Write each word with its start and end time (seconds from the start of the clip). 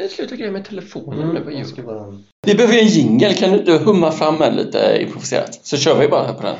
Jag 0.00 0.10
slutar 0.10 0.36
greja 0.36 0.50
med 0.52 0.64
telefonen 0.64 1.22
Mm, 1.22 1.34
nu 1.34 1.40
på 1.40 1.50
jul. 1.50 1.84
bara... 1.86 2.18
Vi 2.46 2.54
behöver 2.54 2.74
ju 2.74 2.80
en 2.80 2.86
jingle, 2.86 3.34
kan 3.34 3.64
du 3.64 3.78
humma 3.78 4.12
fram 4.12 4.42
en 4.42 4.56
lite 4.56 4.98
improviserat? 5.02 5.60
Så 5.62 5.76
kör 5.76 5.98
vi 5.98 6.08
bara 6.08 6.26
här 6.26 6.32
på 6.34 6.42
den. 6.42 6.56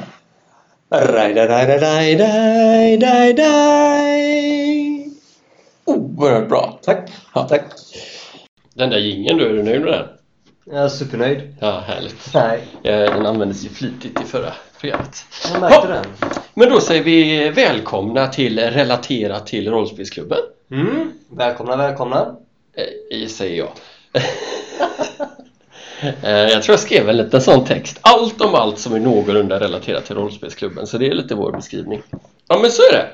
Oerhört 5.84 6.48
bra! 6.48 6.79
Tack. 6.82 7.11
Ja. 7.34 7.42
Tack. 7.48 7.62
Den 8.74 8.90
där 8.90 8.98
jingeln 8.98 9.39
då, 9.39 9.45
är 9.45 9.48
du 9.48 9.62
nöjd 9.62 9.80
med 9.80 9.93
den? 9.93 10.07
Jag 10.64 10.84
är 10.84 10.88
supernöjd. 10.88 11.54
Ja, 11.61 11.82
härligt. 11.86 12.30
Nej, 12.34 12.61
Den 12.82 13.27
användes 13.27 13.64
ju 13.64 13.68
flitigt 13.68 14.20
i 14.20 14.25
förra 14.25 14.52
programmet. 14.80 15.25
jag 15.52 15.61
märkte 15.61 15.79
Ja. 15.88 15.95
den. 15.95 16.04
Men 16.54 16.68
då 16.70 16.80
säger 16.80 17.02
vi 17.02 17.48
välkomna 17.50 18.27
till 18.27 18.59
Relatera 18.59 19.41
till 19.41 19.70
rollspelsklubben. 19.70 20.38
Mm. 20.70 21.12
Välkomna, 21.30 21.77
välkomna. 21.77 22.36
Eh, 22.75 23.27
säger 23.29 23.57
jag. 23.57 23.71
Eh, 26.23 26.30
jag 26.30 26.62
tror 26.62 26.73
jag 26.73 26.80
skrev 26.80 27.09
en 27.09 27.16
liten 27.16 27.41
sån 27.41 27.65
text. 27.65 27.98
Allt 28.01 28.41
om 28.41 28.55
allt 28.55 28.79
som 28.79 28.95
är 28.95 29.01
någorlunda 29.01 29.60
relaterat 29.60 30.05
till 30.05 30.16
rollspelsklubben. 30.16 30.87
Så 30.87 30.98
det 30.98 31.06
är 31.06 31.15
lite 31.15 31.34
vår 31.34 31.52
beskrivning. 31.52 32.02
Ja 32.48 32.59
men 32.59 32.70
så 32.70 32.83
är 32.83 32.93
det. 32.93 33.09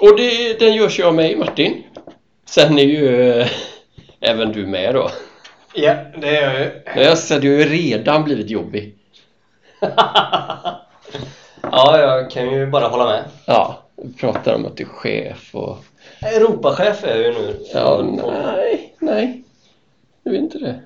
Och 0.00 0.16
det, 0.16 0.58
den 0.58 0.74
görs 0.74 0.98
ju 0.98 1.04
av 1.04 1.14
mig, 1.14 1.36
Martin. 1.36 1.82
Sen 2.44 2.78
är 2.78 2.82
ju 2.82 3.30
eh, 3.30 3.46
även 4.20 4.52
du 4.52 4.66
med 4.66 4.94
då. 4.94 5.10
Ja, 5.74 5.94
det 6.20 6.36
är 6.36 6.42
jag 6.42 6.60
ju. 6.60 7.02
Jag 7.04 7.18
ser, 7.18 7.40
du 7.40 7.52
har 7.52 7.58
ju 7.58 7.64
redan 7.64 8.24
blivit 8.24 8.50
jobbig. 8.50 8.94
ja, 11.62 11.98
jag 11.98 12.30
kan 12.30 12.50
ju 12.50 12.66
bara 12.66 12.88
hålla 12.88 13.04
med. 13.04 13.24
Ja, 13.46 13.82
du 13.96 14.12
pratar 14.12 14.54
om 14.54 14.66
att 14.66 14.76
du 14.76 14.82
är 14.82 14.88
chef 14.88 15.54
och... 15.54 15.78
Europachef 16.22 17.04
är 17.04 17.16
jag 17.16 17.18
ju 17.26 17.32
nu. 17.32 17.56
Ja, 17.74 18.02
nej, 18.56 18.94
nej. 18.98 19.42
Du 20.24 20.30
är 20.30 20.38
inte 20.38 20.58
det. 20.58 20.80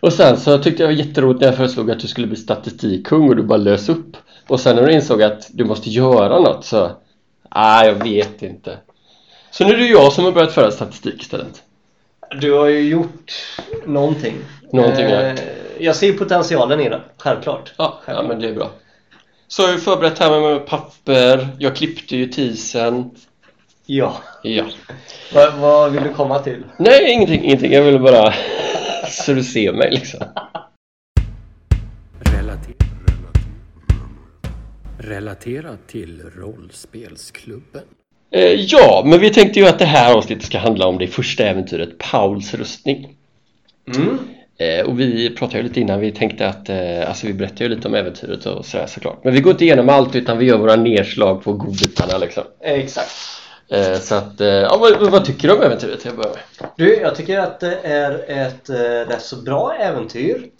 Och 0.00 0.12
sen 0.12 0.36
så 0.36 0.58
tyckte 0.58 0.82
jag 0.82 0.90
det 0.90 0.94
var 0.96 1.04
jätteroligt 1.06 1.40
när 1.40 1.48
jag 1.48 1.56
föreslog 1.56 1.90
att 1.90 2.00
du 2.00 2.08
skulle 2.08 2.26
bli 2.26 2.36
statistikkung 2.36 3.28
och 3.28 3.36
du 3.36 3.42
bara 3.42 3.56
lös 3.56 3.88
upp. 3.88 4.16
Och 4.46 4.60
sen 4.60 4.76
när 4.76 4.86
du 4.86 4.92
insåg 4.92 5.22
att 5.22 5.48
du 5.52 5.64
måste 5.64 5.90
göra 5.90 6.40
något 6.40 6.64
så... 6.64 6.90
Nej, 7.54 7.86
jag 7.88 7.94
vet 8.04 8.42
inte. 8.42 8.78
Så 9.50 9.64
nu 9.64 9.72
är 9.72 9.76
det 9.78 9.86
jag 9.86 10.12
som 10.12 10.24
har 10.24 10.32
börjat 10.32 10.52
föra 10.52 10.70
statistik 10.70 11.22
istället. 11.22 11.62
Du 12.40 12.52
har 12.52 12.66
ju 12.66 12.80
gjort 12.88 13.32
någonting. 13.86 14.34
Någonting, 14.72 15.04
ja. 15.04 15.20
eh, 15.20 15.34
Jag 15.78 15.96
ser 15.96 16.12
potentialen 16.12 16.80
i 16.80 16.88
det, 16.88 17.00
självklart. 17.18 17.72
Ja, 17.76 18.00
ja 18.06 18.22
men 18.22 18.40
det 18.40 18.48
är 18.48 18.54
bra. 18.54 18.70
Så 19.48 19.62
har 19.62 19.70
jag 19.70 19.82
förberett 19.82 20.18
här 20.18 20.40
med 20.40 20.66
papper. 20.66 21.48
Jag 21.58 21.76
klippte 21.76 22.16
ju 22.16 22.26
tisen. 22.26 23.10
Ja. 23.90 24.16
Ja. 24.42 24.64
Vad, 25.34 25.54
vad 25.54 25.92
vill 25.92 26.02
du 26.02 26.14
komma 26.14 26.38
till? 26.38 26.64
Nej, 26.76 27.12
ingenting, 27.12 27.44
ingenting. 27.44 27.72
Jag 27.72 27.82
ville 27.82 27.98
bara 27.98 28.34
så 29.08 29.32
du 29.32 29.44
ser 29.44 29.72
mig 29.72 29.90
liksom. 29.90 30.20
Relater 32.20 32.74
Relaterat 34.98 35.88
till 35.88 36.22
rollspelsklubben. 36.36 37.82
Eh, 38.30 38.52
ja, 38.52 39.02
men 39.06 39.20
vi 39.20 39.30
tänkte 39.30 39.60
ju 39.60 39.66
att 39.66 39.78
det 39.78 39.84
här 39.84 40.14
avsnittet 40.14 40.44
ska 40.44 40.58
handla 40.58 40.86
om 40.86 40.98
det 40.98 41.06
första 41.06 41.44
äventyret, 41.44 41.98
Pauls 41.98 42.54
rustning. 42.54 43.16
Mm. 43.96 44.18
Eh, 44.58 44.86
och 44.86 45.00
vi 45.00 45.30
pratade 45.30 45.58
ju 45.58 45.64
lite 45.68 45.80
innan, 45.80 46.00
vi 46.00 46.12
tänkte 46.12 46.48
att, 46.48 46.68
eh, 46.68 47.08
alltså 47.08 47.26
vi 47.26 47.32
berättade 47.32 47.64
ju 47.64 47.70
lite 47.70 47.88
om 47.88 47.94
äventyret 47.94 48.46
och 48.46 48.66
sådär 48.66 48.86
såklart. 48.86 49.24
Men 49.24 49.34
vi 49.34 49.40
går 49.40 49.50
inte 49.50 49.64
igenom 49.64 49.88
allt 49.88 50.16
utan 50.16 50.38
vi 50.38 50.46
gör 50.46 50.58
våra 50.58 50.76
nedslag 50.76 51.44
på 51.44 51.52
godbitarna 51.52 52.18
liksom. 52.18 52.44
Exakt. 52.60 53.10
Eh, 53.68 53.98
så 53.98 54.14
att, 54.14 54.40
eh, 54.40 54.48
ja, 54.48 54.76
vad, 54.76 55.10
vad 55.10 55.24
tycker 55.24 55.48
du 55.48 55.54
om 55.54 55.62
äventyret? 55.62 56.04
Jag 56.04 56.16
börja 56.16 56.30
med. 56.30 56.70
Du, 56.76 56.96
jag 56.96 57.14
tycker 57.14 57.38
att 57.38 57.60
det 57.60 57.76
är 57.76 58.24
ett 58.28 58.68
eh, 58.68 59.12
rätt 59.12 59.22
så 59.22 59.36
bra 59.36 59.74
äventyr. 59.74 60.50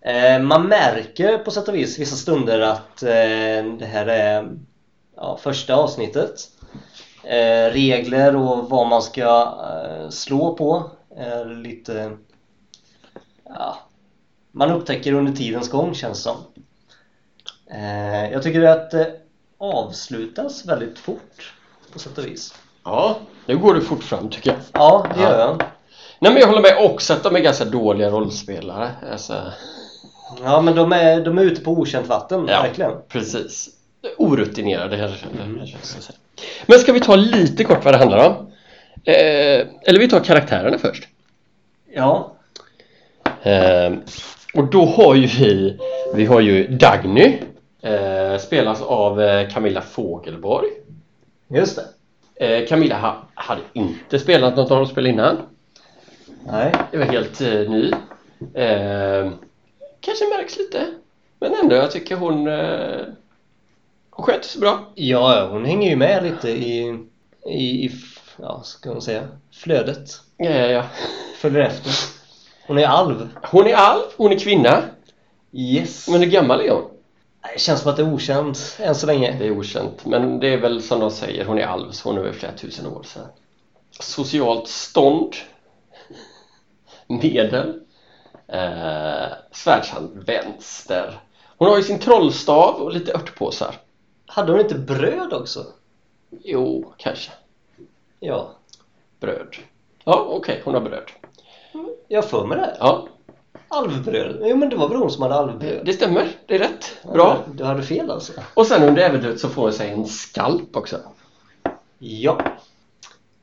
Eh, 0.00 0.42
man 0.42 0.68
märker 0.68 1.38
på 1.38 1.50
sätt 1.50 1.68
och 1.68 1.74
vis 1.74 1.98
vissa 1.98 2.16
stunder 2.16 2.60
att 2.60 3.02
eh, 3.02 3.64
det 3.78 3.88
här 3.92 4.06
är 4.06 4.48
ja, 5.16 5.38
första 5.42 5.74
avsnittet. 5.74 6.48
Eh, 7.24 7.72
regler 7.72 8.36
och 8.36 8.70
vad 8.70 8.86
man 8.86 9.02
ska 9.02 9.58
eh, 9.74 10.08
slå 10.08 10.54
på 10.54 10.90
är 11.16 11.44
lite... 11.44 12.16
Ja, 13.44 13.78
man 14.52 14.70
upptäcker 14.70 15.12
under 15.12 15.32
tidens 15.32 15.70
gång 15.70 15.94
känns 15.94 16.18
det 16.18 16.22
som. 16.22 16.36
Eh, 17.70 18.32
jag 18.32 18.42
tycker 18.42 18.62
att 18.62 18.90
det 18.90 19.20
avslutas 19.58 20.66
väldigt 20.66 20.98
fort 20.98 21.54
på 21.92 21.98
sätt 21.98 22.18
och 22.18 22.26
vis. 22.26 22.54
Ja, 22.84 23.16
nu 23.46 23.58
går 23.58 23.74
det 23.74 23.80
fort 23.80 24.02
fram 24.02 24.30
tycker 24.30 24.50
jag. 24.50 24.58
Ja, 24.72 25.06
det 25.14 25.22
gör 25.22 25.30
Ja. 25.32 25.38
jag. 25.38 25.62
Nej 26.18 26.32
men 26.32 26.40
jag 26.40 26.46
håller 26.46 26.62
med 26.62 26.90
också 26.90 27.12
att 27.12 27.22
de 27.22 27.36
är 27.36 27.40
ganska 27.40 27.64
dåliga 27.64 28.10
rollspelare. 28.10 28.90
Alltså, 29.12 29.34
Ja 30.44 30.60
men 30.60 30.74
de 30.74 30.92
är, 30.92 31.20
de 31.20 31.38
är 31.38 31.42
ute 31.42 31.60
på 31.60 31.70
okänt 31.70 32.06
vatten, 32.06 32.46
Ja. 32.48 32.62
verkligen. 32.62 32.92
precis. 33.08 33.68
Orutinerade 34.18 34.98
kanske 34.98 35.26
säga. 35.86 36.18
Men 36.66 36.78
ska 36.78 36.92
vi 36.92 37.00
ta 37.00 37.16
lite 37.16 37.64
kort 37.64 37.84
vad 37.84 37.94
det 37.94 37.98
handlar 37.98 38.28
om? 38.28 38.34
Eh, 39.04 39.66
eller 39.82 39.98
vi 39.98 40.08
tar 40.08 40.20
karaktärerna 40.20 40.78
först. 40.78 41.08
Ja. 41.94 42.32
Eh, 43.42 43.92
och 44.54 44.64
då 44.70 44.84
har 44.84 45.14
ju 45.14 45.26
vi, 45.26 45.78
vi 46.14 46.24
har 46.26 46.40
ju 46.40 46.66
Dagny, 46.68 47.38
eh, 47.82 48.38
spelas 48.38 48.82
av 48.82 49.22
eh, 49.22 49.48
Camilla 49.48 49.80
Fogelborg. 49.80 50.68
Just 51.54 51.76
det. 51.76 51.84
Eh, 52.46 52.66
Camilla 52.68 52.98
ha, 52.98 53.28
hade 53.34 53.62
inte 53.72 54.18
spelat 54.18 54.56
något 54.56 54.70
rollspel 54.70 55.06
innan. 55.06 55.36
Nej. 56.46 56.72
Det 56.90 56.98
var 56.98 57.04
helt 57.04 57.40
eh, 57.40 57.48
ny. 57.48 57.90
Eh, 58.54 59.30
kanske 60.00 60.24
märks 60.28 60.58
lite. 60.58 60.86
Men 61.40 61.54
ändå, 61.54 61.76
jag 61.76 61.90
tycker 61.90 62.16
hon, 62.16 62.48
eh, 62.48 63.00
hon 64.10 64.26
sköter 64.26 64.48
sig 64.48 64.60
bra. 64.60 64.92
Ja, 64.94 65.36
ja, 65.36 65.48
hon 65.48 65.64
hänger 65.64 65.90
ju 65.90 65.96
med 65.96 66.22
lite 66.22 66.50
i, 66.50 66.98
i, 67.46 67.86
i 67.86 67.90
ja, 68.36 68.62
ska 68.64 68.90
man 68.90 69.02
säga, 69.02 69.28
flödet. 69.52 70.10
Ja, 70.36 70.50
ja, 70.50 70.66
ja. 70.66 70.84
Följer 71.36 71.60
efter. 71.60 71.92
Hon 72.66 72.78
är 72.78 72.86
alv. 72.86 73.28
Hon 73.42 73.66
är 73.66 73.74
alv, 73.74 74.02
hon 74.16 74.32
är 74.32 74.38
kvinna. 74.38 74.82
Yes. 75.52 76.08
Men 76.08 76.20
hur 76.20 76.30
gammal 76.30 76.60
är 76.60 76.70
hon? 76.70 76.90
Det 77.42 77.60
känns 77.60 77.80
som 77.80 77.90
att 77.90 77.96
det 77.96 78.02
är 78.02 78.12
okänt 78.14 78.76
än 78.78 78.94
så 78.94 79.06
länge. 79.06 79.36
Det 79.38 79.46
är 79.46 79.58
okänt. 79.58 80.04
Men 80.06 80.40
det 80.40 80.48
är 80.48 80.60
väl 80.60 80.82
som 80.82 81.00
de 81.00 81.10
säger, 81.10 81.44
hon 81.44 81.58
är 81.58 81.66
alv 81.66 81.90
så 81.90 82.08
hon 82.08 82.18
är 82.18 82.22
väl 82.22 82.32
flera 82.32 82.52
tusen 82.52 82.86
år. 82.86 83.02
Så. 83.02 83.20
Socialt 83.90 84.68
stånd. 84.68 85.34
Medel. 87.06 87.80
Eh, 88.46 89.28
Svärdshand 89.52 90.22
vänster. 90.26 91.20
Hon 91.56 91.68
har 91.68 91.76
ju 91.76 91.82
sin 91.82 91.98
trollstav 91.98 92.74
och 92.74 92.92
lite 92.92 93.12
örtpåsar. 93.14 93.74
Hade 94.26 94.52
hon 94.52 94.60
inte 94.60 94.74
bröd 94.78 95.32
också? 95.32 95.66
Jo, 96.42 96.92
kanske. 96.96 97.30
Ja. 98.20 98.50
Bröd. 99.20 99.56
Ja, 100.04 100.26
okej, 100.28 100.62
hon 100.64 100.74
har 100.74 100.80
bröd. 100.80 101.10
Jag 102.08 102.22
har 102.22 102.28
för 102.28 102.46
mig 102.46 102.58
det. 102.58 102.76
Ja, 102.78 103.08
Alvbröd. 103.68 104.38
Jo 104.44 104.56
men 104.56 104.68
det 104.68 104.76
var 104.76 104.88
väl 104.88 104.98
hon 104.98 105.10
som 105.10 105.22
hade 105.22 105.34
alvbröd. 105.34 105.86
det 105.86 105.92
stämmer. 105.92 106.28
Det 106.46 106.54
är 106.54 106.58
rätt. 106.58 106.96
Bra. 107.12 107.38
Du, 107.46 107.52
du 107.54 107.64
hade 107.64 107.82
fel 107.82 108.10
alltså. 108.10 108.32
Och 108.54 108.66
sen 108.66 108.82
under 108.82 109.02
äventyret 109.02 109.40
så 109.40 109.48
får 109.48 109.62
hon 109.62 109.72
sig 109.72 109.90
en 109.90 110.06
skalp 110.06 110.76
också. 110.76 110.96
Ja. 111.98 112.38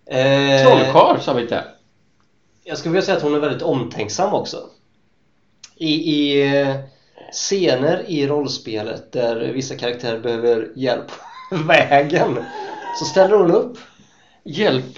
Eh, 0.06 0.66
Trollkarl 0.66 1.20
sa 1.20 1.34
vi 1.34 1.42
inte. 1.42 1.64
Jag 2.64 2.78
skulle 2.78 2.94
vilja 2.94 3.06
säga 3.06 3.18
att 3.18 3.24
hon 3.24 3.36
är 3.36 3.40
väldigt 3.40 3.62
omtänksam 3.62 4.34
också. 4.34 4.58
I, 5.76 5.94
i 5.94 6.48
eh, 6.62 6.76
scener 7.32 8.04
i 8.08 8.28
rollspelet 8.28 9.12
där 9.12 9.36
vissa 9.36 9.76
karaktärer 9.76 10.20
behöver 10.20 10.72
hjälp 10.76 11.12
på 11.50 11.56
vägen 11.68 12.46
så 13.00 13.06
ställer 13.06 13.38
hon 13.38 13.52
upp. 13.52 13.78
Hjälp. 14.44 14.98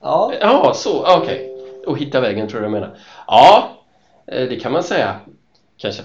Ja, 0.00 0.32
Ja, 0.40 0.72
så. 0.74 1.16
Okej. 1.16 1.52
Och 1.86 1.98
hitta 1.98 2.20
vägen 2.20 2.48
tror 2.48 2.62
jag 2.62 2.70
du 2.70 2.74
menar. 2.74 2.98
Ja, 3.26 3.75
det 4.26 4.60
kan 4.62 4.72
man 4.72 4.82
säga. 4.82 5.16
Kanske. 5.78 6.02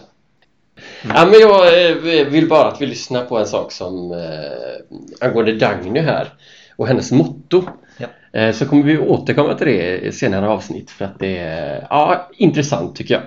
Ja, 1.04 1.26
men 1.26 1.40
jag 1.40 1.90
eh, 1.90 2.26
vill 2.28 2.50
bara 2.50 2.68
att 2.68 2.82
vi 2.82 2.86
lyssnar 2.86 3.26
på 3.26 3.38
en 3.40 3.46
sak 3.48 3.72
som 3.72 4.12
eh, 4.12 5.28
angående 5.28 5.54
Dagny 5.56 6.00
här 6.00 6.34
och 6.76 6.88
hennes 6.88 7.12
motto. 7.12 7.64
Ja. 7.98 8.40
Eh, 8.40 8.54
så 8.56 8.66
kommer 8.66 8.84
vi 8.84 8.98
återkomma 8.98 9.54
till 9.54 9.68
det 9.68 9.98
i 9.98 10.12
senare 10.12 10.48
avsnitt 10.50 10.92
för 10.92 11.06
att 11.06 11.20
det 11.20 11.38
är 11.38 11.88
ja, 11.90 12.30
intressant 12.38 12.96
tycker 12.96 13.14
jag. 13.14 13.24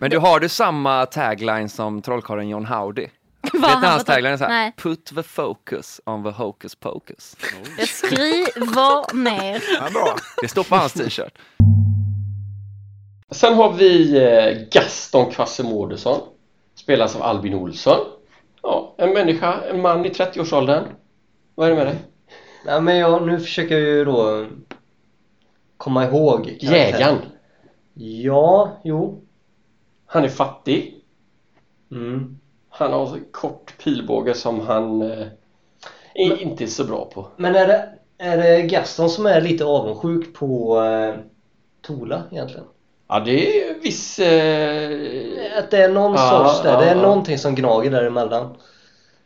Men 0.00 0.10
du 0.10 0.18
har 0.18 0.40
du 0.40 0.48
samma 0.48 1.06
tagline 1.06 1.68
som 1.68 2.02
trollkarlen 2.02 2.48
John 2.48 2.66
Howdy? 2.66 3.06
Vad 3.52 3.52
Vet 3.52 3.60
ni 3.62 3.68
han 3.68 3.84
hans 3.84 4.08
var- 4.08 4.14
tagline 4.14 4.32
är 4.32 4.36
så 4.36 4.44
här? 4.44 4.50
Nej. 4.50 4.72
Put 4.76 5.06
the 5.06 5.22
focus 5.22 6.00
on 6.06 6.24
the 6.24 6.30
hocus 6.30 6.74
pocus. 6.74 7.36
Jag 7.78 7.88
skriver 7.88 9.14
ner. 9.14 9.62
Ja, 9.80 9.90
bra. 9.92 10.16
Det 10.42 10.48
står 10.48 10.64
på 10.64 10.76
hans 10.76 10.92
t-shirt. 10.92 11.32
Sen 13.34 13.54
har 13.54 13.72
vi 13.72 14.16
eh, 14.16 14.68
Gaston 14.70 15.30
Quasimodoson. 15.30 16.20
Spelas 16.74 17.16
av 17.16 17.22
Albin 17.22 17.54
Olsson. 17.54 17.98
Ja, 18.62 18.94
en 18.98 19.12
människa, 19.12 19.60
en 19.70 19.80
man 19.80 20.06
i 20.06 20.08
30-årsåldern. 20.08 20.84
Vad 21.54 21.66
är 21.66 21.70
det 21.70 21.76
med 21.76 21.86
dig? 21.86 21.96
ja 22.66 22.80
men 22.80 22.96
jag, 22.96 23.26
nu 23.26 23.40
försöker 23.40 23.78
jag 23.78 23.88
ju 23.88 24.04
då 24.04 24.46
komma 25.76 26.04
ihåg. 26.04 26.58
Jägaren. 26.60 27.16
Ja, 27.94 28.80
jo. 28.84 29.22
Han 30.06 30.24
är 30.24 30.28
fattig. 30.28 30.94
Mm. 31.90 32.38
Han 32.68 32.92
har 32.92 33.06
så 33.06 33.18
kort 33.30 33.74
pilbåge 33.84 34.34
som 34.34 34.60
han 34.60 35.02
eh, 35.02 35.26
är 36.14 36.42
inte 36.42 36.66
så 36.66 36.84
bra 36.84 37.10
på. 37.14 37.26
Men 37.36 37.54
är 37.54 37.66
det, 37.66 37.88
är 38.18 38.36
det 38.36 38.62
Gaston 38.62 39.10
som 39.10 39.26
är 39.26 39.40
lite 39.40 39.64
avundsjuk 39.64 40.34
på 40.34 40.80
eh, 40.82 41.14
Tola 41.82 42.22
egentligen? 42.30 42.66
Ja, 43.08 43.20
det 43.20 43.60
är 43.70 43.74
viss... 43.80 44.18
Eh, 44.18 45.58
Att 45.58 45.70
det 45.70 45.78
är 45.84 45.88
någon 45.88 46.12
Ja, 46.12 46.28
sorts 46.48 46.62
där, 46.62 46.72
ja, 46.72 46.80
det 46.80 46.86
är 46.86 46.94
ja. 46.96 47.02
någonting 47.02 47.38
som 47.38 47.54
gnager 47.54 47.90
däremellan. 47.90 48.56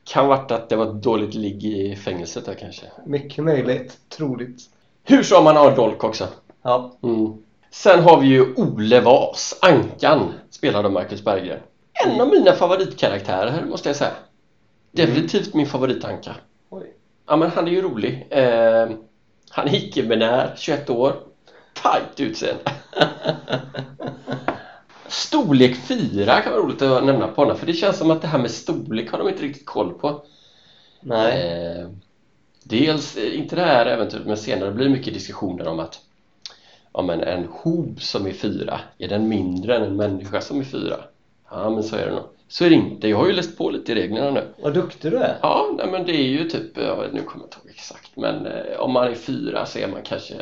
kan 0.05 0.29
varit 0.29 0.51
att 0.51 0.69
det 0.69 0.77
var 0.77 0.87
ett 0.87 1.03
dåligt 1.03 1.35
ligg 1.35 1.65
i 1.65 1.97
fängelset 1.97 2.45
där 2.47 2.55
kanske. 2.55 2.87
Mycket 3.07 3.45
möjligt, 3.45 3.97
troligt. 4.17 4.61
Hur 5.05 5.23
som 5.23 5.45
man 5.45 5.57
har 5.57 5.77
Dolk 5.77 6.05
också. 6.05 6.29
Ja, 6.63 6.93
Mm. 7.03 7.33
Sen 7.71 8.01
har 8.03 8.21
vi 8.21 8.27
ju 8.27 8.55
Ole 8.57 9.01
Vas, 9.01 9.59
Ankan, 9.63 10.33
spelad 10.51 10.87
av 10.87 10.93
Marcus 10.93 11.25
Berggren. 11.25 11.59
En 12.07 12.21
av 12.21 12.29
mina 12.29 12.53
favoritkaraktärer 12.53 13.65
måste 13.65 13.89
jag 13.89 13.97
säga. 13.97 14.11
Definitivt 14.93 15.55
min 15.55 15.67
favoritanka. 15.67 16.35
oj. 16.71 16.93
Ja 17.29 17.37
men 17.37 17.51
han 17.51 17.67
är 17.69 17.73
ju 17.73 17.83
rolig. 17.83 18.27
Eh, 18.31 18.89
han 19.51 19.69
är 19.69 19.75
icke-binär, 19.75 20.55
21 20.57 20.91
år. 20.91 21.13
Tajt 21.83 22.21
utseende. 22.21 22.63
Storlek 25.09 25.77
4 25.77 26.41
kan 26.41 26.53
vara 26.53 26.63
roligt 26.63 26.83
att 26.83 27.05
nämna 27.05 27.29
på 27.29 27.43
honom 27.43 27.57
för 27.57 27.67
det 27.67 27.75
känns 27.75 27.99
som 27.99 28.11
att 28.11 28.23
det 28.23 28.29
här 28.29 28.39
med 28.39 28.51
storlek 28.51 29.13
har 29.13 29.19
de 29.19 29.29
inte 29.29 29.43
riktigt 29.43 29.67
koll 29.67 29.99
på. 29.99 30.27
Nej. 31.01 31.43
Eh, 31.43 31.89
dels, 32.65 33.17
eh, 33.17 33.39
inte 33.39 33.57
det 33.57 33.63
här 33.63 33.87
äventyret, 33.87 34.27
men 34.27 34.37
senare 34.37 34.71
blir 34.71 34.87
det 34.87 34.93
mycket 34.93 35.15
diskussioner 35.15 35.69
om 35.69 35.81
att 35.81 36.01
ja, 36.93 37.03
men 37.03 37.21
en 37.21 37.45
hob 37.45 38.01
som 38.01 38.27
är 38.27 38.33
fyra, 38.33 38.81
är 38.99 39.09
den 39.09 39.29
mindre 39.29 39.77
än 39.77 39.83
en 39.83 39.97
människa 39.97 40.41
som 40.41 40.61
är 40.61 40.65
fyra? 40.65 40.97
Ja, 41.51 41.71
men 41.71 41.83
så 41.83 41.97
är 41.97 42.07
det 42.07 42.15
nog. 42.15 42.38
Så 42.49 42.65
är 42.65 42.71
det 42.71 42.77
inte. 42.77 43.09
Jag 43.09 43.17
har 43.17 43.27
ju 43.27 43.33
läst 43.33 43.59
på 43.59 43.71
lite 43.71 43.93
i 43.93 43.95
reglerna 43.95 44.31
nu. 44.31 44.45
Vad 44.59 44.75
duktig 44.75 45.13
du 45.13 45.17
är. 45.17 45.39
Ja, 45.43 45.75
nej, 45.77 45.87
men 45.91 46.07
det 46.07 46.13
är 46.13 46.29
ju 46.29 46.49
typ, 46.49 46.77
vet, 46.77 47.13
nu 47.13 47.23
kommer 47.23 47.45
jag 47.45 47.47
inte 47.47 47.57
ihåg 47.57 47.71
exakt, 47.75 48.11
men 48.17 48.47
eh, 48.47 48.79
om 48.79 48.93
man 48.93 49.09
är 49.09 49.15
fyra 49.15 49.67
så 49.67 49.79
är 49.79 49.89
man 49.89 50.03
kanske 50.03 50.35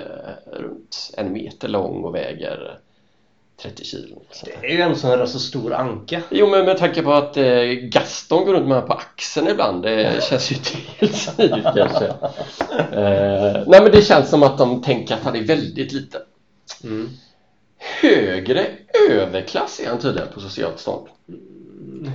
runt 0.53 1.11
en 1.17 1.33
meter 1.33 1.69
lång 1.69 2.05
och 2.05 2.15
väger 2.15 2.79
30 3.63 3.85
kilo. 3.85 4.23
Så. 4.31 4.47
Det 4.47 4.67
är 4.67 4.73
ju 4.73 4.81
en 4.81 4.97
sån 4.97 5.11
här 5.11 5.27
så 5.27 5.39
stor 5.39 5.73
anka. 5.73 6.23
Jo, 6.31 6.47
men 6.47 6.65
med 6.65 6.79
tanke 6.79 7.03
på 7.03 7.13
att 7.13 7.37
eh, 7.37 7.63
Gaston 7.65 8.45
går 8.45 8.55
runt 8.55 8.69
med 8.69 8.87
på 8.87 8.93
axeln 8.93 9.49
ibland, 9.49 9.83
det 9.83 10.25
känns 10.25 10.53
ju 10.53 10.57
inte 10.57 10.71
helt 10.99 11.17
smidigt 11.17 11.67
kanske. 11.77 12.07
Eh, 12.93 13.63
nej, 13.67 13.83
men 13.83 13.91
det 13.91 14.03
känns 14.03 14.31
som 14.31 14.43
att 14.43 14.59
de 14.59 14.83
tänker 14.83 15.15
att 15.15 15.23
han 15.23 15.37
är 15.37 15.43
väldigt 15.43 15.93
liten. 15.93 16.21
Mm. 16.85 17.09
Högre 17.79 18.67
överklass 19.11 19.81
är 19.81 19.89
han 19.89 19.99
tydligen 19.99 20.29
på 20.35 20.41
socialt 20.41 20.79
stånd. 20.79 21.09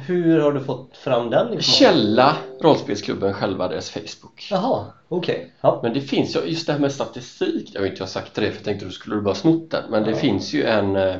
Hur 0.07 0.39
har 0.39 0.51
du 0.51 0.59
fått 0.59 0.97
fram 0.97 1.29
den? 1.29 1.61
Källa 1.61 2.37
rollspelsklubben 2.61 3.33
själva, 3.33 3.67
deras 3.67 3.89
Facebook. 3.89 4.47
Jaha, 4.51 4.85
okej. 5.07 5.53
Ja. 5.61 5.79
Men 5.83 5.93
det 5.93 6.01
finns 6.01 6.35
ju, 6.35 6.39
just 6.39 6.67
det 6.67 6.73
här 6.73 6.79
med 6.79 6.91
statistik, 6.91 7.69
jag 7.73 7.81
har 7.81 7.87
inte 7.87 8.07
sagt 8.07 8.33
det 8.33 8.41
för 8.41 8.55
jag 8.55 8.63
tänkte 8.63 8.85
du 8.85 8.91
skulle 8.91 9.21
bara 9.21 9.35
snott 9.35 9.71
den. 9.71 9.83
Men 9.91 10.03
det 10.03 10.09
Ja. 10.11 10.17
finns 10.17 10.53
ju 10.53 10.63
en, 10.63 10.95
eh, 10.95 11.15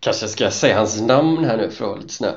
kanske 0.00 0.28
ska 0.28 0.44
jag 0.44 0.52
säga 0.52 0.76
hans 0.78 1.00
namn 1.00 1.44
här 1.44 1.56
nu 1.56 1.70
för 1.70 1.84
att 1.84 1.90
vara 1.90 2.00
lite 2.00 2.14
snäll. 2.14 2.34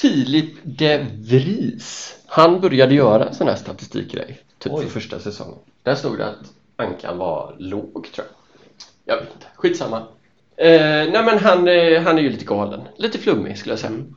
Filip 0.00 0.54
de 0.64 0.98
Vries. 1.14 2.16
Han 2.26 2.60
började 2.60 2.94
göra 2.94 3.26
en 3.28 3.34
sån 3.34 3.48
här 3.48 3.56
statistikgrej, 3.56 4.40
typ 4.58 4.72
Oj. 4.72 4.84
för 4.84 4.90
första 4.90 5.18
säsongen. 5.18 5.58
Där 5.82 5.94
stod 5.94 6.18
det 6.18 6.26
att 6.26 6.36
Ankan 6.76 7.18
var 7.18 7.56
låg 7.58 8.08
tror 8.14 8.26
jag. 8.26 9.14
Jag 9.16 9.20
vet 9.20 9.32
inte, 9.34 9.46
skitsamma. 9.54 9.96
Eh, 10.56 10.70
nej 11.12 11.24
men 11.24 11.38
han, 11.38 11.68
eh, 11.68 12.02
han 12.02 12.18
är 12.18 12.22
ju 12.22 12.30
lite 12.30 12.44
galen, 12.44 12.80
lite 12.96 13.18
flummig 13.18 13.58
skulle 13.58 13.72
jag 13.72 13.78
säga. 13.78 13.90
Mm. 13.92 14.14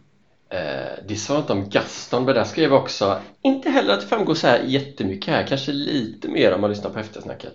Eh, 0.54 1.04
det 1.08 1.16
sa 1.16 1.38
inte 1.38 1.54
om 1.54 1.70
Gaston, 1.70 2.26
men 2.26 2.36
där 2.36 2.44
skrev 2.44 2.72
jag 2.72 2.82
också 2.82 3.20
inte 3.42 3.70
heller 3.70 3.94
att 3.94 4.02
det 4.02 4.08
framgår 4.08 4.34
så 4.34 4.48
här 4.48 4.60
jättemycket 4.60 5.34
här, 5.34 5.48
kanske 5.48 5.72
lite 5.72 6.28
mer 6.28 6.54
om 6.54 6.62
man 6.62 6.70
lyssnar 6.70 6.90
på 6.92 7.00
eftersnacket. 7.00 7.54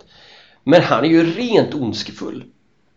Men 0.64 0.82
han 0.82 1.04
är 1.04 1.08
ju 1.08 1.24
rent 1.24 1.74
ondskefull. 1.74 2.44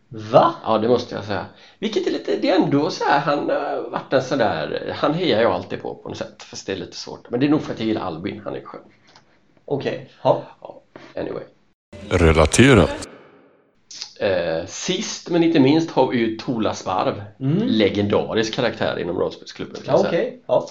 Va? 0.10 0.56
Ja, 0.64 0.78
det 0.78 0.88
måste 0.88 1.16
jag 1.16 1.24
säga. 1.24 1.46
Vilket 1.80 2.08
är 2.08 2.12
lite, 2.12 2.38
det 2.42 2.50
är 2.50 2.56
ändå 2.56 2.90
så 2.90 3.04
här, 3.04 3.20
han 3.20 3.40
har 3.40 3.90
varit 3.90 4.14
en 4.14 4.22
sån 4.22 4.38
där, 4.38 4.94
han 4.96 5.14
hejar 5.14 5.42
jag 5.42 5.52
alltid 5.52 5.82
på 5.82 5.96
på 5.96 6.10
något 6.10 6.18
sätt, 6.18 6.44
fast 6.44 6.68
det 6.68 6.74
är 6.74 6.78
lite 6.78 6.98
svårt. 6.98 7.30
Men 7.30 7.40
det 7.40 7.46
är 7.46 7.50
nog 7.50 7.62
för 7.62 7.74
att 7.74 7.80
jag 7.80 7.88
gillar 7.88 8.02
Albin, 8.02 8.42
han 8.44 8.56
är 8.56 8.62
skön. 8.62 8.82
Okej. 9.66 10.12
Ja. 10.24 10.44
Ja, 10.62 10.82
anyway. 11.16 11.44
Relaterat. 12.10 13.11
Eh, 14.22 14.66
sist 14.66 15.30
men 15.30 15.44
inte 15.44 15.60
minst 15.60 15.92
har 15.92 16.08
vi 16.08 16.18
ju 16.18 16.38
Tola 16.38 16.74
Sparv. 16.74 17.24
Mm. 17.40 17.58
Legendarisk 17.68 18.54
karaktär 18.54 19.00
inom 19.00 19.20
rollspelsklubben. 19.20 19.82
Ja. 19.86 20.00
Okej. 20.08 20.40
Ja. 20.46 20.68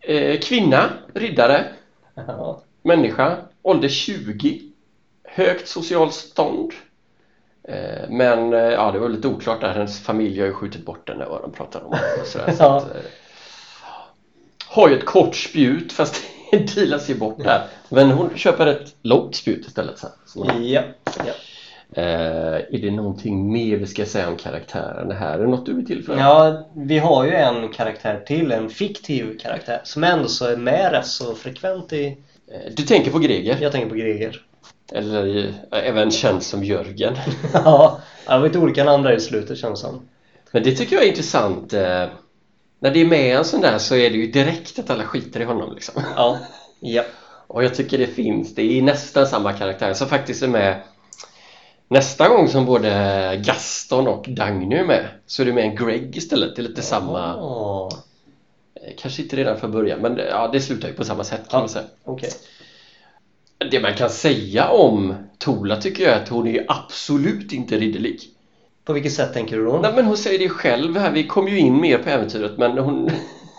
Eh, 0.00 0.40
kvinna, 0.40 0.90
riddare, 1.14 1.64
Ja. 2.14 2.62
människa, 2.82 3.36
ålder 3.62 3.88
20, 3.88 4.60
högt 5.24 5.68
socialt 5.68 6.14
stånd. 6.14 6.72
Eh, 7.68 8.08
men 8.08 8.52
eh, 8.52 8.58
ja, 8.58 8.92
det 8.92 8.98
var 8.98 9.08
lite 9.08 9.28
oklart 9.28 9.60
där. 9.60 9.74
Hennes 9.74 10.00
familj 10.00 10.40
har 10.40 10.46
ju 10.46 10.52
skjutit 10.52 10.84
bort 10.84 11.08
henne 11.08 11.26
vad 11.26 11.42
de 11.42 11.52
pratar 11.52 11.84
om. 11.84 11.92
Och 12.20 12.26
sådär, 12.26 12.52
så 12.52 12.64
att, 12.64 12.82
eh, 12.82 13.02
har 14.66 14.88
ju 14.88 14.98
ett 14.98 15.06
kort 15.06 15.36
spjut 15.36 15.92
fast 15.92 16.22
det 16.50 16.74
dealas 16.74 17.10
ju 17.10 17.14
bort 17.14 17.38
där. 17.38 17.66
Men 17.88 18.10
hon 18.10 18.30
köper 18.36 18.66
ett 18.66 18.94
långt 19.02 19.34
spjut 19.36 19.66
istället 19.66 20.00
har. 20.00 20.10
Ja. 20.60 20.82
ja. 21.26 21.32
Eh, 21.96 22.04
är 22.54 22.78
det 22.82 22.90
någonting 22.90 23.52
mer 23.52 23.76
vi 23.76 23.86
ska 23.86 24.06
säga 24.06 24.28
om 24.28 24.36
karaktären 24.36 25.10
här? 25.12 25.38
Är 25.38 25.42
det 25.42 25.46
något 25.50 25.66
du 25.66 25.74
vill 25.74 25.86
tillföra? 25.86 26.18
Ja, 26.20 26.68
vi 26.76 26.98
har 26.98 27.24
ju 27.24 27.30
en 27.34 27.68
karaktär 27.68 28.22
till, 28.26 28.52
en 28.52 28.70
fiktiv 28.70 29.38
karaktär 29.38 29.80
som 29.84 30.04
ändå 30.04 30.28
så 30.28 30.46
är 30.46 30.56
med 30.56 30.92
rätt 30.92 31.06
så 31.06 31.34
frekvent 31.34 31.92
i... 31.92 32.06
Eh, 32.06 32.72
Du 32.76 32.82
tänker 32.82 33.10
på 33.10 33.18
Greger? 33.18 33.58
Jag 33.60 33.72
tänker 33.72 33.88
på 33.88 33.94
Greger. 33.94 34.40
Eller 34.92 35.36
eh, 35.38 35.44
även 35.70 36.10
känd 36.10 36.42
som 36.42 36.64
Jörgen. 36.64 37.14
ja, 37.52 38.00
det 38.26 38.32
var 38.38 38.46
lite 38.46 38.58
olika 38.58 38.84
namn 38.84 39.02
där 39.02 39.12
i 39.12 39.20
slutet 39.20 39.58
känns 39.58 39.82
det 39.82 39.88
som. 39.88 40.00
Men 40.50 40.62
det 40.62 40.72
tycker 40.72 40.96
jag 40.96 41.04
är 41.04 41.08
intressant. 41.08 41.72
eh, 41.72 42.06
När 42.78 42.90
det 42.90 43.00
är 43.00 43.06
med 43.06 43.36
en 43.36 43.44
sån 43.44 43.60
där 43.60 43.78
så 43.78 43.94
är 43.96 44.10
det 44.10 44.16
ju 44.16 44.26
direkt 44.26 44.78
att 44.78 44.90
alla 44.90 45.04
skiter 45.04 45.40
i 45.40 45.44
honom 45.44 45.74
liksom. 45.74 46.02
Ja. 46.16 46.38
Ja. 46.80 47.02
Och 47.46 47.64
jag 47.64 47.74
tycker 47.74 47.98
det 47.98 48.06
finns, 48.06 48.54
det 48.54 48.78
är 48.78 48.82
nästan 48.82 49.26
samma 49.26 49.52
karaktär 49.52 49.92
som 49.94 50.08
faktiskt 50.08 50.42
är 50.42 50.48
med 50.48 50.80
nästa 51.88 52.28
gång 52.28 52.48
som 52.48 52.64
både 52.66 52.90
Gaston 53.44 54.08
och 54.08 54.24
Dagny 54.28 54.76
är 54.76 54.84
med 54.84 55.08
så 55.26 55.42
är 55.42 55.46
det 55.46 55.52
med 55.52 55.64
en 55.64 55.76
Greg 55.76 56.16
istället. 56.16 56.56
Det 56.56 56.62
är 56.62 56.68
lite 56.68 56.82
samma, 56.82 57.28
eh, 58.82 58.92
kanske 58.98 59.22
inte 59.22 59.36
redan 59.36 59.56
från 59.58 59.72
början 59.72 60.00
men 60.00 60.14
det- 60.14 60.28
ja, 60.28 60.48
det 60.52 60.60
slutar 60.60 60.88
ju 60.88 60.94
på 60.94 61.04
samma 61.04 61.24
sätt 61.24 61.48
kan 61.50 61.60
man 61.60 61.68
säga. 61.68 61.84
Okej. 62.04 62.30
Det 63.70 63.80
man 63.80 63.94
kan 63.94 64.10
säga 64.10 64.68
om 64.68 65.14
Tola 65.38 65.76
tycker 65.76 66.04
jag 66.04 66.12
är 66.12 66.22
att 66.22 66.28
hon 66.28 66.46
är 66.48 66.64
absolut 66.68 67.52
inte 67.52 67.76
ridderlig. 67.78 68.20
På 68.84 68.92
vilket 68.92 69.12
sätt 69.12 69.32
tänker 69.32 69.56
du 69.56 69.64
då? 69.64 69.78
Nej 69.82 69.92
men 69.94 70.04
hon 70.06 70.16
säger 70.16 70.38
det 70.38 70.48
själv 70.48 70.96
här, 70.96 71.10
vi 71.10 71.26
kom 71.26 71.48
ju 71.48 71.58
in 71.58 71.80
mer 71.80 71.98
på 71.98 72.08
äventyret 72.08 72.58
men 72.58 72.78
hon 72.78 73.10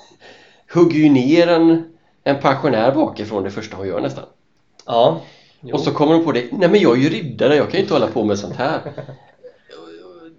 hugger 0.74 1.00
ju 1.00 1.10
ner 1.10 1.48
en, 1.48 1.84
en 2.24 2.42
pensionär 2.42 2.92
bakifrån 2.92 3.44
det 3.44 3.52
första 3.52 3.78
hon 3.78 3.88
gör 3.88 4.02
nästan. 4.02 4.24
Ja. 4.86 5.22
Jo. 5.66 5.76
Och 5.76 5.82
så 5.82 5.92
kommer 5.92 6.14
hon 6.16 6.24
på 6.26 6.32
det, 6.32 6.46
nej 6.52 6.70
men 6.70 6.80
jag 6.82 6.98
är 6.98 7.02
ju 7.02 7.10
riddare, 7.10 7.56
jag 7.56 7.66
kan 7.66 7.74
ju 7.78 7.82
inte 7.82 7.94
hålla 7.94 8.08
på 8.08 8.24
med 8.24 8.40
sånt 8.40 8.56
här. 8.56 8.80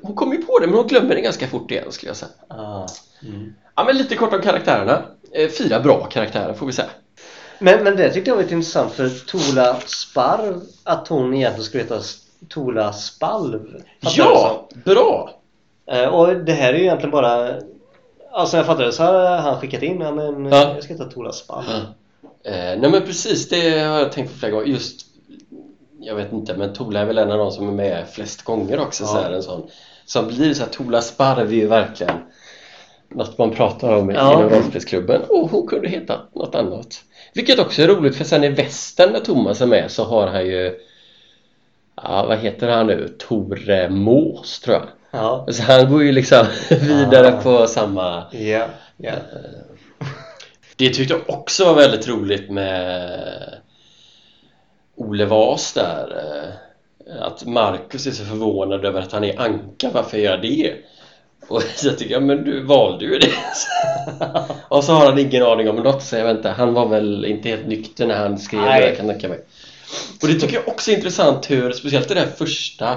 Hon 0.03 0.15
kommer 0.17 0.35
ju 0.37 0.43
på 0.43 0.59
det 0.59 0.67
men 0.67 0.77
hon 0.77 0.87
glömmer 0.87 1.15
det 1.15 1.21
ganska 1.21 1.47
fort 1.47 1.71
igen 1.71 1.93
skulle 1.93 2.11
jag 2.11 2.17
säga. 2.17 2.31
Ah. 2.49 2.87
Mm. 3.23 3.55
Ja 3.75 3.85
men 3.85 3.97
lite 3.97 4.15
kort 4.17 4.33
om 4.35 4.41
karaktärerna. 4.43 5.03
Eh, 5.33 5.49
Fyra 5.51 5.81
bra 5.81 6.05
karaktärer 6.05 6.55
får 6.55 6.67
vi 6.67 6.73
säga. 6.73 6.89
Men, 7.59 7.85
men 7.85 7.97
det 7.97 8.11
tyckte 8.13 8.31
jag 8.31 8.37
var 8.37 8.43
lite 8.43 8.55
intressant 8.55 8.93
för 8.93 9.09
Tola 9.27 9.77
Sparv, 9.87 10.61
att 10.85 11.09
hon 11.09 11.35
egentligen 11.35 11.65
skulle 11.65 11.83
heta 11.83 12.01
Tola 12.49 12.93
Spalv. 12.93 13.61
Ja, 14.01 14.69
bra! 14.85 15.31
Eh, 15.87 16.05
Och 16.09 16.37
det 16.37 16.53
här 16.53 16.73
är 16.75 16.79
ju 16.79 16.83
egentligen 16.85 17.11
bara... 17.11 17.55
Alltså 18.33 18.57
jag 18.57 18.67
fattar 18.67 18.85
det 18.85 18.93
så 18.93 19.03
har 19.03 19.37
han 19.37 19.61
skickat 19.61 19.83
in, 19.83 20.01
ja, 20.01 20.13
men 20.13 20.47
Ja. 20.47 20.75
jag 20.75 20.85
ska 20.85 20.93
heta 20.93 21.05
Tola 21.05 21.33
Spalv. 21.33 21.65
Eh, 22.45 22.53
nej 22.55 22.91
men 22.91 23.03
precis, 23.03 23.49
det 23.49 23.71
har 23.79 23.99
jag 23.99 24.13
tänkt 24.13 24.33
på 24.33 24.39
flera 24.39 24.53
gånger. 24.53 24.67
Just, 24.67 25.07
jag 26.01 26.15
vet 26.15 26.33
inte, 26.33 26.55
men 26.57 26.73
Tola 26.73 27.01
är 27.01 27.05
väl 27.05 27.19
en 27.19 27.31
av 27.31 27.39
de 27.39 27.51
som 27.51 27.69
är 27.69 27.73
med 27.73 28.05
flest 28.13 28.43
gånger 28.43 28.81
också. 28.81 29.05
Ja. 29.05 29.09
Så 29.09 29.17
här, 29.21 29.33
en 29.33 29.43
sån, 29.43 29.67
som 30.07 30.27
blir 30.27 30.55
så 30.55 30.63
här, 30.63 30.71
Tola 30.71 31.03
Sparv 31.03 31.49
är 31.49 31.55
ju 31.57 31.67
verkligen 31.67 32.17
något 33.09 33.39
man 33.39 33.51
pratar 33.51 33.93
om 33.97 34.11
Ja. 34.11 34.33
inom 34.33 34.51
rollspelsklubben. 34.51 35.23
Och 35.29 35.51
hon 35.51 35.67
kunde 35.67 35.89
heta 35.89 36.21
något 36.35 36.55
annat. 36.55 37.03
Vilket 37.35 37.59
också 37.59 37.83
är 37.83 37.89
roligt 37.89 38.17
för 38.17 38.25
sen 38.25 38.45
i 38.45 38.49
västern 38.49 39.13
när 39.13 39.21
Thomas 39.21 39.61
är 39.61 39.67
med 39.67 39.91
så 39.91 40.05
har 40.05 40.27
han 40.27 40.47
ju 40.47 40.75
Ja, 42.03 42.27
vad 42.29 42.39
heter 42.39 42.69
han 42.69 42.87
nu? 42.87 43.09
Tore 43.19 43.89
Mås 43.91 44.61
tror 44.61 44.77
jag. 44.77 44.87
Ja. 45.11 45.47
Så 45.51 45.63
han 45.63 45.93
går 45.93 46.03
ju 46.03 46.13
liksom 46.13 46.47
vidare 46.81 47.29
Ah. 47.39 47.41
på 47.43 47.67
samma 47.67 48.23
Ja. 48.33 48.67
ja. 48.97 49.13
Det 50.77 50.89
tyckte 50.89 51.15
jag 51.15 51.23
också 51.39 51.65
var 51.65 51.75
väldigt 51.75 52.09
roligt 52.09 52.51
med 52.51 53.55
Ole 54.97 55.25
Vas 55.25 55.73
där. 55.73 56.17
att 57.21 57.45
Marcus 57.45 58.07
är 58.07 58.11
så 58.11 58.25
förvånad 58.25 58.85
över 58.85 59.01
att 59.01 59.13
han 59.13 59.25
är 59.25 59.41
anka, 59.41 59.91
varför 59.91 60.19
gör 60.19 60.31
jag 60.31 60.43
det? 60.43 60.77
Och 61.49 61.63
jag 61.83 61.99
tycker, 61.99 62.15
ja 62.15 62.21
men 62.21 62.45
du 62.45 62.63
valde 62.63 63.05
ju 63.05 63.19
det 63.19 63.33
Och 64.69 64.85
så 64.85 64.93
har 64.93 65.07
han 65.07 65.19
ingen 65.19 65.43
aning 65.43 65.69
om 65.69 65.77
något 65.77 66.03
så 66.03 66.17
jag 66.17 66.31
inte, 66.31 66.49
han 66.49 66.75
var 66.75 66.89
väl 66.89 67.25
inte 67.25 67.49
helt 67.49 67.67
nykter 67.67 68.07
när 68.07 68.17
han 68.17 68.39
skrev 68.39 68.61
Nej. 68.61 68.91
det 68.91 68.97
kan 68.97 69.07
tänka 69.07 69.29
mig 69.29 69.41
Och 70.23 70.29
det 70.29 70.35
tycker 70.35 70.55
jag 70.55 70.69
också 70.69 70.91
är 70.91 70.95
intressant 70.95 71.51
hur, 71.51 71.73
speciellt 71.73 72.09
det 72.09 72.15
där 72.15 72.27
första 72.27 72.93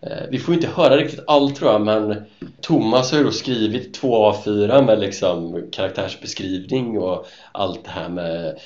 eh, 0.00 0.22
Vi 0.30 0.38
får 0.38 0.54
ju 0.54 0.60
inte 0.60 0.72
höra 0.74 0.96
riktigt 0.96 1.24
allt 1.26 1.56
tror 1.56 1.72
jag 1.72 1.80
men 1.80 2.24
Thomas 2.60 3.12
har 3.12 3.18
ju 3.18 3.24
då 3.24 3.30
skrivit 3.30 3.94
två 3.94 4.32
A4 4.32 4.86
med 4.86 5.00
liksom 5.00 5.68
karaktärsbeskrivning 5.72 6.98
och 6.98 7.26
allt 7.52 7.84
det 7.84 7.90
här 7.90 8.08
med 8.08 8.58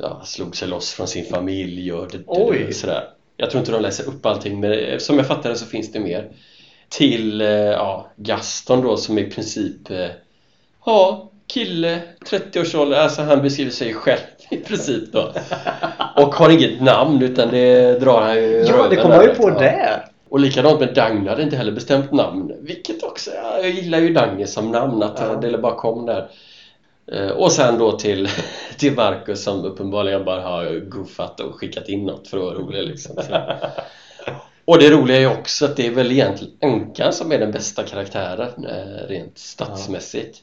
ja, 0.00 0.22
slog 0.24 0.56
sig 0.56 0.68
loss 0.68 0.92
från 0.92 1.08
sin 1.08 1.24
familj 1.24 1.92
och 1.92 2.08
det, 2.10 2.18
det, 2.18 2.64
det, 2.66 2.74
sådär. 2.74 3.04
Jag 3.36 3.50
tror 3.50 3.60
inte 3.60 3.72
de 3.72 3.82
läser 3.82 4.08
upp 4.08 4.26
allting 4.26 4.60
men 4.60 4.72
eh, 4.72 4.98
som 4.98 5.18
jag 5.18 5.26
fattar 5.26 5.50
det 5.50 5.56
så 5.56 5.66
finns 5.66 5.92
det 5.92 6.00
mer. 6.00 6.30
Till 6.88 7.40
eh, 7.40 7.48
ja, 7.48 8.10
Gaston 8.16 8.82
då 8.82 8.96
som 8.96 9.18
i 9.18 9.30
princip 9.30 9.90
eh, 9.90 10.06
ja, 10.86 11.30
kille, 11.46 12.00
30-årsåldern, 12.30 13.00
alltså 13.00 13.22
han 13.22 13.42
beskriver 13.42 13.70
sig 13.70 13.94
själv 13.94 14.20
i 14.50 14.56
princip 14.56 15.12
då. 15.12 15.32
Och 16.16 16.34
har 16.34 16.50
inget 16.50 16.82
namn 16.82 17.22
utan 17.22 17.50
det 17.50 17.98
drar 18.00 18.20
han 18.20 18.36
ju 18.36 18.64
Ja, 18.68 18.88
det 18.90 18.96
kom 18.96 19.10
man 19.10 19.24
ju 19.24 19.34
på 19.34 19.48
ja. 19.48 19.58
där! 19.58 20.04
Och 20.28 20.40
likadant 20.40 20.80
med 20.80 20.94
Dagny 20.94 21.28
hade 21.28 21.42
inte 21.42 21.56
heller 21.56 21.72
bestämt 21.72 22.12
namn 22.12 22.52
Vilket 22.60 23.02
också, 23.02 23.30
ja, 23.30 23.58
jag 23.62 23.70
gillar 23.70 23.98
ju 23.98 24.12
Dagny 24.14 24.46
som 24.46 24.70
namn 24.70 25.02
att 25.02 25.20
Ja. 25.20 25.48
det 25.48 25.58
bara 25.58 25.74
kom 25.74 26.06
där 26.06 26.18
Eh, 26.18 26.28
Och 27.36 27.52
sen 27.52 27.78
då 27.78 27.98
till, 27.98 28.28
till 28.78 28.94
Marcus 28.94 29.44
som 29.44 29.64
uppenbarligen 29.64 30.24
bara 30.24 30.42
har 30.42 30.80
goofat 30.88 31.40
och 31.40 31.54
skickat 31.54 31.88
in 31.88 32.06
något 32.06 32.28
för 32.28 32.36
att 32.38 32.44
vara 32.44 32.54
rolig 32.54 32.88
liksom. 32.88 33.16
Och 34.68 34.78
det 34.78 34.90
roliga 34.90 35.16
är 35.16 35.20
ju 35.20 35.38
också 35.38 35.64
att 35.64 35.76
det 35.76 35.86
är 35.86 35.90
väl 35.90 36.12
egentligen 36.12 36.54
Ankan 36.62 37.12
som 37.12 37.32
är 37.32 37.38
den 37.38 37.50
bästa 37.50 37.82
karaktären 37.82 38.66
eh, 38.66 39.08
rent 39.08 39.38
statsmässigt 39.38 40.38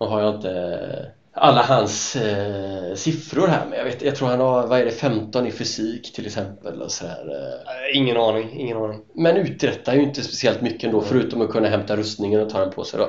Nu 0.00 0.06
har 0.06 0.20
jag 0.20 0.34
inte 0.34 0.50
eh, 0.50 1.06
alla 1.32 1.62
hans 1.62 2.16
eh, 2.16 2.94
siffror 2.94 3.46
här 3.46 3.66
men 3.70 3.78
jag, 3.78 3.84
vet, 3.84 4.02
jag 4.02 4.16
tror 4.16 4.28
han 4.28 4.40
har, 4.40 4.66
vad 4.66 4.80
är 4.80 4.84
det, 4.84 4.90
15 4.90 5.46
i 5.46 5.50
fysik 5.50 6.12
till 6.12 6.26
exempel 6.26 6.82
och 6.82 6.90
sådär 6.90 7.24
eh. 7.28 7.74
Eh, 7.74 7.96
Ingen 7.96 8.16
aning, 8.16 8.60
ingen 8.60 8.76
aning. 8.76 9.00
Men 9.14 9.36
uträttar 9.36 9.94
ju 9.94 10.02
inte 10.02 10.22
speciellt 10.22 10.60
mycket 10.60 10.84
ändå 10.84 11.00
förutom 11.00 11.42
att 11.42 11.50
kunna 11.50 11.68
hämta 11.68 11.96
rustningen 11.96 12.40
och 12.40 12.50
ta 12.50 12.60
den 12.60 12.70
på 12.70 12.84
sig 12.84 13.00
då. 13.00 13.08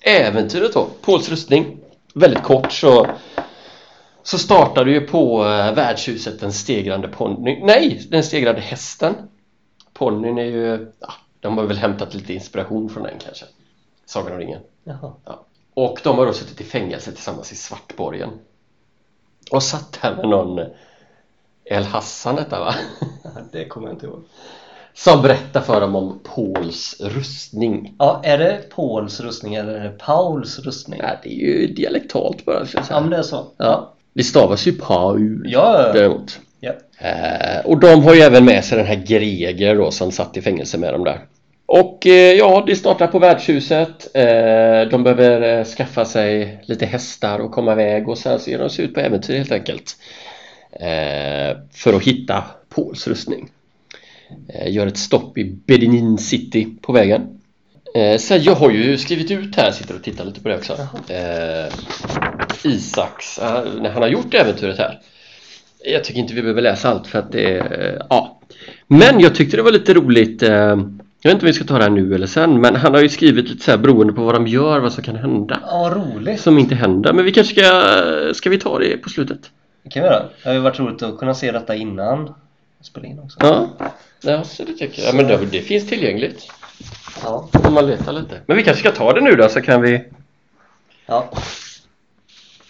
Äventyret 0.00 0.72
då, 0.72 0.86
Pauls 1.02 1.28
rustning. 1.28 1.76
Väldigt 2.14 2.42
kort 2.42 2.72
så 2.72 3.06
så 4.22 4.38
startar 4.38 4.84
du 4.84 4.92
ju 4.92 5.00
på 5.00 5.44
eh, 5.44 5.74
värdshuset 5.74 6.40
den 6.40 6.52
stegrande 6.52 7.08
ponnyn. 7.08 7.66
Nej, 7.66 8.06
den 8.10 8.24
stegrande 8.24 8.60
hästen. 8.60 9.14
Ponnyn 9.92 10.38
är 10.38 10.44
ju, 10.44 10.92
ja, 11.00 11.12
de 11.40 11.58
har 11.58 11.64
väl 11.64 11.76
hämtat 11.76 12.14
lite 12.14 12.34
inspiration 12.34 12.88
från 12.88 13.02
den 13.02 13.18
kanske. 13.18 13.44
Sagan 14.06 14.32
om 14.32 14.38
ringen. 14.38 14.60
Jaha. 14.84 15.12
Ja. 15.24 15.46
Och 15.74 16.00
de 16.04 16.18
har 16.18 16.26
då 16.26 16.32
suttit 16.32 16.60
i 16.60 16.64
fängelse 16.64 17.12
tillsammans 17.12 17.52
i 17.52 17.56
Svartborgen. 17.56 18.30
Och 19.50 19.62
satt 19.62 19.98
här 20.00 20.16
med 20.16 20.28
någon 20.28 20.66
El 21.64 21.84
Hassan 21.84 22.36
detta 22.36 22.60
va? 22.60 22.74
Det 23.52 23.64
kommer 23.64 23.86
jag 23.86 23.94
inte 23.94 24.06
ihåg. 24.06 24.24
Som 24.94 25.22
berättar 25.22 25.60
för 25.60 25.80
dem 25.80 25.96
om 25.96 26.20
Pauls 26.34 26.96
rustning. 27.00 27.94
Ja, 27.98 28.20
är 28.24 28.38
det 28.38 28.70
Pauls 28.74 29.20
rustning 29.20 29.54
eller 29.54 29.74
är 29.74 29.84
det 29.84 29.98
Pauls 29.98 30.58
rustning? 30.58 31.00
Nej, 31.02 31.18
det 31.22 31.28
är 31.28 31.36
ju 31.36 31.66
dialektalt 31.66 32.44
bara 32.44 32.66
säga. 32.66 32.84
Ja, 32.90 33.00
men 33.00 33.10
det 33.10 33.16
är 33.16 33.22
så. 33.22 33.46
Ja. 33.56 33.94
Det 34.14 34.22
stavas 34.22 34.66
ju 34.66 34.72
Paul 34.72 35.42
Ja, 35.46 35.92
däremot. 35.92 36.38
ja. 36.60 36.72
Eh, 36.98 37.66
och 37.66 37.78
de 37.80 38.02
har 38.04 38.14
ju 38.14 38.20
även 38.20 38.44
med 38.44 38.64
sig 38.64 38.78
den 38.78 38.86
här 38.86 39.02
Greger 39.06 39.76
då 39.76 39.90
som 39.90 40.12
satt 40.12 40.36
i 40.36 40.42
fängelse 40.42 40.78
med 40.78 40.94
dem 40.94 41.04
där. 41.04 41.20
Och 41.66 42.06
eh, 42.06 42.32
ja, 42.32 42.64
det 42.66 42.76
startar 42.76 43.06
på 43.06 43.18
värdshuset. 43.18 44.16
Eh, 44.16 44.90
de 44.90 45.02
behöver 45.02 45.58
eh, 45.58 45.64
skaffa 45.64 46.04
sig 46.04 46.62
lite 46.66 46.86
hästar 46.86 47.38
och 47.38 47.52
komma 47.52 47.72
iväg 47.72 48.08
och 48.08 48.18
sen 48.18 48.40
så 48.40 48.50
ger 48.50 48.58
de 48.58 48.70
sig 48.70 48.84
ut 48.84 48.94
på 48.94 49.00
äventyr 49.00 49.36
helt 49.36 49.52
enkelt. 49.52 49.96
För 51.72 51.92
att 51.96 52.02
hitta 52.02 52.44
Pauls 52.74 53.08
rustning. 53.08 53.48
Eh, 54.48 54.72
gör 54.72 54.86
ett 54.86 54.96
stopp 54.96 55.38
i 55.38 55.44
Bedenin 55.66 56.18
City 56.18 56.68
på 56.82 56.92
vägen. 56.92 57.40
Eh, 57.94 58.18
så 58.18 58.36
jag 58.36 58.54
har 58.54 58.70
ju 58.70 58.98
skrivit 58.98 59.30
ut 59.30 59.56
här, 59.56 59.70
sitter 59.72 59.94
och 59.94 60.02
tittar 60.02 60.24
lite 60.24 60.40
på 60.40 60.48
det 60.48 60.56
också. 60.56 60.72
Eh, 61.08 61.72
Isaks, 62.64 63.38
eh, 63.38 63.64
när 63.80 63.90
han 63.90 64.02
har 64.02 64.08
gjort 64.08 64.34
äventyret 64.34 64.78
här. 64.78 65.00
Jag 65.84 66.04
tycker 66.04 66.20
inte 66.20 66.34
vi 66.34 66.42
behöver 66.42 66.62
läsa 66.62 66.90
allt 66.90 67.06
för 67.06 67.18
att 67.18 67.32
det 67.32 67.58
är, 67.58 68.02
ja. 68.10 68.40
Men 68.86 69.20
jag 69.20 69.34
tyckte 69.34 69.56
det 69.56 69.62
var 69.62 69.72
lite 69.72 69.94
roligt, 69.94 70.42
eh, 70.42 70.50
jag 71.22 71.30
vet 71.30 71.34
inte 71.34 71.44
om 71.44 71.46
vi 71.46 71.52
ska 71.52 71.64
ta 71.64 71.78
det 71.78 71.84
här 71.84 71.90
nu 71.90 72.14
eller 72.14 72.26
sen, 72.26 72.60
men 72.60 72.76
han 72.76 72.94
har 72.94 73.00
ju 73.00 73.08
skrivit 73.08 73.48
lite 73.48 73.64
så 73.64 73.70
här 73.70 73.78
beroende 73.78 74.12
på 74.12 74.24
vad 74.24 74.34
de 74.34 74.46
gör, 74.46 74.80
vad 74.80 74.92
som 74.92 75.04
kan 75.04 75.16
hända. 75.16 75.60
Ja, 75.66 75.92
roligt. 75.96 76.40
Som 76.40 76.58
inte 76.58 76.74
händer, 76.74 77.12
men 77.12 77.24
vi 77.24 77.32
kanske 77.32 77.54
ska, 77.54 78.34
ska 78.34 78.50
vi 78.50 78.58
ta 78.58 78.78
det 78.78 78.96
på 78.96 79.08
slutet? 79.08 79.40
Det 79.82 79.90
kan 79.90 80.02
vi 80.02 80.08
göra. 80.08 80.24
Det 80.42 80.48
har 80.48 80.54
ju 80.54 80.60
varit 80.60 80.78
roligt 80.78 81.02
att 81.02 81.18
kunna 81.18 81.34
se 81.34 81.52
detta 81.52 81.74
innan 81.74 82.34
jag 82.80 82.86
spelar 82.86 83.08
in 83.08 83.18
också. 83.20 83.38
Ja, 83.40 83.68
ja 84.20 84.44
så 84.44 84.64
det 84.64 84.72
tycker 84.72 85.02
jag. 85.02 85.08
Ja, 85.08 85.16
men 85.16 85.26
det, 85.26 85.46
det 85.46 85.62
finns 85.62 85.88
tillgängligt 85.88 86.52
Ja. 87.22 87.48
om 87.64 87.74
man 87.74 87.86
letar 87.86 88.12
lite. 88.12 88.40
Men 88.46 88.56
vi 88.56 88.62
kanske 88.62 88.80
ska 88.80 88.98
ta 88.98 89.12
det 89.12 89.20
nu 89.20 89.36
då 89.36 89.48
så 89.48 89.60
kan 89.60 89.82
vi 89.82 90.04
ja. 91.06 91.30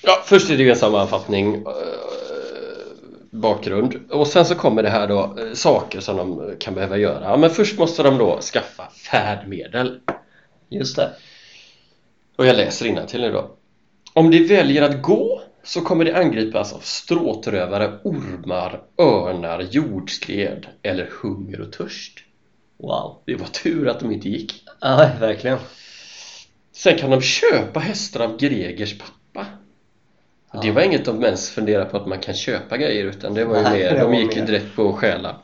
Ja, 0.02 0.22
först 0.24 0.50
är 0.50 0.56
det 0.56 0.62
ju 0.62 0.70
en 0.70 0.76
sammanfattning 0.76 1.54
eh, 1.54 1.62
bakgrund 3.30 3.94
och 4.10 4.26
sen 4.26 4.44
så 4.44 4.54
kommer 4.54 4.82
det 4.82 4.90
här 4.90 5.08
då 5.08 5.36
eh, 5.38 5.52
saker 5.54 6.00
som 6.00 6.16
de 6.16 6.54
kan 6.58 6.74
behöva 6.74 6.96
göra. 6.96 7.36
Men 7.36 7.50
först 7.50 7.78
måste 7.78 8.02
de 8.02 8.18
då 8.18 8.40
skaffa 8.40 8.88
färdmedel. 9.10 10.00
Just 10.68 10.96
det. 10.96 11.10
Och 12.36 12.46
jag 12.46 12.56
läser 12.56 13.06
till 13.06 13.20
nu 13.20 13.32
då. 13.32 13.50
Om 14.12 14.30
de 14.30 14.46
väljer 14.46 14.82
att 14.82 15.02
gå 15.02 15.39
så 15.62 15.80
kommer 15.80 16.04
de 16.04 16.12
angripas 16.12 16.72
av 16.72 16.78
stråtrövare, 16.78 17.98
ormar, 18.04 18.80
örnar, 18.98 19.66
jordskred 19.70 20.66
eller 20.82 21.10
hunger 21.22 21.60
och 21.60 21.72
törst. 21.72 22.18
Wow. 22.76 23.18
Det 23.24 23.34
var 23.34 23.46
tur 23.46 23.88
att 23.88 24.00
de 24.00 24.12
inte 24.12 24.28
gick. 24.28 24.64
Ja, 24.80 25.10
verkligen. 25.20 25.58
Sen 26.72 26.98
kan 26.98 27.10
de 27.10 27.20
köpa 27.20 27.80
hästar 27.80 28.20
av 28.20 28.38
Gregers 28.38 28.98
pappa. 28.98 29.46
Det 30.62 30.70
var 30.70 30.82
inget 30.82 31.04
de 31.04 31.24
ens 31.24 31.50
funderade 31.50 31.90
på 31.90 31.96
att 31.96 32.06
man 32.06 32.18
kan 32.18 32.34
köpa 32.34 32.76
grejer 32.76 33.04
utan 33.04 33.34
det 33.34 33.44
var 33.44 33.56
ju 33.56 33.62
Nej, 33.62 33.78
mer, 33.78 33.90
det 33.94 34.00
de 34.00 34.14
gick 34.14 34.36
ju 34.36 34.44
direkt 34.44 34.76
på 34.76 34.88
att 34.88 34.94
stjäla. 34.94 35.36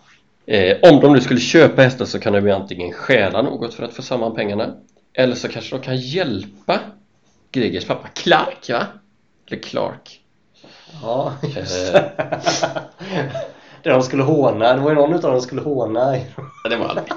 Eh, 0.47 0.77
om 0.83 1.01
de 1.01 1.13
nu 1.13 1.21
skulle 1.21 1.41
köpa 1.41 1.83
hästar 1.83 2.05
så 2.05 2.19
kan 2.19 2.33
de 2.33 2.47
ju 2.47 2.53
antingen 2.53 2.93
stjäla 2.93 3.43
något 3.43 3.75
för 3.75 3.85
att 3.85 3.95
få 3.95 4.03
samman 4.03 4.35
pengarna 4.35 4.77
eller 5.13 5.35
så 5.35 5.49
kanske 5.49 5.77
de 5.77 5.83
kan 5.83 5.97
hjälpa 5.97 6.81
Gregers 7.53 7.87
pappa 7.87 8.09
Clark 8.09 8.71
va? 8.71 8.87
Eller 9.47 9.63
Clark. 9.63 10.21
Ja, 11.03 11.35
just 11.57 11.93
det. 11.93 12.13
det 13.83 13.91
de 13.91 14.03
skulle 14.03 14.23
håna. 14.23 14.75
Det 14.75 14.81
var 14.81 14.91
ju 14.91 14.95
någon 14.95 15.15
utav 15.15 15.31
dem 15.31 15.41
som 15.41 15.47
skulle 15.47 15.61
håna. 15.61 16.17
Ja, 16.65 16.71
det 16.71 16.77
var 16.77 16.87
aldrig. 16.87 17.07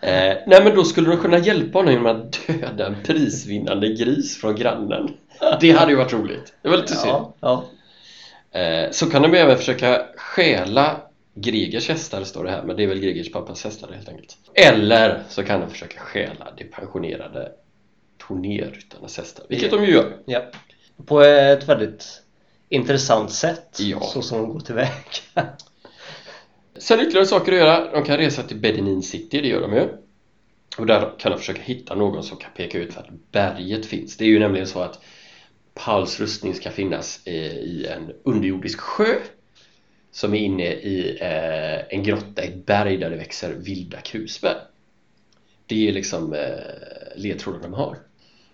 eh, 0.00 0.36
nej 0.46 0.64
men 0.64 0.74
då 0.74 0.84
skulle 0.84 1.10
de 1.10 1.16
kunna 1.16 1.38
hjälpa 1.38 1.78
honom 1.78 1.92
genom 1.92 2.06
att 2.06 2.46
döda 2.46 2.86
en 2.86 2.96
prisvinnande 3.04 3.88
gris 3.88 4.40
från 4.40 4.56
grannen. 4.56 5.10
Det 5.60 5.70
hade 5.70 5.90
ju 5.90 5.96
varit 5.96 6.12
roligt. 6.12 6.52
Det 6.62 6.68
var 6.68 6.76
lite 6.76 6.96
synd. 6.96 7.12
Ja, 7.12 7.34
ja. 7.40 7.64
Eh, 8.60 8.90
så 8.90 9.10
kan 9.10 9.22
de 9.22 9.34
även 9.34 9.56
försöka 9.56 10.06
stjäla 10.16 10.96
Gregers 11.34 11.88
hästar 11.88 12.24
står 12.24 12.44
det 12.44 12.50
här, 12.50 12.62
men 12.62 12.76
det 12.76 12.82
är 12.82 12.86
väl 12.86 13.00
Gregers 13.00 13.32
pappas 13.32 13.64
hästar 13.64 13.92
helt 13.92 14.08
enkelt. 14.08 14.36
Eller 14.54 15.22
så 15.28 15.42
kan 15.42 15.60
de 15.60 15.70
försöka 15.70 16.00
stjäla 16.00 16.52
de 16.56 16.64
pensionerade 16.64 17.52
turnéryttarnas 18.28 19.16
hästar, 19.16 19.46
vilket 19.48 19.70
de 19.70 19.84
ju 19.84 19.92
gör. 19.92 20.16
ja. 20.26 20.42
På 21.06 21.20
ett 21.20 21.68
väldigt 21.68 22.22
intressant 22.68 23.32
sätt. 23.32 23.78
Ja. 23.80 24.00
Så 24.00 24.22
som 24.22 24.38
de 24.38 24.52
går 24.52 24.60
tillväga. 24.60 24.90
Sen 26.78 27.00
ytterligare 27.00 27.26
saker 27.26 27.52
att 27.52 27.58
göra. 27.58 27.92
De 27.92 28.04
kan 28.04 28.16
resa 28.16 28.42
till 28.42 28.56
Bedenin 28.56 29.02
City, 29.02 29.40
det 29.40 29.48
gör 29.48 29.60
de 29.60 29.74
ju. 29.74 29.88
Och 30.78 30.86
där 30.86 31.12
kan 31.18 31.32
de 31.32 31.38
försöka 31.38 31.62
hitta 31.62 31.94
någon 31.94 32.22
som 32.22 32.36
kan 32.36 32.50
peka 32.56 32.78
ut 32.78 32.96
att 32.96 33.08
berget 33.32 33.86
finns. 33.86 34.16
Det 34.16 34.24
är 34.24 34.28
ju 34.28 34.38
nämligen 34.38 34.66
så 34.66 34.80
att 34.80 35.00
Pauls 35.74 36.20
rustning 36.20 36.54
ska 36.54 36.70
finnas 36.70 37.20
eh, 37.24 37.56
i 37.56 37.86
en 37.86 38.12
underjordisk 38.22 38.80
sjö 38.80 39.14
som 40.10 40.34
är 40.34 40.38
inne 40.38 40.72
i 40.72 41.18
eh, 41.20 41.96
en 41.96 42.02
grotta 42.02 42.44
i 42.44 42.48
ett 42.48 42.66
berg 42.66 42.96
där 42.96 43.10
det 43.10 43.16
växer 43.16 43.52
vilda 43.52 44.00
krusbär. 44.00 44.56
Det 45.66 45.88
är 45.88 45.92
liksom 45.92 46.32
eh, 46.32 47.16
ledtråden 47.16 47.62
de 47.62 47.74
har. 47.74 47.98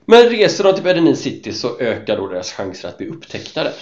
Men 0.06 0.28
reser 0.28 0.64
de 0.64 0.74
till 0.74 0.84
Bedenin 0.84 1.16
City 1.16 1.52
så 1.52 1.78
ökar 1.78 2.16
då 2.16 2.28
deras 2.28 2.52
chanser 2.52 2.88
att 2.88 2.98
bli 2.98 3.06
upptäckta 3.06 3.64
där. 3.64 3.72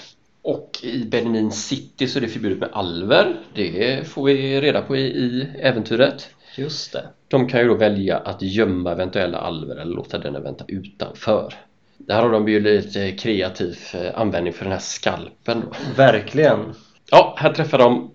Och 0.42 0.78
i 0.82 1.04
Bedenin 1.04 1.52
City 1.52 2.08
så 2.08 2.18
är 2.18 2.20
det 2.20 2.28
förbjudet 2.28 2.58
med 2.58 2.68
alver. 2.72 3.40
Det 3.54 4.08
får 4.08 4.24
vi 4.24 4.60
reda 4.60 4.82
på 4.82 4.96
i, 4.96 5.00
i 5.00 5.48
äventyret. 5.60 6.28
Just 6.56 6.92
det. 6.92 7.08
De 7.28 7.48
kan 7.48 7.60
ju 7.60 7.68
då 7.68 7.74
välja 7.74 8.16
att 8.18 8.42
gömma 8.42 8.92
eventuella 8.92 9.38
alver 9.38 9.76
eller 9.76 9.94
låta 9.94 10.18
den 10.18 10.42
vänta 10.42 10.64
utanför. 10.68 11.54
Där 11.98 12.22
har 12.22 12.30
de 12.30 12.48
ju 12.48 12.60
lite 12.60 13.12
kreativ 13.12 13.78
eh, 13.94 14.20
användning 14.20 14.52
för 14.52 14.64
den 14.64 14.72
här 14.72 14.80
skalpen 14.80 15.60
då. 15.60 15.76
Verkligen. 15.96 16.74
Ja, 17.10 17.34
här 17.38 17.52
träffar 17.52 17.78
de 17.78 18.10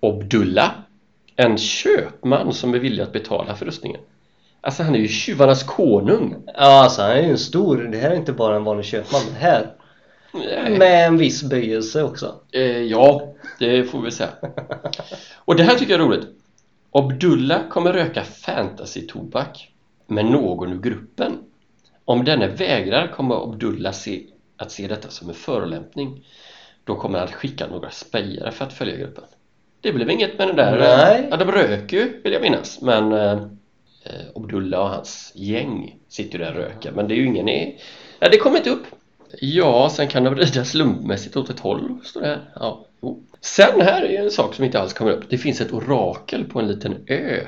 Obdulla, 0.00 0.74
en 1.36 1.58
köpman 1.58 2.52
som 2.52 2.74
är 2.74 2.78
villig 2.78 3.02
att 3.02 3.12
betala 3.12 3.54
för 3.54 3.66
rustningen. 3.66 4.00
Alltså 4.68 4.82
han 4.82 4.94
är 4.94 4.98
ju 4.98 5.08
tjuvarnas 5.08 5.62
konung. 5.62 6.36
Ja, 6.46 6.82
alltså 6.82 7.02
han 7.02 7.10
är 7.10 7.22
ju 7.22 7.30
en 7.30 7.38
stor. 7.38 7.76
Det 7.76 7.98
här 7.98 8.10
är 8.10 8.16
inte 8.16 8.32
bara 8.32 8.56
en 8.56 8.64
vanlig 8.64 8.86
köpman. 8.86 9.20
Det 9.32 9.38
här. 9.38 9.72
Nej. 10.32 10.78
Med 10.78 11.06
en 11.06 11.18
viss 11.18 11.42
böjelse 11.42 12.02
också. 12.02 12.34
Eh, 12.52 12.82
ja, 12.82 13.34
det 13.58 13.84
får 13.84 14.02
vi 14.02 14.10
säga. 14.10 14.30
Och 15.36 15.56
det 15.56 15.62
här 15.62 15.74
tycker 15.74 15.92
jag 15.92 16.00
är 16.00 16.04
roligt. 16.04 16.26
Obdulla 16.90 17.62
kommer 17.70 17.92
röka 17.92 18.22
fantasy-tobak 18.22 19.70
med 20.06 20.24
någon 20.24 20.72
ur 20.72 20.80
gruppen. 20.80 21.38
Om 22.04 22.24
denne 22.24 22.48
vägrar 22.48 23.06
kommer 23.06 23.40
Obdulla 23.40 23.92
se, 23.92 24.22
att 24.56 24.72
se 24.72 24.86
detta 24.86 25.08
som 25.08 25.28
en 25.28 25.34
förolämpning. 25.34 26.26
Då 26.84 26.94
kommer 26.94 27.18
han 27.18 27.28
att 27.28 27.34
skicka 27.34 27.66
några 27.66 27.90
spejare 27.90 28.50
för 28.50 28.64
att 28.64 28.72
följa 28.72 28.96
gruppen. 28.96 29.24
Det 29.80 29.92
blev 29.92 30.10
inget 30.10 30.38
med 30.38 30.48
den 30.48 30.56
där... 30.56 30.78
Nej. 30.78 31.28
Ja, 31.30 31.36
de 31.36 31.52
röker 31.52 31.96
ju, 31.96 32.20
vill 32.24 32.32
jag 32.32 32.42
minnas. 32.42 32.80
Men 32.82 33.12
eh, 33.12 33.32
eh, 33.32 33.38
Obdulla 34.34 34.80
och 34.82 34.88
hans 34.88 35.32
gäng 35.34 35.96
sitter 36.08 36.38
ju 36.38 36.44
där 36.44 36.54
och 36.54 36.60
röker. 36.60 36.92
Men 36.92 37.08
det 37.08 37.14
är 37.14 37.16
ju 37.16 37.26
ingen 37.26 37.48
i... 37.48 37.80
Ja, 38.18 38.28
det 38.28 38.38
kommer 38.38 38.56
inte 38.56 38.70
upp. 38.70 38.84
Ja, 39.40 39.90
sen 39.92 40.08
kan 40.08 40.24
de 40.24 40.34
vrida 40.34 40.64
slumpmässigt 40.64 41.36
åt 41.36 41.50
ett 41.50 41.60
håll, 41.60 41.98
står 42.04 42.20
det 42.20 42.26
här. 42.26 42.50
Ja, 42.54 42.86
jo. 43.02 43.22
Sen 43.40 43.80
här 43.80 44.02
är 44.02 44.22
en 44.22 44.30
sak 44.30 44.54
som 44.54 44.64
inte 44.64 44.80
alls 44.80 44.92
kommer 44.92 45.12
upp. 45.12 45.24
Det 45.30 45.38
finns 45.38 45.60
ett 45.60 45.72
orakel 45.72 46.44
på 46.44 46.60
en 46.60 46.68
liten 46.68 46.96
ö 47.06 47.40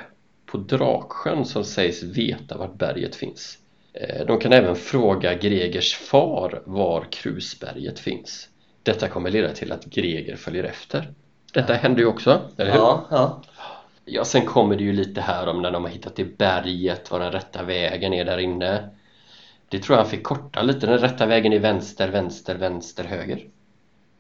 på 0.47 0.59
Draksjön 0.59 1.45
som 1.45 1.64
sägs 1.64 2.02
veta 2.02 2.57
vart 2.57 2.75
berget 2.75 3.17
finns. 3.17 3.59
Eh, 3.93 4.26
De 4.26 4.38
kan 4.38 4.52
även 4.52 4.76
fråga 4.76 5.35
Gregers 5.35 5.95
far 5.95 6.62
var 6.64 7.05
Krusberget 7.11 7.99
finns. 7.99 8.49
Detta 8.83 9.09
kommer 9.09 9.31
leda 9.31 9.52
till 9.52 9.73
att 9.73 9.85
Greger 9.85 10.37
följer 10.37 10.64
efter. 10.64 11.12
Detta 11.52 11.75
händer 11.75 12.00
ju 12.00 12.07
också, 12.07 12.40
eller 12.57 12.71
hur? 12.71 12.79
Ja, 12.79 13.07
ja. 13.11 13.43
Ja, 14.12 14.25
sen 14.25 14.47
kommer 14.47 14.76
det 14.76 14.85
ju 14.85 14.93
lite 14.93 15.21
här 15.21 15.47
om 15.47 15.62
när 15.62 15.71
de 15.71 15.85
har 15.85 15.90
hittat 15.90 16.17
det 16.17 16.38
berget, 16.38 17.11
vad 17.11 17.21
den 17.21 17.33
rätta 17.33 17.62
vägen 17.62 18.12
är 18.12 18.25
där 18.25 18.38
inne. 18.38 18.88
Det 19.69 19.79
tror 19.79 19.97
jag 19.97 20.02
han 20.02 20.11
fick 20.11 20.23
korta 20.23 20.62
lite. 20.62 20.87
Den 20.87 20.99
rätta 20.99 21.26
vägen 21.26 21.52
är 21.52 21.59
vänster, 21.59 22.09
vänster, 22.09 22.55
vänster, 22.55 23.05
höger. 23.05 23.47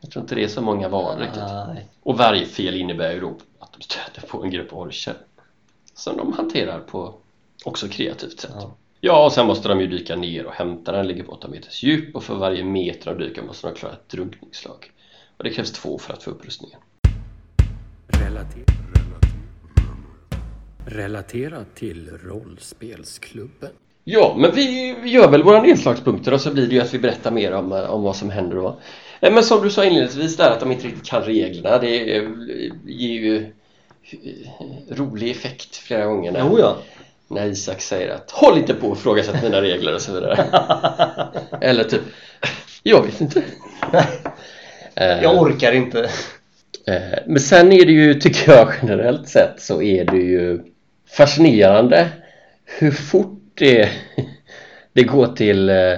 Jag 0.00 0.10
tror 0.10 0.22
inte 0.22 0.34
det 0.34 0.44
är 0.44 0.48
så 0.48 0.62
många 0.62 0.88
val 0.88 1.18
riktigt. 1.18 1.42
Nej. 1.66 1.88
Och 2.02 2.18
varje 2.18 2.46
fel 2.46 2.76
innebär 2.76 3.12
ju 3.12 3.20
då 3.20 3.36
att 3.58 3.72
de 3.72 3.82
stöter 3.82 4.28
på 4.28 4.42
en 4.44 4.50
grupp 4.50 4.72
orcher. 4.72 5.14
Som 5.94 6.16
de 6.16 6.32
hanterar 6.32 6.80
på 6.80 7.14
också 7.64 7.88
kreativt 7.88 8.40
sätt. 8.40 8.54
Ja. 8.54 8.76
Ja, 9.00 9.24
och 9.24 9.32
sen 9.32 9.46
måste 9.46 9.68
de 9.68 9.80
ju 9.80 9.86
dyka 9.86 10.16
ner 10.16 10.46
och 10.46 10.52
hämta 10.52 10.92
den, 10.92 11.08
ligger 11.08 11.22
på 11.22 11.32
8 11.32 11.48
meters 11.48 11.82
djup 11.82 12.16
och 12.16 12.24
för 12.24 12.34
varje 12.34 12.64
meter 12.64 13.14
de 13.14 13.24
dyker 13.24 13.42
måste 13.42 13.66
de 13.66 13.74
klara 13.74 13.92
ett 13.92 14.08
drunkningsslag. 14.08 14.90
Och 15.36 15.44
det 15.44 15.50
krävs 15.50 15.72
två 15.72 15.98
för 15.98 16.12
att 16.12 16.22
få 16.22 16.30
upprustningen. 16.30 16.78
Relater... 18.08 18.69
Relaterat 20.92 21.74
till 21.74 22.10
rollspelsklubben. 22.24 23.70
Ja, 24.04 24.36
men 24.38 24.54
vi 24.54 24.94
gör 25.04 25.30
väl 25.30 25.42
våra 25.42 25.62
nedslagspunkter 25.62 26.34
och 26.34 26.40
så 26.40 26.50
blir 26.50 26.66
det 26.66 26.74
ju 26.74 26.80
att 26.80 26.94
vi 26.94 26.98
berättar 26.98 27.30
mer 27.30 27.52
om, 27.52 27.72
eh, 27.72 27.90
om 27.90 28.02
vad 28.02 28.16
som 28.16 28.30
händer 28.30 28.56
då. 28.56 28.80
Eh, 29.20 29.32
Men 29.32 29.42
som 29.42 29.62
du 29.62 29.70
sa 29.70 29.84
inledningsvis 29.84 30.36
där 30.36 30.50
att 30.50 30.60
de 30.60 30.72
inte 30.72 30.86
riktigt 30.86 31.06
kan 31.06 31.22
reglerna, 31.22 31.78
det 31.78 32.16
eh, 32.16 32.28
ger 32.86 33.20
ju 33.20 33.52
rolig 34.90 35.30
effekt 35.30 35.76
flera 35.76 36.06
gånger 36.06 36.32
när, 36.32 36.58
ja. 36.58 36.76
när 37.28 37.46
Isak 37.46 37.80
säger 37.80 38.14
att 38.14 38.30
håll 38.30 38.58
inte 38.58 38.74
på 38.74 38.88
och 38.88 38.96
ifrågasätt 38.96 39.42
mina 39.42 39.62
regler 39.62 39.94
och 39.94 40.00
så 40.00 40.12
vidare. 40.12 40.44
Eller 41.60 41.84
typ, 41.84 42.02
jag 42.82 43.02
vet 43.06 43.20
inte. 43.20 43.42
Jag 44.94 45.42
orkar 45.42 45.72
inte. 45.72 46.10
Men 47.26 47.40
sen 47.40 47.72
är 47.72 47.84
det 47.86 47.92
ju, 47.92 48.14
tycker 48.14 48.52
jag 48.52 48.72
generellt 48.82 49.28
sett, 49.28 49.60
så 49.60 49.82
är 49.82 50.04
det 50.04 50.16
ju 50.16 50.60
fascinerande 51.12 52.08
hur 52.64 52.90
fort 52.90 53.40
det, 53.54 53.90
det 54.92 55.02
går 55.02 55.26
till, 55.26 55.68
eh, 55.68 55.94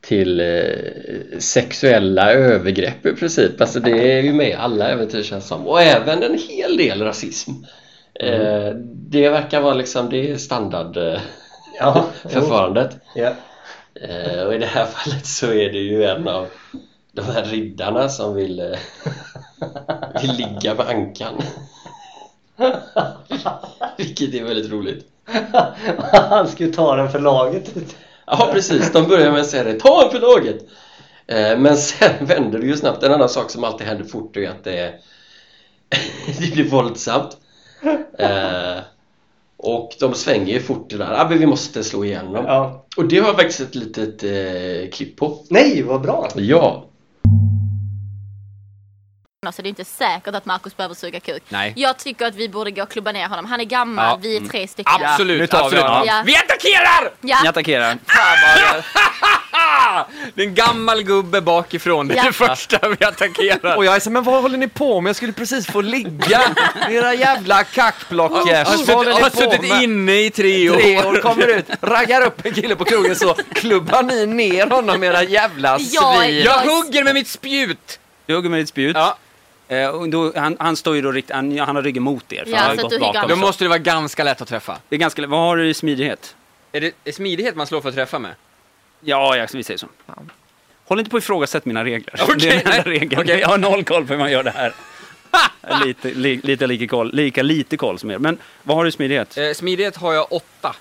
till 0.00 0.40
eh, 0.40 1.38
sexuella 1.38 2.32
övergrepp 2.32 3.06
i 3.06 3.12
princip. 3.12 3.60
Alltså 3.60 3.80
det 3.80 4.12
är 4.12 4.22
ju 4.22 4.32
med 4.32 4.48
i 4.48 4.52
alla 4.52 4.88
äventyr 4.88 5.22
känns 5.22 5.46
som. 5.46 5.66
Och 5.66 5.82
även 5.82 6.22
en 6.22 6.38
hel 6.38 6.76
del 6.76 7.02
rasism. 7.02 7.50
Eh, 8.20 8.70
Det 9.10 9.28
verkar 9.28 9.60
vara 9.60 9.74
liksom, 9.74 10.10
det 10.10 10.30
är 10.30 10.36
standard 10.36 10.96
eh, 10.96 11.20
Ja, 11.80 12.04
förfarandet. 12.28 12.96
Ja. 13.14 13.32
Och 14.46 14.54
i 14.54 14.58
det 14.58 14.66
här 14.66 14.86
fallet 14.86 15.26
så 15.26 15.46
är 15.52 15.72
det 15.72 15.78
ju 15.78 16.04
en 16.04 16.28
av 16.28 16.46
de 17.12 17.22
här 17.22 17.44
riddarna 17.44 18.08
som 18.08 18.34
vill, 18.34 18.76
vill 20.22 20.32
ligga 20.36 20.74
med 20.74 20.88
ankan. 20.88 21.42
Vilket 23.98 24.34
är 24.34 24.44
väldigt 24.44 24.72
roligt. 24.72 25.06
Han 26.12 26.48
skulle 26.48 26.72
ta 26.72 26.96
den 26.96 27.10
för 27.12 27.18
laget. 27.18 27.74
Ja 28.26 28.50
precis, 28.52 28.92
de 28.92 29.08
börjar 29.08 29.32
med 29.32 29.40
att 29.40 29.46
säga 29.46 29.64
det. 29.64 29.80
Ta 29.80 30.04
en 30.04 30.10
för 30.10 30.20
laget! 30.20 30.62
Eh, 31.26 31.58
Men 31.58 31.76
sen 31.76 32.10
vänder 32.26 32.58
det 32.58 32.66
ju 32.66 32.76
snabbt. 32.76 33.02
En 33.02 33.12
annan 33.12 33.28
sak 33.28 33.50
som 33.50 33.64
alltid 33.64 33.86
händer 33.86 34.04
fort 34.04 34.36
är 34.36 34.48
att 34.50 34.64
det, 34.64 34.94
det 36.38 36.52
blir 36.54 36.68
våldsamt. 36.70 37.36
Eh, 38.18 38.78
Och 39.56 39.92
de 40.00 40.14
svänger 40.14 40.52
ju 40.54 40.60
fort 40.60 40.90
det 40.90 40.96
där. 40.96 41.12
Ah, 41.20 41.28
men 41.28 41.38
vi 41.38 41.46
måste 41.46 41.84
slå 41.84 42.04
igenom. 42.04 42.34
Ja. 42.34 42.84
Och 42.96 43.04
det 43.08 43.18
har 43.18 43.26
jag 43.26 43.36
faktiskt 43.36 43.60
ett 43.60 43.74
litet 43.74 44.22
eh, 44.22 44.90
klipp 44.92 45.16
på. 45.16 45.38
Nej, 45.50 45.82
vad 45.82 46.00
bra! 46.02 46.28
Ja, 46.34 46.84
Så 49.52 49.62
det 49.62 49.66
är 49.68 49.70
inte 49.70 49.84
säkert 49.84 50.34
att 50.34 50.46
Marcus 50.46 50.76
behöver 50.76 50.94
suga 50.94 51.20
kuk. 51.20 51.42
Nej. 51.48 51.72
Jag 51.76 51.96
tycker 51.98 52.26
att 52.26 52.34
vi 52.34 52.48
borde 52.48 52.70
gå 52.70 52.82
och 52.82 52.90
klubba 52.90 53.12
ner 53.12 53.28
honom. 53.28 53.44
Han 53.44 53.60
är 53.60 53.64
gammal, 53.64 54.04
Ja. 54.04 54.18
vi 54.22 54.36
är 54.36 54.40
tre 54.40 54.68
stycken. 54.68 54.92
Absolut, 55.04 55.40
nu 55.40 55.46
tar 55.46 55.58
vi 55.58 55.64
absolut. 55.64 55.84
honom. 55.84 56.04
Ja. 56.06 56.22
Vi 56.26 56.36
attackerar! 56.36 57.10
Ja. 57.20 57.38
Ni 57.42 57.48
attackerar. 57.48 57.98
Det 60.34 60.42
är 60.42 60.46
en 60.46 60.54
gammal 60.54 61.02
gubbe 61.02 61.40
bakifrån, 61.40 62.08
det 62.08 62.14
är 62.14 62.16
Ja. 62.16 62.24
det 62.24 62.32
första 62.32 62.88
vi 62.98 63.04
attackerar. 63.06 63.76
Och 63.76 63.84
jag 63.84 63.96
är 63.96 64.00
så, 64.00 64.10
men 64.10 64.24
vad 64.24 64.42
håller 64.42 64.58
ni 64.58 64.68
på 64.68 65.00
med? 65.00 65.08
Jag 65.08 65.16
skulle 65.16 65.32
precis 65.32 65.66
få 65.66 65.80
ligga. 65.80 66.42
Era 66.90 67.14
jävla 67.14 67.64
kackblockers. 67.64 68.50
Jag 68.52 68.64
har 68.64 68.72
suttit, 68.76 69.22
har 69.22 69.30
suttit 69.30 69.82
inne 69.82 70.20
i 70.24 70.30
tre 70.30 70.70
år. 70.70 70.76
Tre 70.76 71.04
år 71.04 71.20
kommer 71.20 71.46
ut, 71.46 71.66
raggar 71.80 72.22
upp 72.26 72.46
en 72.46 72.52
kille 72.54 72.76
på 72.76 72.84
krogen 72.84 73.16
så 73.16 73.34
klubbar 73.54 74.02
ni 74.02 74.26
ner 74.26 74.66
honom 74.66 75.04
era 75.04 75.22
jävla 75.22 75.78
Ja, 75.80 76.16
svin. 76.20 76.42
Jag 76.44 76.58
hugger 76.58 77.04
med 77.04 77.14
mitt 77.14 77.28
spjut! 77.28 77.98
Du 78.26 78.34
hugger 78.34 78.50
med 78.50 78.60
ditt 78.60 78.68
spjut. 78.68 78.96
Ja, 78.96 79.16
Eh, 79.68 80.02
då, 80.02 80.32
han, 80.36 80.56
han 80.60 80.76
står 80.76 80.96
ju 80.96 81.02
då 81.02 81.12
riktigt, 81.12 81.34
han, 81.34 81.58
han 81.58 81.76
har 81.76 81.82
ryggen 81.82 82.02
mot 82.02 82.32
er. 82.32 82.44
För 82.44 82.50
Ja, 82.50 82.58
han 82.58 82.78
har 82.78 82.82
gått 82.82 83.00
bakom. 83.00 83.28
då 83.28 83.36
måste 83.36 83.64
det 83.64 83.68
vara 83.68 83.78
ganska 83.78 84.24
lätt 84.24 84.40
att 84.42 84.48
träffa. 84.48 84.78
Det 84.88 84.96
är 84.96 85.00
ganska, 85.00 85.26
vad 85.26 85.40
har 85.40 85.56
du 85.56 85.68
i 85.68 85.74
smidighet? 85.74 86.36
Är 86.72 86.80
det 86.80 86.92
är 87.04 87.12
smidighet 87.12 87.56
man 87.56 87.66
slår 87.66 87.80
för 87.80 87.88
att 87.88 87.94
träffa 87.94 88.18
med? 88.18 88.34
Ja, 89.00 89.36
jag, 89.36 89.48
vi 89.52 89.64
säger 89.64 89.78
så. 89.78 89.86
Håll 90.84 90.98
inte 90.98 91.10
på 91.10 91.16
att 91.16 91.22
ifrågasätta 91.22 91.68
mina 91.68 91.84
regler. 91.84 92.20
Okej, 92.22 92.36
det 92.38 92.48
är 92.48 92.64
den 92.64 92.72
enda 92.72 92.90
regeln. 92.90 93.22
Okej. 93.22 93.40
Jag 93.40 93.48
har 93.48 93.58
noll 93.58 93.84
koll 93.84 94.06
på 94.06 94.12
hur 94.12 94.20
man 94.20 94.30
gör 94.32 94.42
det 94.42 94.50
här. 94.50 94.74
lite, 95.86 96.10
li, 96.10 96.40
lite 96.42 96.66
lika, 96.66 96.86
koll, 96.86 97.14
lika 97.14 97.42
lite 97.42 97.76
koll 97.76 97.98
som 97.98 98.10
er. 98.10 98.18
Men 98.18 98.38
vad 98.62 98.76
har 98.76 98.84
du 98.84 98.88
i 98.88 98.92
smidighet? 98.92 99.38
Eh, 99.38 99.52
smidighet 99.52 99.96
har 99.96 100.12
jag 100.12 100.32
åtta. 100.32 100.76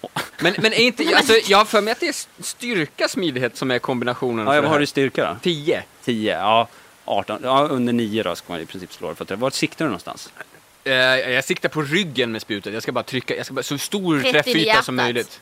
Men, 0.40 0.54
men 0.58 0.72
är 0.72 0.78
inte, 0.78 1.16
alltså, 1.16 1.32
jag 1.46 1.58
har 1.58 1.64
för 1.64 1.80
mig 1.80 1.92
att 1.92 2.00
det 2.00 2.08
är 2.08 2.42
styrka 2.42 3.08
smidighet 3.08 3.56
som 3.56 3.70
är 3.70 3.78
kombinationen 3.78 4.46
Ja, 4.46 4.60
vad 4.60 4.70
har 4.70 4.78
du 4.78 4.84
i 4.84 4.86
styrka 4.86 5.24
då? 5.24 5.36
Tio. 5.42 5.82
10, 6.04 6.38
ja. 6.38 6.68
18, 7.04 7.40
ja 7.42 7.66
under 7.70 7.92
9 7.92 8.22
då 8.22 8.36
ska 8.36 8.52
man 8.52 8.60
i 8.62 8.66
princip 8.66 8.92
slå 8.92 9.08
det. 9.08 9.14
För 9.14 9.24
att, 9.34 9.40
vart 9.40 9.54
siktar 9.54 9.84
du 9.84 9.88
någonstans? 9.88 10.32
Eh, 10.84 10.92
jag 10.94 11.44
siktar 11.44 11.68
på 11.68 11.82
ryggen 11.82 12.32
med 12.32 12.42
spjutet. 12.42 12.74
Jag 12.74 12.82
ska 12.82 12.92
bara 12.92 13.04
trycka, 13.04 13.36
jag 13.36 13.46
ska 13.46 13.54
bara, 13.54 13.62
så 13.62 13.78
stor 13.78 14.20
träffyta 14.32 14.82
som 14.82 14.96
möjligt. 14.96 15.40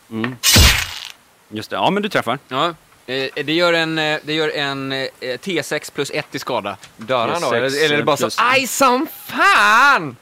Just 1.48 1.70
det, 1.70 1.76
ja 1.76 1.90
men 1.90 2.02
du 2.02 2.08
träffar. 2.08 2.38
Ja. 2.48 2.74
Eh, 3.06 3.44
det 3.44 3.52
gör 3.52 3.72
en, 3.72 3.98
eh, 3.98 4.18
det 4.22 4.34
gör 4.34 4.48
en 4.48 4.92
eh, 4.92 5.06
T6 5.20 5.92
plus 5.92 6.10
1 6.14 6.34
i 6.34 6.38
skada. 6.38 6.76
Dör 6.96 7.28
han 7.28 7.40
då? 7.42 7.48
T6 7.48 7.54
Eller, 7.54 7.84
eller 7.84 7.94
är 7.94 7.96
det 7.98 8.04
bara 8.04 8.16
så? 8.16 8.28
Aj 8.36 8.66
som 8.66 9.06
fan! 9.26 10.16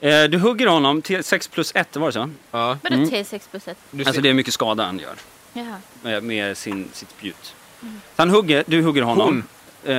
Eh, 0.00 0.24
du 0.24 0.38
hugger 0.38 0.66
honom 0.66 1.02
till 1.02 1.24
6 1.24 1.48
plus 1.48 1.72
1, 1.74 1.96
var 1.96 2.06
det 2.06 2.12
så? 2.12 2.30
Ja, 2.50 2.78
Vadå 2.82 2.96
T6 2.96 3.40
plus 3.50 3.68
1? 3.68 3.76
du 3.90 4.04
Alltså 4.04 4.22
det 4.22 4.28
är 4.28 4.34
mycket 4.34 4.54
skada 4.54 4.84
han 4.84 4.98
gör 4.98 5.14
Jaha. 5.52 5.76
med, 6.02 6.22
med 6.22 6.58
sin, 6.58 6.88
sitt 6.92 7.10
spjut. 7.10 7.54
Så 7.80 7.86
han 8.16 8.30
hugger, 8.30 8.64
du 8.66 8.82
hugger 8.82 9.02
honom. 9.02 9.26
Hon. 9.28 9.44
Eh, 9.84 9.90
det 9.90 9.92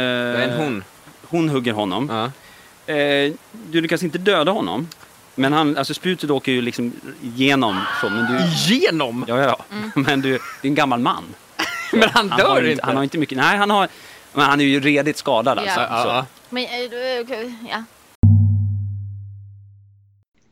är 0.43 0.47
en 0.49 0.57
hon. 0.57 0.83
Hon 1.27 1.49
hugger 1.49 1.73
honom. 1.73 2.09
Ja. 2.09 2.93
Eh, 2.93 3.33
du 3.71 3.81
lyckas 3.81 4.03
inte 4.03 4.17
döda 4.17 4.51
honom. 4.51 4.87
Men 5.35 5.53
han, 5.53 5.77
alltså 5.77 5.93
spjutet 5.93 6.29
åker 6.29 6.51
ju 6.51 6.61
liksom 6.61 6.91
igenom 7.21 7.79
så, 8.01 8.09
men 8.09 8.25
du... 8.31 8.43
Genom? 8.75 9.25
Ja, 9.27 9.39
ja, 9.39 9.45
ja. 9.45 9.75
Men 9.95 10.21
du, 10.21 10.29
du 10.31 10.35
är 10.37 10.67
en 10.67 10.75
gammal 10.75 10.99
man. 10.99 11.23
Men 11.93 12.09
han 12.09 12.29
Han 12.31 12.39
dör 12.39 12.47
har, 12.49 12.63
inte. 12.71 12.85
han 12.85 12.95
har 12.95 13.03
inte 13.03 13.17
mycket, 13.17 13.37
nej 13.37 13.57
han 13.57 13.69
har, 13.69 13.87
men 14.33 14.45
han 14.45 14.61
är 14.61 14.65
ju 14.65 14.79
redigt 14.79 15.17
skadad 15.17 15.59
alltså. 15.59 15.79
Ja. 15.79 16.03
Så. 16.03 16.25
Men, 16.55 16.63
eh, 16.63 16.69
du- 16.91 17.21
okej, 17.21 17.53
ja. 17.69 17.83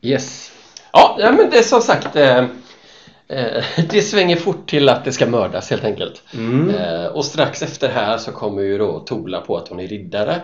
Yes. 0.02 0.52
Ja, 0.92 1.18
men 1.20 1.50
det 1.50 1.58
är 1.58 1.64
som 1.64 1.82
sagt. 1.82 2.16
Eh, 2.16 2.38
Eh, 2.38 2.46
det 3.90 4.02
svänger 4.02 4.36
fort 4.36 4.70
till 4.70 4.90
att 4.90 5.06
det 5.06 5.12
ska 5.12 5.28
mördas 5.28 5.70
helt 5.70 5.84
enkelt. 5.84 6.24
Mm. 6.34 6.70
Eh, 6.70 7.06
och 7.06 7.26
strax 7.26 7.62
efter 7.62 7.90
här 7.90 8.18
så 8.18 8.32
kommer 8.32 8.62
ju 8.62 8.78
då 8.78 9.00
Tola 9.00 9.42
på 9.42 9.58
att 9.58 9.68
hon 9.68 9.80
är 9.80 9.88
riddare. 9.88 10.42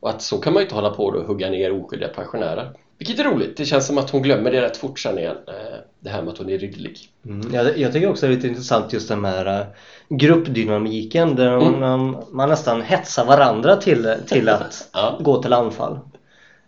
Och 0.00 0.10
att 0.10 0.22
så 0.22 0.38
kan 0.38 0.52
man 0.52 0.60
ju 0.60 0.64
inte 0.64 0.74
hålla 0.74 0.90
på 0.90 1.04
och 1.04 1.22
hugga 1.26 1.50
ner 1.50 1.72
oskyldiga 1.84 2.08
pensionärer. 2.08 2.70
Vilket 2.98 3.18
är 3.18 3.24
roligt. 3.24 3.56
Det 3.56 3.64
känns 3.64 3.86
som 3.86 3.98
att 3.98 4.10
hon 4.10 4.22
glömmer 4.22 4.50
det 4.50 4.60
rätt 4.60 4.76
fort 4.76 4.98
sen 4.98 5.18
igen. 5.18 5.36
Eh, 5.48 5.54
det 6.00 6.10
här 6.10 6.22
med 6.22 6.32
att 6.32 6.38
hon 6.38 6.50
är 6.50 6.58
ridderlig. 6.58 6.98
Mm. 7.26 7.54
Jag, 7.54 7.78
jag 7.78 7.92
tycker 7.92 8.10
också 8.10 8.26
det 8.26 8.32
är 8.32 8.36
lite 8.36 8.48
intressant 8.48 8.92
just 8.92 9.08
den 9.08 9.24
här 9.24 9.60
eh, 9.60 9.66
gruppdynamiken 10.08 11.36
där 11.36 11.56
Mm. 11.56 11.80
man, 11.80 12.24
man 12.30 12.48
nästan 12.48 12.82
hetsar 12.82 13.24
varandra 13.24 13.76
till, 13.76 14.14
till 14.28 14.48
att 14.48 14.88
Ja. 14.92 15.18
gå 15.20 15.42
till 15.42 15.52
anfall. 15.52 15.98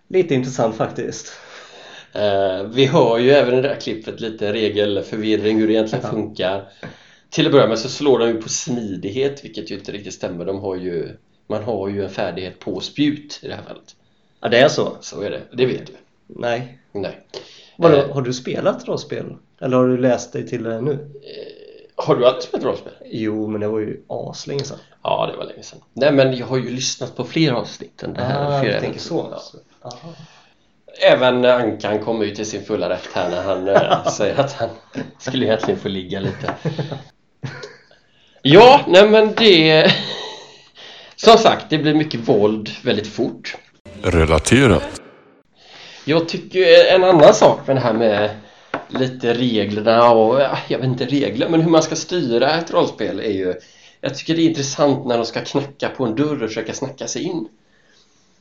Lite 0.09 0.35
intressant 0.35 0.77
faktiskt. 0.77 1.33
Eh, 2.13 2.63
vi 2.63 2.87
hör 2.87 3.19
ju 3.19 3.31
även 3.31 3.59
i 3.59 3.63
det 3.63 3.69
här 3.69 3.81
klippet 3.81 4.21
lite 4.21 4.53
regelförvirring 4.53 5.59
hur 5.61 5.67
det 5.67 5.73
egentligen 5.73 6.11
funkar. 6.11 6.69
Till 7.31 7.47
att 7.47 7.53
börja 7.53 7.67
med 7.67 7.79
så 7.79 7.89
slår 7.89 8.19
de 8.19 8.29
ju 8.29 8.43
på 8.43 8.49
smidighet 8.49 9.45
vilket 9.45 9.71
ju 9.71 9.75
inte 9.75 9.93
riktigt 9.93 10.15
stämmer. 10.15 10.45
De 10.45 10.61
har 10.61 10.77
ju, 10.77 11.09
man 11.47 11.65
har 11.65 11.89
ju 11.89 12.05
en 12.05 12.11
färdighet 12.11 12.59
på 12.59 12.81
spjut 12.81 13.41
i 13.43 13.49
det 13.49 13.55
här 13.55 13.63
fallet. 13.63 13.97
Ja, 14.41 14.49
det 14.49 14.59
är 14.59 14.69
så? 14.69 14.97
Så 15.01 15.21
är 15.21 15.31
det. 15.31 15.41
Det 15.53 15.67
vet 15.67 15.87
du. 15.87 15.93
Nej. 16.27 16.79
Nej. 16.93 17.27
Vadå, 17.77 17.97
Eh, 17.97 18.15
har 18.15 18.23
du 18.23 18.33
spelat 18.33 18.89
rollspel? 18.89 19.37
Eller 19.61 19.77
har 19.77 19.87
du 19.87 19.97
läst 19.99 20.33
dig 20.33 20.49
till 20.49 20.63
det 20.63 20.81
nu? 20.81 21.11
har 21.95 22.17
du 22.17 22.27
alltid 22.27 22.43
spelat 22.43 22.65
rollspel? 22.67 22.93
Jo, 23.05 23.47
men 23.47 23.61
det 23.61 23.69
var 23.69 23.79
ju 23.79 24.03
aslänge 24.09 24.65
sedan. 24.65 24.79
Ja, 25.03 25.29
det 25.33 25.37
var 25.37 25.45
länge 25.45 25.63
sedan. 25.63 25.79
Nej, 25.93 26.13
men 26.13 26.37
jag 26.37 26.47
har 26.47 26.57
ju 26.57 26.71
lyssnat 26.71 27.17
på 27.17 27.25
fler 27.25 27.53
avsnitt 27.53 28.03
än 28.03 28.15
det 28.15 28.21
här. 28.21 28.61
Ah, 28.61 28.65
du 28.65 28.81
tänker 28.81 29.01
så? 29.01 29.39
Ja. 29.83 29.93
Även 31.01 31.45
Ankan 31.45 31.99
kommer 31.99 32.25
ju 32.25 32.35
till 32.35 32.47
sin 32.47 32.65
fulla 32.65 32.89
rätt 32.89 33.09
här 33.13 33.31
när 33.31 33.43
han 33.43 33.69
eh, 33.69 34.07
säger 34.17 34.41
att 34.41 34.53
han 34.53 34.69
skulle 35.19 35.47
egentligen 35.47 35.81
få 35.81 35.89
ligga 35.89 36.21
lite. 36.21 36.55
Ja, 38.45 38.81
nej 38.87 39.09
men 39.09 39.35
det... 39.37 39.93
Som 41.17 41.39
sagt, 41.39 41.67
det 41.71 41.79
blir 41.79 41.95
mycket 41.95 42.21
våld 42.21 42.71
väldigt 42.85 43.07
fort. 43.07 43.57
Relaterat. 44.03 45.03
Jag 46.05 46.29
tycker 46.29 46.95
en 46.95 47.05
annan 47.05 47.35
sak 47.35 47.67
med 47.67 47.77
det 47.77 47.81
här 47.81 47.93
med 47.93 48.31
lite 48.89 49.35
reglerna 49.35 50.11
och, 50.11 50.41
ja, 50.41 50.59
jag 50.69 50.79
vet 50.79 50.87
inte 50.87 51.05
regler, 51.05 51.49
men 51.49 51.61
hur 51.61 51.71
man 51.71 51.83
ska 51.83 51.97
styra 51.97 52.51
ett 52.51 52.71
rollspel 52.71 53.21
är 53.21 53.33
ju 53.33 53.55
Jag 54.01 54.15
tycker 54.15 54.35
det 54.37 54.43
är 54.43 54.49
intressant 54.49 55.07
när 55.07 55.17
de 55.17 55.27
ska 55.27 55.41
knacka 55.41 55.89
på 55.89 56.05
en 56.05 56.17
dörr 56.17 56.43
och 56.43 56.49
försöka 56.49 56.73
snacka 56.73 57.07
sig 57.07 57.23
in. 57.23 57.49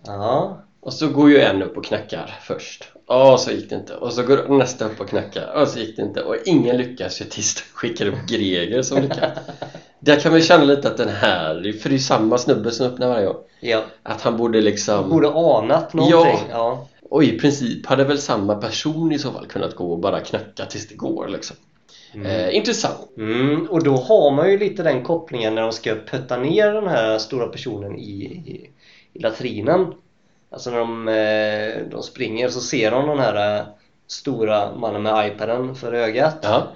Ja. 0.06 0.62
Och 0.82 0.94
så 0.94 1.08
går 1.08 1.30
ju 1.30 1.40
en 1.40 1.64
upp 1.64 1.78
och 1.78 1.86
knackar 1.86 2.40
först. 2.42 2.92
Och 3.06 3.40
så 3.40 3.52
gick 3.52 3.70
det 3.70 3.76
inte. 3.76 3.96
Och 3.96 4.14
så 4.14 4.24
går 4.24 4.58
nästa 4.58 4.86
upp 4.86 5.00
och 5.00 5.10
knackar. 5.10 5.62
Och 5.62 5.68
så 5.68 5.80
gick 5.80 5.96
det 5.96 6.02
inte. 6.02 6.22
Och 6.22 6.36
ingen 6.46 6.78
lyckas 6.78 7.22
ju 7.22 7.26
tills 7.26 7.56
de 7.56 7.62
skickar 7.74 8.06
upp 8.06 8.28
Greger 8.28 8.82
som 8.82 9.02
lyckas. 9.02 9.38
Där 10.00 10.20
kan 10.20 10.32
man 10.32 10.42
känna 10.42 10.64
lite 10.64 10.88
att 10.88 10.98
den 10.98 11.10
här, 11.10 11.56
för 11.82 11.90
det 11.90 11.94
är 11.94 11.98
ju 11.98 12.00
samma 12.00 12.38
snubbe 12.38 12.72
som 12.72 12.86
öppnar 12.86 13.08
varje 13.08 13.26
gång. 13.26 13.38
ja. 13.60 13.84
Att 14.04 14.22
han 14.22 14.38
borde 14.38 14.62
liksom... 14.62 15.10
Borde 15.10 15.30
anat 15.30 15.94
någonting. 15.94 16.48
Ja. 16.50 16.88
Och 17.10 17.24
i 17.24 17.40
princip 17.40 17.86
hade 17.86 18.04
väl 18.04 18.18
samma 18.18 18.56
person 18.56 19.12
i 19.12 19.20
så 19.20 19.32
fall 19.32 19.46
kunnat 19.46 19.76
gå 19.76 19.92
och 19.92 20.00
bara 20.00 20.20
knacka 20.20 20.66
tills 20.66 20.88
det 20.88 20.96
går 20.96 21.28
liksom. 21.28 21.58
Eh, 22.26 22.56
intressant. 22.56 23.18
Mm, 23.18 23.68
och 23.70 23.84
då 23.84 23.96
har 23.96 24.32
man 24.32 24.52
ju 24.52 24.58
lite 24.58 24.84
den 24.84 25.04
kopplingen 25.04 25.56
när 25.56 25.62
de 25.62 25.72
ska 25.72 25.96
putta 25.96 26.38
ner 26.38 26.74
den 26.74 26.88
här 26.88 27.18
stora 27.18 27.48
personen 27.48 28.00
i, 28.00 28.24
i, 28.24 28.70
i 29.14 29.20
latrinen. 29.20 29.94
Alltså 30.52 30.72
när 30.72 30.78
de, 30.80 31.08
eh, 31.08 31.90
de 31.92 32.04
springer 32.04 32.50
så 32.50 32.60
ser 32.60 32.92
de 32.92 33.08
den 33.08 33.20
här 33.20 33.58
eh, 33.60 33.66
stora 34.08 34.76
mannen 34.76 35.04
med 35.04 35.28
iPaden 35.28 35.76
för 35.76 35.94
ögat. 35.94 36.38
Ja. 36.42 36.68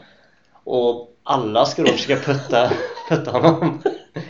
Och 0.64 1.10
alla 1.24 1.66
ska 1.66 1.84
då 1.84 1.92
försöka 1.92 2.34
putta, 2.34 2.72
putta 3.10 3.32
honom 3.32 3.82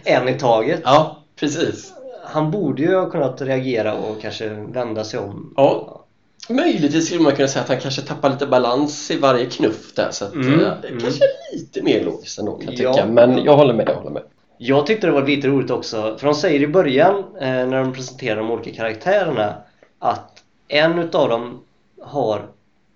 en 0.03 0.29
i 0.29 0.39
taget. 0.39 0.81
ja, 0.84 1.23
precis. 1.39 1.93
Han 2.25 2.51
borde 2.51 2.81
ju 2.81 2.95
ha 2.95 3.10
kunnat 3.10 3.41
reagera 3.41 3.93
och 3.93 4.21
kanske 4.21 4.49
vända 4.49 5.03
sig 5.03 5.19
om. 5.19 5.53
Ja. 5.58 6.01
Möjligtvis 6.49 7.05
skulle 7.08 7.21
man 7.23 7.36
kunna 7.36 7.47
säga 7.47 7.63
att 7.63 7.69
han 7.69 7.79
kanske 7.79 8.01
tappar 8.01 8.29
lite 8.29 8.47
balans 8.47 9.12
i 9.12 9.17
varje 9.17 9.45
knuff 9.45 9.93
där 9.95 10.08
så 10.12 10.25
att 10.25 10.34
Mm, 10.34 10.60
eh, 10.60 10.67
mm. 10.67 10.99
kanske 10.99 11.23
är 11.23 11.55
lite 11.55 11.81
mer 11.84 12.03
logiskt 12.05 12.39
ändå 12.39 12.51
kan 12.58 12.73
jag 12.75 12.84
Ja, 12.84 12.93
tycka. 12.93 13.05
Men 13.05 13.38
ja. 13.38 13.43
jag 13.45 13.58
håller 13.58 13.73
med, 13.73 13.89
jag 13.89 13.95
håller 13.95 14.10
med. 14.10 14.23
Jag 14.58 14.88
tyckte 14.88 15.08
det 15.08 15.13
var 15.13 15.28
lite 15.28 15.48
roligt 15.48 15.72
också, 15.72 16.18
för 16.20 16.26
de 16.28 16.36
säger 16.36 16.60
i 16.60 16.68
början 16.68 17.15
eh, 17.39 17.68
när 17.68 17.84
de 17.84 17.94
presenterar 17.94 18.38
de 18.38 18.52
olika 18.52 18.72
karaktärerna 18.72 19.58
att 20.00 20.44
en 20.68 21.00
utav 21.00 21.30
dem 21.30 21.63
har, 22.02 22.48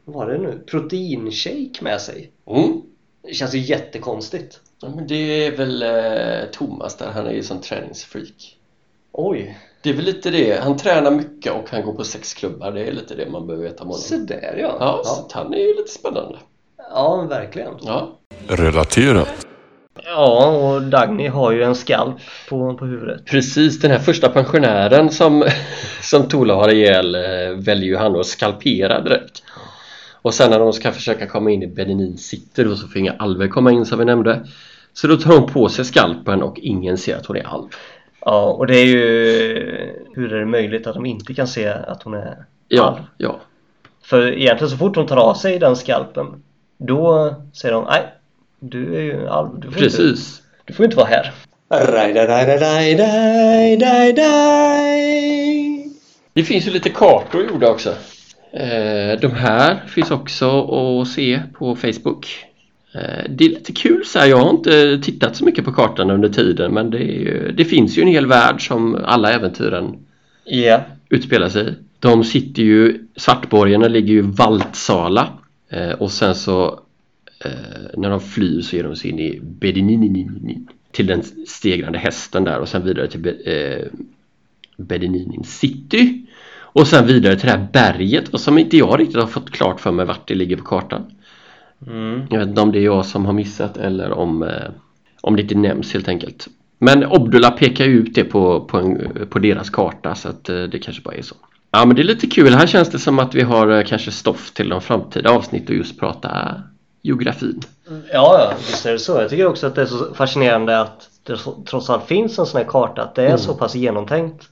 vad 0.05 0.15
var 0.15 0.33
det 0.33 0.37
nu, 0.37 0.63
proteinshake 0.67 1.79
med 1.81 2.01
sig. 2.01 2.31
Mm. 2.47 2.81
Det 3.21 3.33
känns 3.33 3.55
ju 3.55 3.59
jättekonstigt. 3.59 4.59
Ja, 4.81 4.89
men 4.95 5.07
det 5.07 5.45
är 5.45 5.57
väl 5.57 5.83
eh, 5.83 6.49
Thomas 6.51 6.95
där, 6.97 7.07
han 7.11 7.27
är 7.27 7.31
ju 7.31 7.43
sån 7.43 7.61
träningsfreak. 7.61 8.57
Oj, 9.11 9.57
Det 9.81 9.89
är 9.89 9.93
väl 9.93 10.05
lite 10.05 10.29
det, 10.29 10.59
han 10.63 10.77
tränar 10.77 11.11
mycket 11.11 11.53
och 11.53 11.69
han 11.69 11.81
går 11.85 11.93
på 11.93 12.03
sexklubbar, 12.03 12.71
det 12.71 12.81
är 12.87 12.91
lite 12.91 13.15
det 13.15 13.29
man 13.29 13.47
behöver 13.47 13.65
veta 13.65 13.83
om 13.83 13.93
så 13.93 14.13
honom. 14.13 14.27
där 14.27 14.57
ja. 14.61 14.77
Ja, 14.79 15.01
så 15.03 15.19
ja. 15.19 15.25
att 15.25 15.31
han 15.31 15.53
är 15.53 15.57
ju 15.67 15.75
lite 15.75 15.91
spännande. 15.91 16.37
ja 16.77 17.25
verkligen. 17.29 17.73
Ja. 17.81 18.17
Relaterat. 18.47 19.47
Ja, 20.05 20.45
och 20.47 20.81
Dagny 20.81 21.27
har 21.27 21.51
ju 21.51 21.63
en 21.63 21.75
skalp 21.75 22.17
på, 22.49 22.73
på 22.73 22.85
huvudet. 22.85 23.25
Precis, 23.25 23.79
den 23.79 23.91
här 23.91 23.99
första 23.99 24.29
pensionären 24.29 25.09
som, 25.09 25.43
som 26.01 26.27
Tola 26.27 26.53
har 26.53 26.69
ihjäl 26.73 27.15
eh, 27.15 27.21
väljer 27.55 27.85
ju 27.89 27.97
han 27.97 28.15
att 28.19 28.25
skalpera 28.25 29.01
direkt. 29.01 29.43
Och 30.21 30.33
sen 30.33 30.49
när 30.51 30.59
de 30.59 30.73
ska 30.73 30.91
försöka 30.91 31.27
komma 31.27 31.51
in 31.51 31.63
i 31.63 31.67
Benin 31.67 32.17
sitter 32.17 32.65
då 32.65 32.75
så 32.75 32.87
får 32.87 32.97
inga 32.97 33.13
alver 33.13 33.47
komma 33.47 33.71
in 33.71 33.85
som 33.85 33.99
vi 33.99 34.05
nämnde. 34.05 34.45
Så 34.93 35.07
då 35.07 35.17
tar 35.17 35.37
hon 35.39 35.47
på 35.49 35.69
sig 35.69 35.85
skalpen 35.85 36.43
och 36.43 36.59
ingen 36.59 36.97
ser 36.97 37.17
att 37.17 37.25
hon 37.25 37.37
är 37.37 37.43
alv. 37.47 37.67
Ja, 38.21 38.43
och 38.51 38.67
det 38.67 38.75
är 38.77 38.85
ju 38.85 38.95
hur 40.15 40.33
är 40.33 40.39
det 40.39 40.45
möjligt 40.45 40.87
att 40.87 40.95
de 40.95 41.05
inte 41.05 41.33
kan 41.33 41.47
se 41.47 41.67
att 41.67 42.03
hon 42.03 42.13
är 42.13 42.45
Ja, 42.67 42.83
alv? 42.83 42.97
ja. 43.17 43.39
För 44.03 44.27
egentligen 44.31 44.69
så 44.69 44.77
fort 44.77 44.95
hon 44.95 45.07
tar 45.07 45.17
av 45.17 45.33
sig 45.33 45.59
den 45.59 45.75
skalpen 45.75 46.43
Då 46.77 47.35
säger 47.53 47.75
de 47.75 47.83
nej 47.83 48.05
Du 48.59 48.95
är 48.95 49.01
ju 49.01 49.27
alv, 49.27 49.59
du 49.59 49.71
får, 49.71 49.83
inte, 49.83 49.97
Precis. 49.97 50.41
du 50.65 50.73
får 50.73 50.85
inte 50.85 50.97
vara 50.97 51.07
här 51.07 51.33
Det 56.33 56.43
finns 56.43 56.67
ju 56.67 56.71
lite 56.71 56.89
kartor 56.89 57.43
gjorda 57.49 57.69
också. 57.69 57.89
Eh, 58.51 59.19
de 59.21 59.27
här 59.27 59.83
finns 59.87 60.11
också 60.11 60.61
att 60.61 61.07
se 61.07 61.41
på 61.53 61.75
Facebook. 61.75 62.27
Eh, 62.95 63.29
det 63.29 63.45
är 63.45 63.49
lite 63.49 63.73
kul 63.73 64.05
så 64.05 64.19
här. 64.19 64.27
Jag 64.27 64.37
har 64.37 64.49
inte 64.49 64.99
tittat 65.03 65.35
så 65.35 65.45
mycket 65.45 65.65
på 65.65 65.71
kartan 65.71 66.11
under 66.11 66.29
tiden 66.29 66.73
men 66.73 66.89
det, 66.89 66.97
är 66.97 67.19
ju, 67.19 67.51
det 67.51 67.65
finns 67.65 67.97
ju 67.97 68.01
en 68.01 68.07
hel 68.07 68.27
värld 68.27 68.67
som 68.67 68.95
alla 69.05 69.31
äventyren 69.31 69.97
Ja, 70.45 70.81
utspelar 71.09 71.49
sig 71.49 71.69
i. 71.69 71.73
De 71.99 72.23
sitter 72.23 72.63
ju, 72.63 73.05
Svartborgarna 73.15 73.87
ligger 73.87 74.13
ju 74.13 74.19
i 74.19 74.21
Valtsala 74.21 75.27
eh, 75.69 75.91
och 75.91 76.11
sen 76.11 76.35
så 76.35 76.79
när 77.97 78.09
de 78.09 78.21
flyr 78.21 78.61
så 78.61 78.75
ger 78.75 78.83
de 78.83 78.95
sig 78.95 79.11
in 79.11 79.19
i 79.19 79.39
Bedininin 79.43 80.67
till 80.91 81.07
den 81.07 81.23
stegrande 81.47 81.99
hästen 81.99 82.43
där 82.43 82.59
och 82.59 82.67
sen 82.67 82.85
vidare 82.85 83.07
till 83.07 83.19
Be, 83.19 83.31
eh, 83.31 83.87
Bedininin 84.77 85.43
city 85.43 86.25
och 86.57 86.87
sen 86.87 87.07
vidare 87.07 87.35
till 87.35 87.45
det 87.47 87.51
här 87.51 87.67
berget 87.73 88.29
och 88.29 88.39
som 88.39 88.57
inte 88.57 88.77
jag 88.77 88.99
riktigt 88.99 89.21
har 89.21 89.27
fått 89.27 89.51
klart 89.51 89.79
för 89.79 89.91
mig 89.91 90.05
vart 90.05 90.27
det 90.27 90.35
ligger 90.35 90.57
på 90.57 90.63
kartan. 90.63 91.11
mm. 91.87 92.21
Jag 92.29 92.39
vet 92.39 92.47
inte 92.47 92.61
om 92.61 92.71
det 92.71 92.79
är 92.79 92.83
jag 92.83 93.05
som 93.05 93.25
har 93.25 93.33
missat 93.33 93.77
eller 93.77 94.11
om, 94.11 94.43
eh, 94.43 94.69
om 95.21 95.35
det 95.35 95.41
inte 95.41 95.55
nämns 95.55 95.93
helt 95.93 96.07
enkelt. 96.07 96.47
Men 96.79 97.05
Obdula 97.05 97.51
pekar 97.51 97.85
ju 97.85 97.91
ut 97.91 98.15
det 98.15 98.23
på, 98.23 98.65
på, 98.65 98.77
en, 98.77 99.27
på 99.29 99.39
deras 99.39 99.69
karta 99.69 100.15
så 100.15 100.29
att 100.29 100.49
eh, 100.49 100.63
det 100.63 100.79
kanske 100.79 101.03
bara 101.03 101.15
är 101.15 101.21
så. 101.21 101.35
Ja 101.71 101.85
men 101.85 101.95
det 101.95 102.01
är 102.01 102.03
lite 102.03 102.27
kul. 102.27 102.53
Här 102.53 102.67
känns 102.67 102.89
det 102.89 102.99
som 102.99 103.19
att 103.19 103.35
vi 103.35 103.41
har 103.41 103.77
eh, 103.77 103.83
kanske 103.83 104.11
stoff 104.11 104.51
till 104.51 104.69
de 104.69 104.81
framtida 104.81 105.29
avsnitt 105.29 105.69
och 105.69 105.75
just 105.75 105.99
prata 105.99 106.61
geografin. 107.01 107.61
ja, 107.89 108.39
ja, 108.39 108.53
visst 108.57 108.85
är 108.85 108.91
det 108.91 108.99
så 108.99 109.11
Jag 109.11 109.29
tycker 109.29 109.47
också 109.47 109.67
att 109.67 109.75
det 109.75 109.81
är 109.81 109.85
så 109.85 110.13
fascinerande 110.13 110.79
att 110.79 111.09
det 111.23 111.37
trots 111.69 111.89
allt 111.89 112.05
finns 112.05 112.39
en 112.39 112.45
sån 112.45 112.61
här 112.61 112.67
karta 112.67 113.01
Att 113.01 113.15
det 113.15 113.27
är 113.27 113.37
så 113.37 113.53
pass 113.53 113.75
genomtänkt 113.75 114.49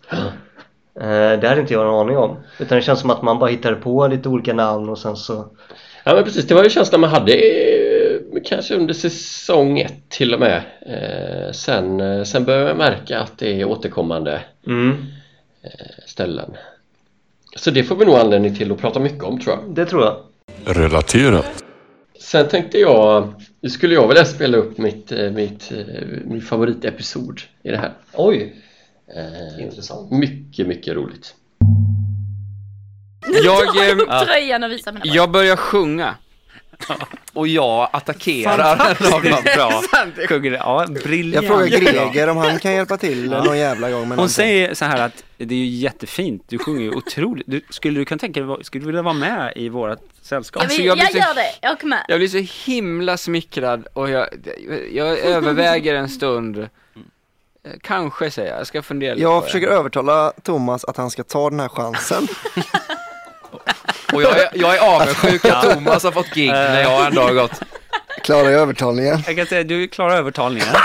Eh, 1.00 1.40
Det 1.40 1.48
hade 1.48 1.62
inte 1.62 1.74
jag 1.74 1.82
en 1.82 1.94
aning 1.94 2.18
om 2.18 2.38
Utan 2.60 2.76
det 2.76 2.82
känns 2.82 3.00
som 3.00 3.10
att 3.10 3.22
man 3.22 3.40
bara 3.40 3.50
hittar 3.50 3.76
på 3.76 4.08
lite 4.08 4.30
olika 4.30 4.54
namn 4.54 4.90
och 4.90 4.98
sen 4.98 5.16
så 5.16 5.48
Ja 6.04 6.16
men 6.16 6.24
precis, 6.24 6.48
det 6.48 6.56
var 6.56 6.64
ju 6.64 6.70
känslan 6.70 7.02
man 7.02 7.10
hade 7.10 7.34
eh, 7.34 8.20
kanske 8.46 8.76
under 8.76 8.94
säsong 8.94 9.80
ett 9.80 10.10
till 10.10 10.34
och 10.34 10.40
med. 10.40 10.62
Eh, 10.86 11.52
sen, 11.52 12.26
sen 12.26 12.46
började 12.46 12.68
jag 12.68 12.78
märka 12.78 13.20
att 13.20 13.38
det 13.38 13.62
är 13.62 13.66
återkommande 13.66 14.42
mm. 14.68 15.06
ställen. 16.06 16.52
Så 17.56 17.72
det 17.72 17.84
får 17.84 17.96
vi 17.96 18.06
nog 18.06 18.16
anledning 18.16 18.56
till 18.56 18.72
att 18.72 18.78
prata 18.78 19.00
mycket 19.00 19.24
om 19.24 19.40
tror 19.40 19.56
jag. 19.56 19.76
Det 19.76 19.86
tror 19.86 20.04
jag 20.04 20.16
Relaterat. 20.76 21.67
Sen 22.22 22.48
tänkte 22.48 22.78
jag, 22.80 23.34
nu 23.62 23.70
skulle 23.70 23.94
jag 23.94 24.08
vilja 24.08 24.26
spela 24.26 24.58
upp 24.58 24.78
mitt, 24.78 25.12
eh, 25.12 25.32
mitt, 25.32 25.72
eh, 25.72 25.78
min 26.26 26.42
favoritepisod 26.42 27.42
i 27.64 27.70
det 27.70 27.78
här. 27.78 27.94
Oj, 28.14 28.56
Eh, 29.16 29.64
intressant 29.64 30.12
mycket, 30.12 30.68
mycket 30.68 30.96
roligt. 30.96 31.36
Jag, 33.44 33.90
ehm, 33.90 34.00
Tröjan 34.26 34.64
och 34.64 34.72
visa 34.72 34.92
mina 34.92 35.06
jag 35.06 35.32
börjar 35.32 35.56
sjunga. 35.56 36.16
Och 37.34 37.48
jag 37.48 37.90
attackerar. 37.94 38.96
Bra. 39.56 39.82
Sjunger. 40.28 40.52
Ja, 40.52 40.86
briljant. 41.04 41.46
Jag 41.46 41.46
frågar 41.58 41.68
Greger 41.80 42.28
om 42.30 42.38
han 42.38 42.60
kan 42.60 42.74
hjälpa 42.74 42.98
till 42.98 43.32
Ja. 43.32 43.44
någon 43.44 43.58
jävla 43.58 43.90
gång 43.92 44.00
med 44.00 44.08
Hon 44.10 44.16
någonting. 44.16 44.34
säger 44.34 44.74
så 44.74 44.86
här 44.86 45.02
att 45.06 45.24
det 45.38 45.56
är 45.56 45.60
ju 45.60 45.66
jättefint, 45.66 46.44
du 46.48 46.60
sjunger 46.60 46.82
ju 46.82 46.92
otroligt. 46.92 47.46
Du, 47.48 47.62
skulle 47.70 48.00
du 48.00 48.06
kunna 48.06 48.20
tänka 48.20 48.42
dig, 48.42 48.64
skulle 48.64 48.82
du 48.82 48.86
vilja 48.88 49.02
vara 49.02 49.14
med 49.14 49.54
i 49.56 49.70
vårt 49.70 50.00
sällskap? 50.22 50.64
Jag, 50.64 50.70
vill, 50.70 50.86
jag 50.86 50.98
jag, 50.98 51.12
så- 51.12 51.18
gör 51.18 51.34
det, 51.34 51.52
jag 51.62 51.72
åker 51.74 51.88
med. 51.88 52.06
Jag 52.08 52.20
blir 52.20 52.28
så 52.28 52.70
himla 52.72 53.18
smickrad 53.18 53.88
och 53.94 54.10
jag, 54.10 54.28
jag 54.94 55.18
överväger 55.20 55.96
en 55.96 56.10
stund. 56.10 56.58
Eh, 56.58 56.68
Kanske 57.82 58.32
säger 58.32 58.50
jag, 58.50 58.60
jag 58.60 58.68
ska 58.68 58.82
fundera 58.82 59.14
lite 59.14 59.26
på 59.26 59.32
Jag 59.32 59.42
det. 59.42 59.46
försöker 59.46 59.68
övertala 59.68 60.34
Thomas 60.44 60.86
att 60.86 60.98
han 60.98 61.10
ska 61.10 61.24
ta 61.24 61.50
den 61.50 61.60
här 61.60 61.70
chansen. 61.70 62.28
Och 64.14 64.22
jag 64.22 64.40
är, 64.40 64.50
jag 64.54 64.76
är 64.78 64.96
avundsjuk 64.96 65.46
att 65.46 65.74
Thomas 65.74 66.04
har 66.04 66.12
fått 66.12 66.30
gig 66.34 66.50
när 66.52 66.82
jag 66.82 67.06
ändå 67.08 67.22
har 67.22 67.34
gått. 67.34 67.62
Klara 68.24 68.48
övertalningen. 68.50 69.18
Jag 69.28 69.36
kan 69.36 69.46
säga, 69.46 69.64
du 69.64 69.88
klarar 69.88 70.18
övertalningen. 70.18 70.68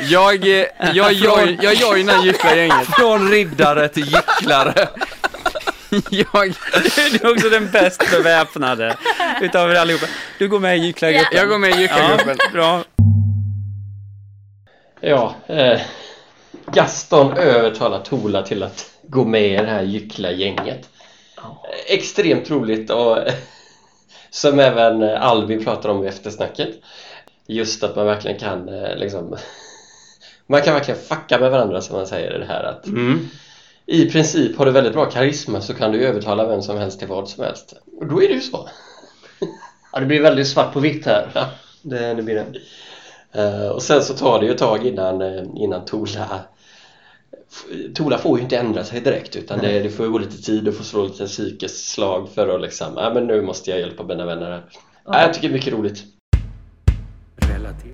Jag, 0.00 0.60
eh, 0.60 0.66
jag, 0.94 1.12
jag, 1.12 1.58
jag 1.62 1.74
joinar 1.74 2.24
gycklargänget. 2.24 2.88
Från 2.98 3.30
riddare 3.30 3.88
till 3.88 4.04
gycklare. 4.06 4.88
Jag, 6.10 6.54
Du 7.12 7.28
är 7.28 7.32
också 7.32 7.48
den 7.48 7.70
bäst 7.70 8.10
beväpnade 8.10 8.96
utav 9.40 9.70
er 9.70 9.74
allihopa. 9.74 10.06
Du 10.38 10.48
går 10.48 10.60
med 10.60 10.78
i 10.78 10.80
gycklargruppen. 10.80 11.38
jag 11.38 11.48
går 11.48 11.58
med 11.58 11.70
i 11.70 11.80
gycklargruppen. 11.80 12.36
Ja, 12.38 12.50
bra. 12.52 12.82
Ja, 15.00 15.34
eh, 15.46 15.80
Gaston 16.72 17.32
övertalar 17.36 18.00
Tola 18.00 18.42
till 18.42 18.62
att 18.62 18.90
gå 19.02 19.24
med 19.24 19.46
i 19.46 19.56
det 19.56 19.70
här 19.70 19.82
gycklargänget. 19.82 20.88
Extremt 21.88 22.50
roligt 22.50 22.90
och 22.90 23.18
eh, 23.18 23.34
som 24.30 24.58
även 24.58 25.02
Albin 25.02 25.64
pratar 25.64 25.88
om 25.88 26.04
i 26.04 26.08
eftersnacket. 26.08 26.68
Just 27.46 27.82
att 27.82 27.96
man 27.96 28.06
verkligen 28.06 28.38
kan 28.38 28.68
eh, 28.68 28.96
liksom 28.96 29.36
Man 30.46 30.62
kan 30.62 30.74
verkligen 30.74 31.00
fucka 31.00 31.38
med 31.38 31.50
varandra 31.50 31.80
som 31.80 31.96
man 31.96 32.06
säger 32.06 32.38
det 32.38 32.44
här 32.44 32.62
att 32.62 32.86
Mm. 32.86 33.28
i 33.86 34.10
princip 34.10 34.58
har 34.58 34.66
du 34.66 34.72
väldigt 34.72 34.92
bra 34.92 35.04
karisma 35.04 35.60
så 35.60 35.74
kan 35.74 35.92
du 35.92 36.06
övertala 36.06 36.46
vem 36.46 36.62
som 36.62 36.78
helst 36.78 36.98
till 36.98 37.08
vad 37.08 37.28
som 37.28 37.44
helst. 37.44 37.74
Och 38.00 38.06
då 38.06 38.22
är 38.22 38.28
det 38.28 38.34
ju 38.34 38.40
så. 38.40 38.68
Ja, 39.92 40.00
det 40.00 40.06
blir 40.06 40.20
väldigt 40.20 40.48
svart 40.48 40.72
på 40.72 40.80
vitt 40.80 41.06
här. 41.06 41.30
Ja. 41.34 41.46
Det, 41.82 42.14
det 42.14 42.22
blir 42.22 42.34
det. 42.34 43.40
Eh, 43.40 43.68
och 43.68 43.82
sen 43.82 44.02
så 44.02 44.14
tar 44.14 44.40
det 44.40 44.46
ju 44.46 44.52
ett 44.52 44.58
tag 44.58 44.86
innan, 44.86 45.22
eh, 45.22 45.44
innan 45.56 45.84
Tola 45.84 46.40
Tola 47.94 48.18
får 48.18 48.38
ju 48.38 48.44
inte 48.44 48.56
ändra 48.56 48.84
sig 48.84 49.00
direkt 49.00 49.36
utan 49.36 49.58
det, 49.58 49.80
det 49.80 49.90
får 49.90 50.06
gå 50.06 50.18
lite 50.18 50.42
tid 50.42 50.68
och 50.68 50.74
få 50.74 50.82
slå 50.84 51.04
lite 51.04 51.26
psykiskt 51.26 51.88
slag 51.88 52.28
för 52.34 52.54
att 52.54 52.60
liksom, 52.60 52.92
ja 52.96 53.14
men 53.14 53.26
nu 53.26 53.42
måste 53.42 53.70
jag 53.70 53.80
hjälpa 53.80 54.02
mina 54.02 54.24
vänner 54.24 54.50
här. 54.50 54.64
Ja, 55.04 55.20
jag 55.22 55.34
tycker 55.34 55.48
det 55.48 55.52
är 55.52 55.56
mycket 55.56 55.72
roligt. 55.72 56.04
Relater. 57.64 57.92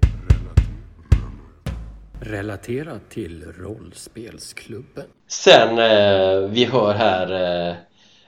Relaterat 2.21 3.11
till 3.11 3.45
rollspelsklubben. 3.59 5.05
Sen 5.29 5.79
eh, 5.79 6.49
vi 6.49 6.65
hör 6.65 6.95
här 6.95 7.69
eh, 7.69 7.75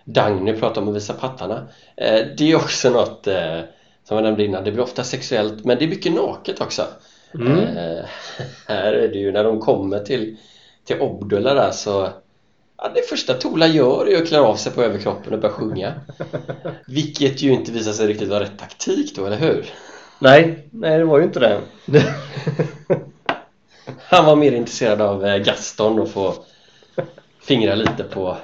Dagny 0.04 0.52
prata 0.52 0.80
om 0.80 0.88
att 0.88 0.94
visa 0.94 1.12
pattarna. 1.12 1.68
Eh, 1.96 2.26
det 2.38 2.52
är 2.52 2.56
också 2.56 2.90
något 2.90 3.26
eh, 3.26 3.60
som 4.04 4.16
jag 4.16 4.22
nämnde 4.22 4.44
innan, 4.44 4.64
det 4.64 4.72
blir 4.72 4.82
ofta 4.82 5.04
sexuellt 5.04 5.64
men 5.64 5.78
det 5.78 5.84
är 5.84 5.88
mycket 5.88 6.12
naket 6.12 6.60
också. 6.60 6.82
Eh, 7.34 8.04
här 8.66 8.92
är 8.92 9.08
det 9.08 9.18
ju 9.18 9.32
när 9.32 9.44
de 9.44 9.60
kommer 9.60 9.98
till, 9.98 10.36
till 10.84 11.00
Obdula 11.00 11.54
där 11.54 11.70
så 11.70 12.08
ja, 12.78 12.90
det 12.94 13.08
första 13.08 13.34
Tola 13.34 13.66
gör 13.66 14.08
är 14.08 14.22
att 14.22 14.28
klä 14.28 14.40
av 14.40 14.56
sig 14.56 14.72
på 14.72 14.82
överkroppen 14.82 15.32
och 15.32 15.40
börja 15.40 15.54
sjunga. 15.54 15.92
Vilket 16.86 17.42
ju 17.42 17.52
inte 17.52 17.72
visar 17.72 17.92
sig 17.92 18.06
riktigt 18.06 18.28
vara 18.28 18.40
rätt 18.40 18.58
taktik 18.58 19.16
då, 19.16 19.26
eller 19.26 19.38
hur? 19.38 19.66
Nej, 20.22 20.68
nej 20.70 20.98
det 20.98 21.04
var 21.04 21.18
ju 21.18 21.24
inte 21.24 21.40
det. 21.40 21.60
Han 23.98 24.24
var 24.24 24.36
mer 24.36 24.52
intresserad 24.52 25.00
av 25.00 25.26
eh, 25.26 25.36
Gaston 25.36 25.98
och 26.00 26.10
få 26.10 26.34
fingra 27.42 27.74
lite 27.74 28.04
på, 28.04 28.36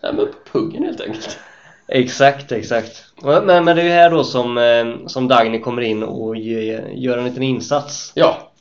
ja, 0.00 0.12
men 0.12 0.26
på 0.26 0.32
pungen 0.52 0.82
helt 0.82 1.00
enkelt. 1.00 1.38
Exakt, 1.88 2.52
exakt. 2.52 3.04
Men, 3.22 3.64
men 3.64 3.76
det 3.76 3.82
är 3.82 3.86
ju 3.86 3.90
här 3.90 4.10
då 4.10 4.24
som, 4.24 4.58
eh, 4.58 5.06
som 5.06 5.28
Dagny 5.28 5.60
kommer 5.60 5.82
in 5.82 6.02
och 6.02 6.36
ge, 6.36 6.80
gör 6.94 7.18
en 7.18 7.24
liten 7.24 7.42
insats 7.42 8.12
Ja, 8.14 8.52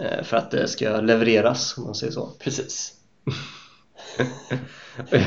eh, 0.00 0.22
för 0.24 0.36
att 0.36 0.50
det 0.50 0.68
ska 0.68 1.00
levereras, 1.00 1.78
om 1.78 1.84
man 1.84 1.94
säger 1.94 2.12
så. 2.12 2.28
precis. 2.38 2.92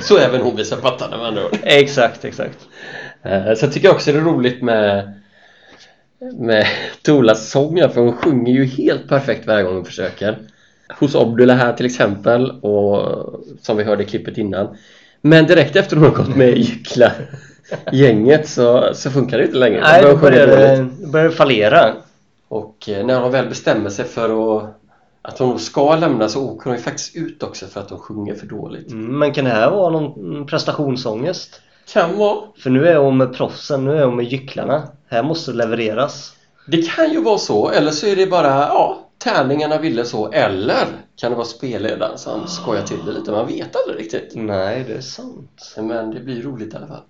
Så 0.01 0.17
även 0.17 0.41
hon 0.41 0.55
visar 0.55 0.77
pattarna 0.77 1.17
med 1.17 1.27
andra 1.27 1.45
ord. 1.45 1.57
Exakt, 1.63 2.25
exakt. 2.25 2.57
Eh, 3.23 3.53
Så 3.53 3.65
jag 3.65 3.73
tycker 3.73 3.91
också 3.91 4.11
det 4.11 4.17
är 4.19 4.23
roligt 4.23 4.61
med 4.63 5.13
med 6.33 6.65
Tolas 7.01 7.49
sång 7.49 7.77
för 7.77 8.01
hon 8.01 8.13
sjunger 8.13 8.53
ju 8.53 8.65
helt 8.65 9.09
perfekt 9.09 9.47
varje 9.47 9.63
gång 9.63 9.75
hon 9.75 9.85
försöker. 9.85 10.37
Hos 10.99 11.15
Obdula 11.15 11.53
här 11.53 11.73
till 11.73 11.85
exempel 11.85 12.51
och 12.51 13.07
som 13.61 13.77
vi 13.77 13.83
hörde 13.83 14.03
i 14.03 14.05
klippet 14.05 14.37
innan. 14.37 14.77
Men 15.21 15.45
direkt 15.45 15.75
efter 15.75 15.95
hon 15.95 16.05
har 16.05 16.15
gått 16.15 16.35
med 16.35 16.49
i 16.49 16.61
gycklargänget 16.61 18.49
så, 18.49 18.89
så 18.93 19.11
funkar 19.11 19.37
det 19.37 19.43
inte 19.43 19.57
längre. 19.57 19.81
Nej, 19.81 20.01
Då 20.03 20.17
börjar 20.17 20.47
det 20.47 20.87
börjar 21.11 21.29
fallera. 21.29 21.93
Och 22.47 22.89
eh, 22.89 23.05
när 23.05 23.19
hon 23.19 23.31
väl 23.31 23.49
bestämmer 23.49 23.89
sig 23.89 24.05
för 24.05 24.57
att 24.57 24.81
att 25.21 25.39
hon 25.39 25.59
ska 25.59 25.95
lämna 25.95 26.29
så 26.29 26.49
åker 26.49 26.65
hon 26.69 26.77
ju 26.77 26.81
faktiskt 26.83 27.15
ut 27.15 27.43
också 27.43 27.67
för 27.67 27.79
att 27.79 27.89
hon 27.89 27.99
sjunger 27.99 28.35
för 28.35 28.45
dåligt. 28.45 28.91
Mm, 28.91 29.19
Men 29.19 29.33
kan 29.33 29.45
det 29.45 29.51
här 29.51 29.71
vara 29.71 29.89
någon 29.89 30.45
prestationsångest? 30.47 31.61
Kan 31.93 32.17
vara. 32.17 32.41
För 32.57 32.69
nu 32.69 32.87
är 32.87 32.97
hon 32.97 33.17
med 33.17 33.33
proffsen, 33.33 33.85
nu 33.85 33.97
är 33.97 34.05
hon 34.05 34.15
med 34.15 34.25
gycklarna. 34.25 34.87
Här 35.09 35.23
måste 35.23 35.51
det 35.51 35.57
levereras. 35.57 36.33
Det 36.67 36.81
kan 36.81 37.11
ju 37.11 37.21
vara 37.21 37.37
så, 37.37 37.69
eller 37.69 37.91
så 37.91 38.07
är 38.07 38.15
det 38.15 38.27
bara, 38.27 38.47
ja, 38.49 39.07
tärningarna 39.17 39.77
ville 39.77 40.05
så, 40.05 40.31
eller 40.31 40.85
kan 41.15 41.31
det 41.31 41.37
vara 41.37 41.47
spelledaren 41.47 42.17
som 42.17 42.47
skojar 42.47 42.83
till 42.83 43.05
det 43.05 43.11
lite, 43.11 43.31
man 43.31 43.47
vet 43.47 43.75
aldrig 43.75 43.99
riktigt. 44.05 44.31
Nej, 44.35 44.85
det 44.87 44.93
är 44.93 45.01
sant. 45.01 45.75
Men 45.77 46.11
det 46.11 46.19
blir 46.19 46.41
roligt 46.41 46.73
i 46.73 46.77
alla 46.77 46.87
fall. 46.87 47.01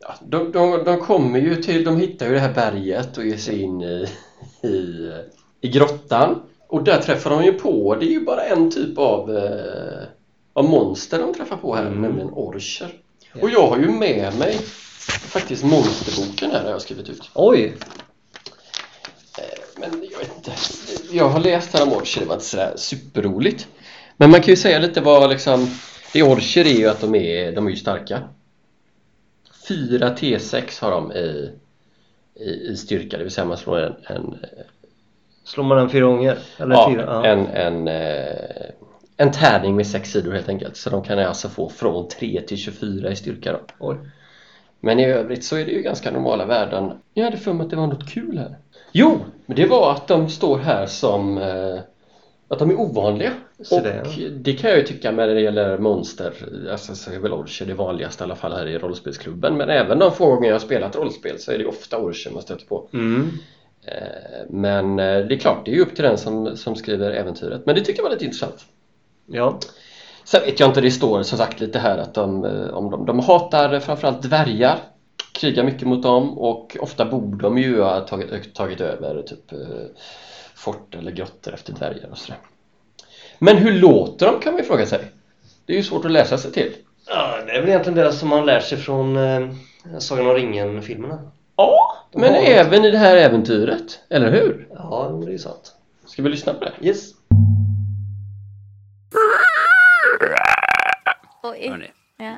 Ja, 0.00 0.14
de, 0.20 0.52
de, 0.52 0.84
de 0.84 0.98
kommer 0.98 1.38
ju 1.38 1.56
till, 1.56 1.84
de 1.84 1.96
hittar 1.96 2.26
ju 2.26 2.32
det 2.32 2.40
här 2.40 2.54
berget 2.54 3.18
och 3.18 3.24
ger 3.24 3.36
sig 3.36 3.62
in 3.62 3.82
i, 3.82 4.06
i, 4.62 5.10
i 5.60 5.68
grottan. 5.68 6.42
Och 6.68 6.84
där 6.84 6.98
träffar 6.98 7.30
de 7.30 7.44
ju 7.44 7.52
på, 7.52 7.94
det 7.94 8.06
är 8.06 8.10
ju 8.10 8.24
bara 8.24 8.44
en 8.44 8.70
typ 8.70 8.98
av, 8.98 9.36
eh, 9.36 10.06
av 10.52 10.64
monster 10.64 11.18
de 11.18 11.34
träffar 11.34 11.56
på 11.56 11.74
här, 11.74 11.90
nämligen 11.90 12.30
orcher. 12.30 12.88
Och 13.42 13.50
jag 13.50 13.68
har 13.68 13.78
ju 13.78 13.88
med 13.90 14.38
mig 14.38 14.58
faktiskt 15.06 15.64
monsterboken 15.64 16.50
här, 16.50 16.62
har 16.62 16.70
jag 16.70 16.82
skrivit 16.82 17.08
ut. 17.08 17.30
Oj! 17.34 17.76
Men 19.76 20.08
jag 20.12 20.18
vet 20.18 20.36
inte. 20.36 20.52
Jag 21.10 21.28
har 21.28 21.40
läst 21.40 21.74
här 21.74 21.82
om 21.82 21.92
orcher, 21.92 22.20
det 22.20 22.26
var 22.26 22.34
inte 22.34 22.46
sådär 22.46 22.72
superroligt. 22.76 23.68
Men 24.16 24.30
man 24.30 24.40
kan 24.40 24.48
ju 24.52 24.56
säga 24.56 24.78
lite 24.78 25.00
vad 25.00 25.30
liksom 25.30 25.70
Det 26.12 26.22
orcher 26.22 26.66
är 26.66 26.78
ju 26.78 26.88
att 26.88 27.00
de 27.00 27.14
är, 27.14 27.52
de 27.52 27.66
är 27.66 27.70
ju 27.70 27.76
starka. 27.76 28.28
4 29.68 30.14
T6 30.14 30.82
har 30.82 30.90
de 30.90 31.12
i, 31.12 31.50
i, 32.34 32.50
i 32.50 32.76
styrka, 32.76 33.16
det 33.16 33.22
vill 33.22 33.32
säga 33.32 33.44
man 33.44 33.56
slår 33.56 33.78
en, 33.78 33.94
en 34.02 34.38
Slår 35.46 35.64
man 35.64 35.78
den 35.78 35.88
fyra 35.88 36.04
gånger? 36.04 36.38
Eller 36.58 36.74
ja, 36.74 36.90
fyra? 36.90 37.04
Ja. 37.06 37.24
En, 37.24 37.46
en, 37.46 37.88
eh, 37.88 38.70
en 39.16 39.32
tärning 39.32 39.76
med 39.76 39.86
sex 39.86 40.10
sidor 40.10 40.32
helt 40.32 40.48
enkelt. 40.48 40.76
Så 40.76 40.90
de 40.90 41.02
kan 41.02 41.18
alltså 41.18 41.48
få 41.48 41.68
från 41.68 42.08
3 42.08 42.40
till 42.46 42.56
24 42.56 43.10
i 43.10 43.16
styrka 43.16 43.52
då. 43.52 43.58
Oj. 43.78 43.96
Men 44.80 45.00
i 45.00 45.04
övrigt 45.04 45.44
så 45.44 45.56
är 45.56 45.64
det 45.64 45.70
ju 45.70 45.82
ganska 45.82 46.10
normala 46.10 46.46
värden. 46.46 46.92
Jag 47.14 47.24
hade 47.24 47.36
för 47.36 47.52
mig 47.52 47.64
att 47.64 47.70
det 47.70 47.76
var 47.76 47.86
något 47.86 48.08
kul 48.08 48.38
här. 48.38 48.58
Jo! 48.92 49.18
Men 49.46 49.56
det 49.56 49.66
var 49.66 49.92
att 49.92 50.08
de 50.08 50.28
står 50.28 50.58
här 50.58 50.86
som 50.86 51.38
eh, 51.38 51.80
att 52.48 52.58
de 52.58 52.70
är 52.70 52.80
ovanliga. 52.80 53.32
Så 53.62 53.76
och 53.76 53.82
det, 53.82 54.02
det, 54.30 54.52
kan 54.52 54.70
jag 54.70 54.78
ju 54.78 54.84
tycka 54.86 55.12
med 55.12 55.28
när 55.28 55.34
det 55.34 55.40
gäller 55.40 55.78
monster. 55.78 56.32
Alltså 56.70 56.94
så 56.94 57.12
är 57.12 57.18
väl 57.18 57.32
orcher 57.32 57.66
det 57.66 57.74
vanligaste 57.74 58.22
i 58.22 58.24
alla 58.24 58.36
fall 58.36 58.52
här 58.52 58.66
i 58.66 58.78
rollspelsklubben. 58.78 59.56
Men 59.56 59.70
även 59.70 59.98
de 59.98 60.12
få 60.12 60.26
gånger 60.26 60.48
jag 60.48 60.54
har 60.54 60.60
spelat 60.60 60.96
rollspel 60.96 61.38
så 61.38 61.52
är 61.52 61.58
det 61.58 61.66
ofta 61.66 61.98
orcher 61.98 62.30
man 62.30 62.42
stöter 62.42 62.66
på. 62.66 62.88
Mm. 62.92 63.30
Eh, 63.86 64.44
Men 64.48 64.98
eh, 64.98 65.18
det 65.18 65.34
är 65.34 65.38
klart, 65.38 65.64
det 65.64 65.70
är 65.70 65.74
ju 65.74 65.80
upp 65.80 65.94
till 65.94 66.04
den 66.04 66.18
som, 66.18 66.56
som 66.56 66.76
skriver 66.76 67.10
äventyret. 67.10 67.66
Men 67.66 67.74
det 67.74 67.80
tycker 67.80 67.98
jag 67.98 68.04
var 68.04 68.10
lite 68.10 68.24
intressant. 68.24 68.64
Ja. 69.26 69.58
Sen 70.24 70.40
vet 70.44 70.60
jag 70.60 70.68
inte, 70.68 70.80
det 70.80 70.90
står 70.90 71.22
som 71.22 71.38
sagt 71.38 71.60
lite 71.60 71.78
här 71.78 71.98
att 71.98 72.14
de, 72.14 72.44
eh, 72.44 72.68
om 72.74 72.90
de, 72.90 73.06
de 73.06 73.18
hatar 73.20 73.80
framförallt 73.80 74.22
dvärgar 74.22 74.78
krigar 75.32 75.64
mycket 75.64 75.88
mot 75.88 76.02
dem 76.02 76.38
och 76.38 76.76
ofta 76.80 77.04
bor 77.04 77.36
de 77.36 77.58
ju 77.58 77.82
ha 77.82 78.00
tagit, 78.00 78.54
tagit 78.54 78.80
över 78.80 79.22
typ 79.22 79.52
fort 80.54 80.94
eller 80.94 81.12
grottor 81.12 81.54
efter 81.54 81.72
dvärgar 81.72 82.08
och 82.10 82.18
sådär. 82.18 82.38
Men 83.38 83.56
hur 83.56 83.72
låter 83.72 84.26
de 84.26 84.40
kan 84.40 84.52
man 84.52 84.62
ju 84.62 84.68
fråga 84.68 84.86
sig. 84.86 85.00
Det 85.66 85.72
är 85.72 85.76
ju 85.76 85.82
svårt 85.82 86.04
att 86.04 86.10
läsa 86.10 86.38
sig 86.38 86.52
till. 86.52 86.72
ja, 87.06 87.38
det 87.46 87.52
är 87.52 87.60
väl 87.60 87.68
egentligen 87.68 87.98
det 87.98 88.12
som 88.12 88.28
man 88.28 88.46
lär 88.46 88.60
sig 88.60 88.78
från 88.78 89.16
eh, 89.16 89.50
Sagan 89.98 90.26
om 90.26 90.34
ringen-filmerna. 90.34 91.30
Ja, 91.56 91.95
men 92.16 92.32
Var... 92.32 92.40
även 92.40 92.84
i 92.84 92.90
det 92.90 92.98
här 92.98 93.16
äventyret, 93.16 94.00
eller 94.08 94.30
hur? 94.30 94.68
Ja, 94.74 95.22
det 95.26 95.34
är 95.34 95.38
sant. 95.38 95.74
Ska 96.06 96.22
vi 96.22 96.28
lyssna 96.28 96.54
på 96.54 96.64
det? 96.64 96.72
Yes. 96.86 97.10
Oj. 101.42 101.92
Ja. 102.16 102.36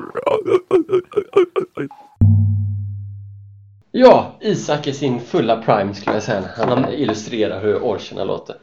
Ja, 3.91 4.37
Isak 4.41 4.87
i 4.87 4.93
sin 4.93 5.21
fulla 5.21 5.63
prime 5.63 5.95
skulle 5.95 6.17
jag 6.17 6.23
säga. 6.23 6.45
Han 6.57 6.93
illustrerar 6.93 7.61
hur 7.61 7.79
orcherna 7.79 8.25
låter. 8.25 8.57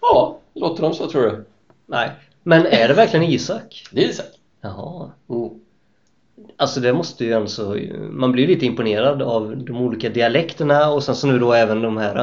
Ja, 0.00 0.38
låter 0.54 0.82
de 0.82 0.94
så 0.94 1.10
tror 1.10 1.22
du? 1.22 1.44
Nej. 1.86 2.10
Men 2.42 2.66
är 2.66 2.88
det 2.88 2.94
verkligen 2.94 3.24
Isak? 3.26 3.84
Det 3.90 4.04
är 4.04 4.08
Isak. 4.08 4.26
Jaha. 4.60 5.10
Mm. 5.30 5.50
Alltså 6.56 6.80
det 6.80 6.92
måste 6.92 7.24
ju 7.24 7.34
alltså, 7.34 7.76
man 8.10 8.32
blir 8.32 8.46
lite 8.46 8.66
imponerad 8.66 9.22
av 9.22 9.56
de 9.56 9.76
olika 9.76 10.08
dialekterna 10.08 10.90
och 10.90 11.02
sen 11.02 11.14
så 11.14 11.26
nu 11.26 11.38
då 11.38 11.52
även 11.52 11.82
de 11.82 11.96
här 11.96 12.16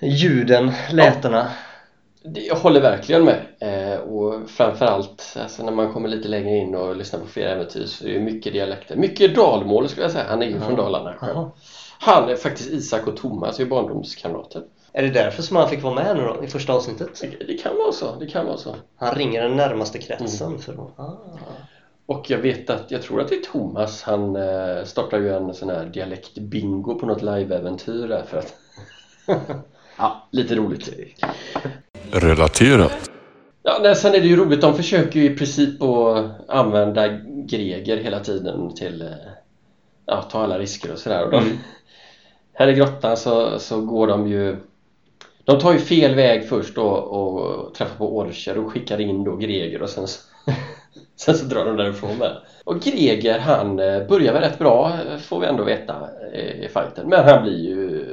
eh, 0.00 0.08
ljuden, 0.08 0.72
lätena. 0.92 1.46
Det- 2.22 2.40
Jag 2.40 2.56
håller 2.56 2.80
verkligen 2.80 3.24
med. 3.24 3.40
Eh, 3.60 3.98
och 4.00 4.50
framförallt 4.50 5.36
alltså 5.42 5.62
när 5.64 5.72
man 5.72 5.92
kommer 5.92 6.08
lite 6.08 6.28
längre 6.28 6.56
in 6.56 6.74
och 6.74 6.96
lyssnar 6.96 7.20
på 7.20 7.26
fler 7.26 7.46
äventyr 7.46 7.84
så 7.86 8.06
är 8.06 8.12
det 8.14 8.20
mycket 8.20 8.52
dialekter. 8.52 8.96
Mycket 8.96 9.34
dalmål 9.34 9.88
skulle 9.88 10.04
jag 10.04 10.12
säga. 10.12 10.24
Han 10.28 10.42
är 10.42 10.46
ju 10.46 10.60
från 10.60 10.76
Dalarna 10.76 11.14
själv. 11.14 11.48
Han 11.98 12.28
är 12.28 12.36
faktiskt 12.36 12.70
Isak 12.70 13.06
och 13.06 13.16
Thomas 13.16 13.60
är 13.60 13.64
barndomskamrater. 13.66 14.62
Är 14.92 15.02
det 15.02 15.08
därför 15.10 15.42
som 15.42 15.56
han 15.56 15.68
fick 15.68 15.82
vara 15.82 15.94
med 15.94 16.16
nu 16.16 16.22
då, 16.22 16.44
i 16.44 16.46
första 16.46 16.72
avsnittet? 16.72 17.20
Det- 17.20 17.44
Det 17.46 17.54
kan 17.54 17.76
vara 17.76 17.92
så. 17.92 18.14
Det 18.20 18.26
kan 18.26 18.46
vara 18.46 18.56
så. 18.56 18.74
Han 18.96 19.14
ringer 19.14 19.42
den 19.42 19.56
närmaste 19.56 19.98
kretsen 19.98 20.58
för 20.58 20.72
att... 20.72 20.78
Ah. 20.98 21.16
Och 22.06 22.30
jag 22.30 22.38
vet 22.38 22.70
att, 22.70 22.90
jag 22.90 23.02
tror 23.02 23.20
att 23.20 23.28
det 23.28 23.34
är 23.34 23.40
Thomas, 23.40 24.02
han 24.02 24.36
eh, 24.36 24.84
startar 24.84 25.18
ju 25.18 25.34
en 25.34 25.54
sån 25.54 25.70
här 25.70 25.86
dialektbingo 25.86 26.94
på 26.94 27.06
något 27.06 27.22
live-äventyr 27.22 28.08
där 28.08 28.22
för 28.22 28.38
att 28.38 28.54
Ja, 29.98 30.28
lite 30.30 30.54
roligt. 30.54 30.92
Relaterat. 32.10 33.10
Ja, 33.62 33.78
nej, 33.82 33.96
sen 33.96 34.14
är 34.14 34.20
det 34.20 34.26
ju 34.26 34.36
roligt, 34.36 34.60
de 34.60 34.74
försöker 34.74 35.20
ju 35.20 35.26
i 35.26 35.36
princip 35.36 35.82
att 35.82 36.50
använda 36.50 37.08
Greger 37.26 37.96
hela 37.96 38.20
tiden 38.20 38.74
till 38.74 39.02
eh, 39.02 39.08
ja, 40.06 40.22
ta 40.22 40.42
alla 40.42 40.58
risker 40.58 40.92
och 40.92 40.98
sådär. 40.98 41.24
Och 41.24 41.30
de, 41.30 41.58
Här 42.52 42.68
i 42.68 42.74
grottan 42.74 43.16
så, 43.16 43.58
så 43.58 43.80
går 43.80 44.06
de 44.06 44.28
ju 44.28 44.56
de 45.44 45.60
tar 45.60 45.72
ju 45.72 45.78
fel 45.78 46.14
väg 46.14 46.48
först 46.48 46.78
och, 46.78 46.98
och 47.04 47.74
träffar 47.74 47.96
på 47.96 48.16
orcher 48.16 48.58
och 48.58 48.72
skickar 48.72 49.00
in 49.00 49.24
då 49.24 49.36
Greger 49.36 49.82
och 49.82 49.88
sen 49.88 50.06
så, 50.08 50.20
sen 51.16 51.34
så 51.34 51.44
drar 51.44 51.64
de 51.64 51.76
därifrån 51.76 52.18
med. 52.18 52.36
Och 52.64 52.80
Greger 52.80 53.38
han 53.38 53.78
eh, 53.78 54.06
börjar 54.06 54.32
väl 54.32 54.42
rätt 54.42 54.58
bra 54.58 54.92
eh, 55.12 55.18
får 55.18 55.40
vi 55.40 55.46
ändå 55.46 55.64
veta 55.64 56.08
eh, 56.32 56.64
i 56.64 56.68
fighten 56.68 57.08
men 57.08 57.24
han 57.24 57.42
blir 57.42 57.58
ju 57.58 58.04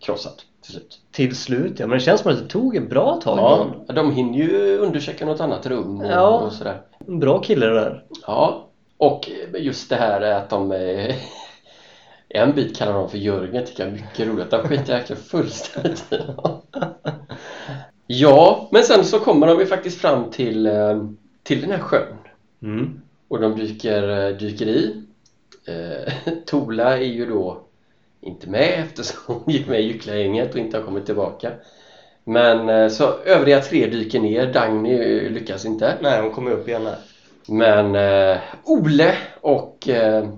krossad 0.00 0.32
till 0.62 0.72
slut. 0.72 0.98
Till 1.12 1.36
slut 1.36 1.72
ja, 1.80 1.86
men 1.86 1.98
det 1.98 2.04
känns 2.04 2.20
som 2.20 2.32
att 2.32 2.38
det 2.38 2.48
tog 2.48 2.76
ett 2.76 2.90
bra 2.90 3.20
tag 3.24 3.38
Ja, 3.38 3.92
de 3.94 4.12
hinner 4.12 4.38
ju 4.38 4.78
undersöka 4.78 5.26
något 5.26 5.40
annat 5.40 5.66
rum 5.66 6.00
och, 6.00 6.06
Ja. 6.06 6.28
och 6.28 6.52
sådär. 6.52 6.80
En 7.06 7.18
bra 7.20 7.38
kille 7.42 7.66
det 7.66 7.74
där. 7.74 8.04
Ja, 8.26 8.66
och 8.96 9.30
just 9.58 9.90
det 9.90 9.96
här 9.96 10.20
är 10.20 10.34
att 10.34 10.50
de 10.50 10.72
en 12.28 12.54
bit 12.54 12.78
kallar 12.78 12.92
de 12.92 13.10
för 13.10 13.18
Jörgen 13.18 13.66
tycker 13.66 13.82
jag 13.82 13.92
är 13.92 13.96
mycket 13.96 14.26
roligt. 14.28 14.50
De 14.50 14.68
skiter 14.68 14.92
verkligen 14.92 15.22
fullständigt. 15.22 16.04
Ja, 18.12 18.68
men 18.70 18.82
sen 18.82 19.04
så 19.04 19.18
kommer 19.18 19.46
de 19.46 19.58
ju 19.60 19.66
faktiskt 19.66 20.00
fram 20.00 20.30
till, 20.30 20.68
till 21.42 21.60
den 21.60 21.70
här 21.70 21.78
sjön 21.78 22.16
Mm. 22.62 23.00
och 23.28 23.40
de 23.40 23.56
dyker, 23.56 24.26
eh, 24.28 24.36
dyker 24.36 24.66
i. 24.66 25.02
Eh, 25.66 26.12
Tola 26.46 26.98
är 26.98 27.04
ju 27.04 27.26
då 27.26 27.60
inte 28.20 28.50
med 28.50 28.84
eftersom 28.84 29.34
hon 29.34 29.54
gick 29.54 29.68
med 29.68 29.80
i 29.80 29.84
gycklargänget 29.84 30.54
och 30.54 30.60
inte 30.60 30.76
har 30.78 30.84
kommit 30.84 31.06
tillbaka. 31.06 31.52
Men 32.24 32.68
eh, 32.68 32.88
så 32.88 33.12
övriga 33.24 33.60
tre 33.60 33.86
dyker 33.86 34.20
ner. 34.20 34.52
Dagny 34.52 35.28
lyckas 35.28 35.64
inte. 35.64 35.98
Nej, 36.00 36.22
hon 36.22 36.30
kommer 36.30 36.50
upp 36.50 36.68
igen 36.68 36.86
här. 36.86 36.98
Men 37.46 37.94
eh, 37.94 38.40
Ole 38.64 39.14
och 39.40 39.88
eh, 39.88 40.28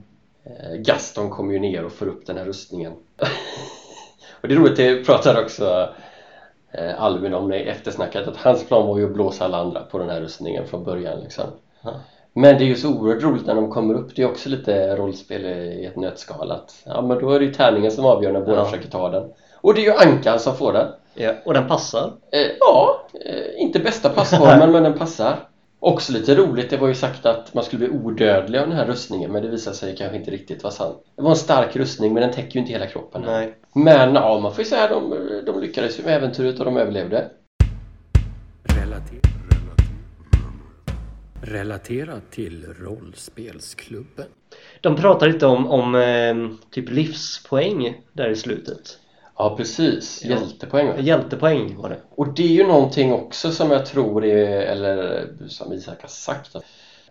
Gaston 0.79 1.31
kommer 1.31 1.53
ju 1.53 1.59
ner 1.59 1.85
och 1.85 1.93
får 1.93 2.07
upp 2.07 2.27
den 2.27 2.37
här 2.37 2.45
rustningen. 2.45 2.93
och 4.41 4.49
det 4.49 4.55
är 4.55 4.59
roligt, 4.59 4.77
det 4.77 5.05
pratar 5.05 5.43
också 5.43 5.95
Albin 6.99 7.35
om 7.35 7.53
i 7.53 7.63
eftersnacket 7.63 8.29
att 8.29 8.37
hans 8.37 8.67
plan 8.69 8.87
var 8.87 8.99
ju 8.99 9.05
att 9.07 9.15
blåsa 9.15 9.45
alla 9.45 9.59
andra 9.59 9.81
på 9.81 9.99
den 9.99 10.09
här 10.11 10.21
rustningen 10.21 10.67
från 10.67 10.85
början 10.85 11.21
liksom. 11.21 11.45
Ja. 11.83 11.91
Men 12.35 12.59
det 12.59 12.65
är 12.65 12.67
ju 12.67 12.75
så 12.77 12.89
oerhört 12.95 13.23
roligt 13.23 13.47
när 13.47 13.55
de 13.55 13.71
kommer 13.71 13.95
upp. 13.95 14.17
Det 14.17 14.23
är 14.23 14.31
också 14.31 14.49
lite 14.49 14.97
rollspel 14.97 15.45
i 15.47 15.85
ett 15.87 15.97
nötskal 15.97 16.51
att 16.51 16.83
ja 16.85 17.03
men 17.03 17.19
då 17.19 17.31
är 17.33 17.39
det 17.39 17.45
ju 17.45 17.55
tärningen 17.55 17.91
som 17.91 18.05
avgör 18.07 18.33
när 18.33 18.41
båda 18.41 18.57
Ja. 18.57 18.65
försöker 18.65 18.89
ta 18.89 19.09
den. 19.11 19.31
Och 19.61 19.75
det 19.75 19.81
är 19.81 19.85
ju 19.85 19.93
Ankan 19.93 20.39
som 20.41 20.57
får 20.57 20.73
den. 20.73 20.89
Ja, 21.15 21.33
och 21.45 21.55
den 21.55 21.69
passar. 21.69 22.13
Eh, 22.33 22.51
ja, 22.61 23.07
eh, 23.27 23.63
inte 23.63 23.79
bästa 23.79 24.09
passformen 24.09 24.73
men 24.73 24.83
den 24.83 24.99
passar. 24.99 25.49
Också 25.81 26.13
lite 26.13 26.35
roligt, 26.35 26.71
det 26.71 26.77
var 26.77 26.89
ju 26.89 26.95
sagt 26.95 27.27
att 27.27 27.55
man 27.55 27.65
skulle 27.65 27.89
bli 27.89 27.99
odödlig 27.99 28.59
av 28.59 28.69
den 28.69 28.77
här 28.77 28.87
rustningen 28.87 29.33
men 29.33 29.43
det 29.43 29.49
visade 29.49 29.77
sig 29.77 29.97
kanske 29.97 30.17
inte 30.17 30.31
riktigt 30.31 30.63
vara 30.63 30.73
sant. 30.73 30.97
Det 31.17 31.23
var 31.23 31.31
en 31.31 31.37
stark 31.37 31.77
rustning 31.77 32.15
men 32.15 32.23
den 32.23 32.33
täcker 32.33 32.55
ju 32.55 32.61
inte 32.61 32.73
hela 32.73 32.87
kroppen. 32.87 33.23
Nej. 33.27 33.55
Men 33.75 34.15
ja, 34.15 34.41
man 34.43 34.55
får 34.55 34.65
ju 34.65 34.71
säga 34.71 34.85
att 34.85 34.91
de, 34.91 35.43
de 35.47 35.61
lyckades 35.61 35.99
ju 35.99 36.03
med 36.03 36.17
äventyret 36.17 36.59
och 36.59 36.65
de 36.65 36.77
överlevde. 36.77 37.31
Relater, 38.65 39.21
Relaterat 41.43 42.31
till 42.31 42.67
rollspelsklubben. 42.79 44.27
De 44.81 44.97
pratar 44.97 45.27
lite 45.27 45.47
om, 45.47 45.67
om 45.67 45.95
eh, 45.95 46.59
typ 46.71 46.91
livspoäng 46.91 48.01
där 48.13 48.29
i 48.29 48.37
slutet. 48.37 48.99
Ja, 49.37 49.57
precis. 49.57 50.25
Ja. 50.25 50.31
Hjältepoäng. 50.31 50.87
va? 50.87 50.95
Hjältepoäng 50.99 51.77
var 51.77 51.89
det. 51.89 51.99
Och 52.11 52.35
det 52.35 52.43
är 52.43 52.49
ju 52.49 52.67
någonting 52.67 53.13
också 53.13 53.51
som 53.51 53.71
jag 53.71 53.87
tror 53.87 54.25
är, 54.25 54.61
eller 54.61 55.29
som 55.49 55.73
Isak 55.73 56.03
har 56.03 56.09
sagt 56.09 56.57
att 56.57 56.65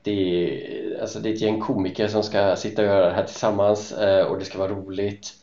det 0.04 0.12
är, 0.12 1.02
alltså 1.02 1.20
det 1.20 1.30
är 1.30 1.34
ett 1.34 1.42
gäng 1.42 1.62
komiker 1.62 2.08
som 2.08 2.24
ska 2.24 2.56
sitta 2.56 2.82
och 2.82 2.88
göra 2.88 3.10
det 3.10 3.16
här 3.16 3.24
tillsammans 3.24 3.92
eh, 3.92 4.26
och 4.26 4.40
det 4.40 4.46
ska 4.46 4.58
vara 4.58 4.72
roligt. 4.72 5.34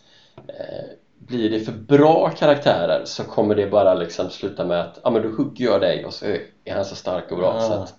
Blir 1.18 1.50
det 1.50 1.60
för 1.60 1.72
bra 1.72 2.30
karaktärer 2.30 3.02
så 3.04 3.24
kommer 3.24 3.54
det 3.54 3.66
bara 3.66 3.94
liksom 3.94 4.30
sluta 4.30 4.64
med 4.64 4.80
att 4.80 5.00
ja 5.04 5.10
men 5.10 5.22
då 5.22 5.28
hugger 5.28 5.64
jag 5.64 5.80
dig 5.80 6.04
och 6.04 6.12
så 6.12 6.24
är 6.64 6.74
han 6.74 6.84
så 6.84 6.94
stark 6.94 7.32
och 7.32 7.38
bra. 7.38 7.54
Ah. 7.56 7.60
Så 7.60 7.72
att, 7.72 7.94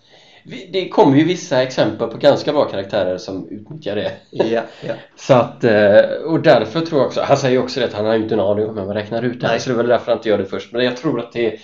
det 0.71 0.89
kommer 0.89 1.17
ju 1.17 1.23
vissa 1.23 1.63
exempel 1.63 2.07
på 2.07 2.17
ganska 2.17 2.53
bra 2.53 2.65
karaktärer 2.65 3.17
som 3.17 3.47
utnyttjar 3.49 3.95
det. 3.95 4.11
Ja, 4.29 4.61
ja. 4.81 4.93
Så 5.15 5.33
att, 5.33 5.63
eh, 5.63 5.99
och 6.25 6.39
därför 6.39 6.81
tror 6.81 6.99
jag 6.99 7.07
också, 7.07 7.21
han 7.21 7.37
säger 7.37 7.53
ju 7.53 7.63
också 7.63 7.79
det 7.79 7.85
att 7.85 7.93
han 7.93 8.05
har 8.05 8.15
inte 8.15 8.33
en 8.33 8.39
aning 8.39 8.69
om 8.69 8.77
hur 8.77 8.85
man 8.85 8.95
räknar 8.95 9.23
ut 9.23 9.41
det 9.41 9.47
här 9.47 9.57
så 9.57 9.69
det 9.69 9.73
är 9.73 9.77
väl 9.77 9.87
därför 9.87 10.05
han 10.05 10.17
inte 10.17 10.29
gör 10.29 10.37
det 10.37 10.45
först 10.45 10.73
men 10.73 10.85
jag 10.85 10.97
tror 10.97 11.19
att 11.19 11.31
det, 11.31 11.59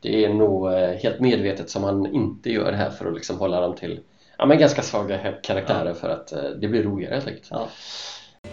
det 0.00 0.24
är 0.24 0.28
nog 0.28 0.72
eh, 0.72 0.88
helt 0.88 1.20
medvetet 1.20 1.70
som 1.70 1.84
han 1.84 2.14
inte 2.14 2.50
gör 2.50 2.70
det 2.70 2.76
här 2.76 2.90
för 2.90 3.06
att 3.06 3.14
liksom 3.14 3.38
hålla 3.38 3.60
dem 3.60 3.76
till 3.76 4.00
ja, 4.38 4.46
men 4.46 4.58
ganska 4.58 4.82
svaga 4.82 5.18
karaktärer 5.42 5.94
för 5.94 6.08
att 6.08 6.32
eh, 6.32 6.42
det 6.60 6.68
blir 6.68 6.82
roligare 6.82 7.14
helt 7.14 7.26
enkelt. 7.26 7.48
Ja. 7.50 7.68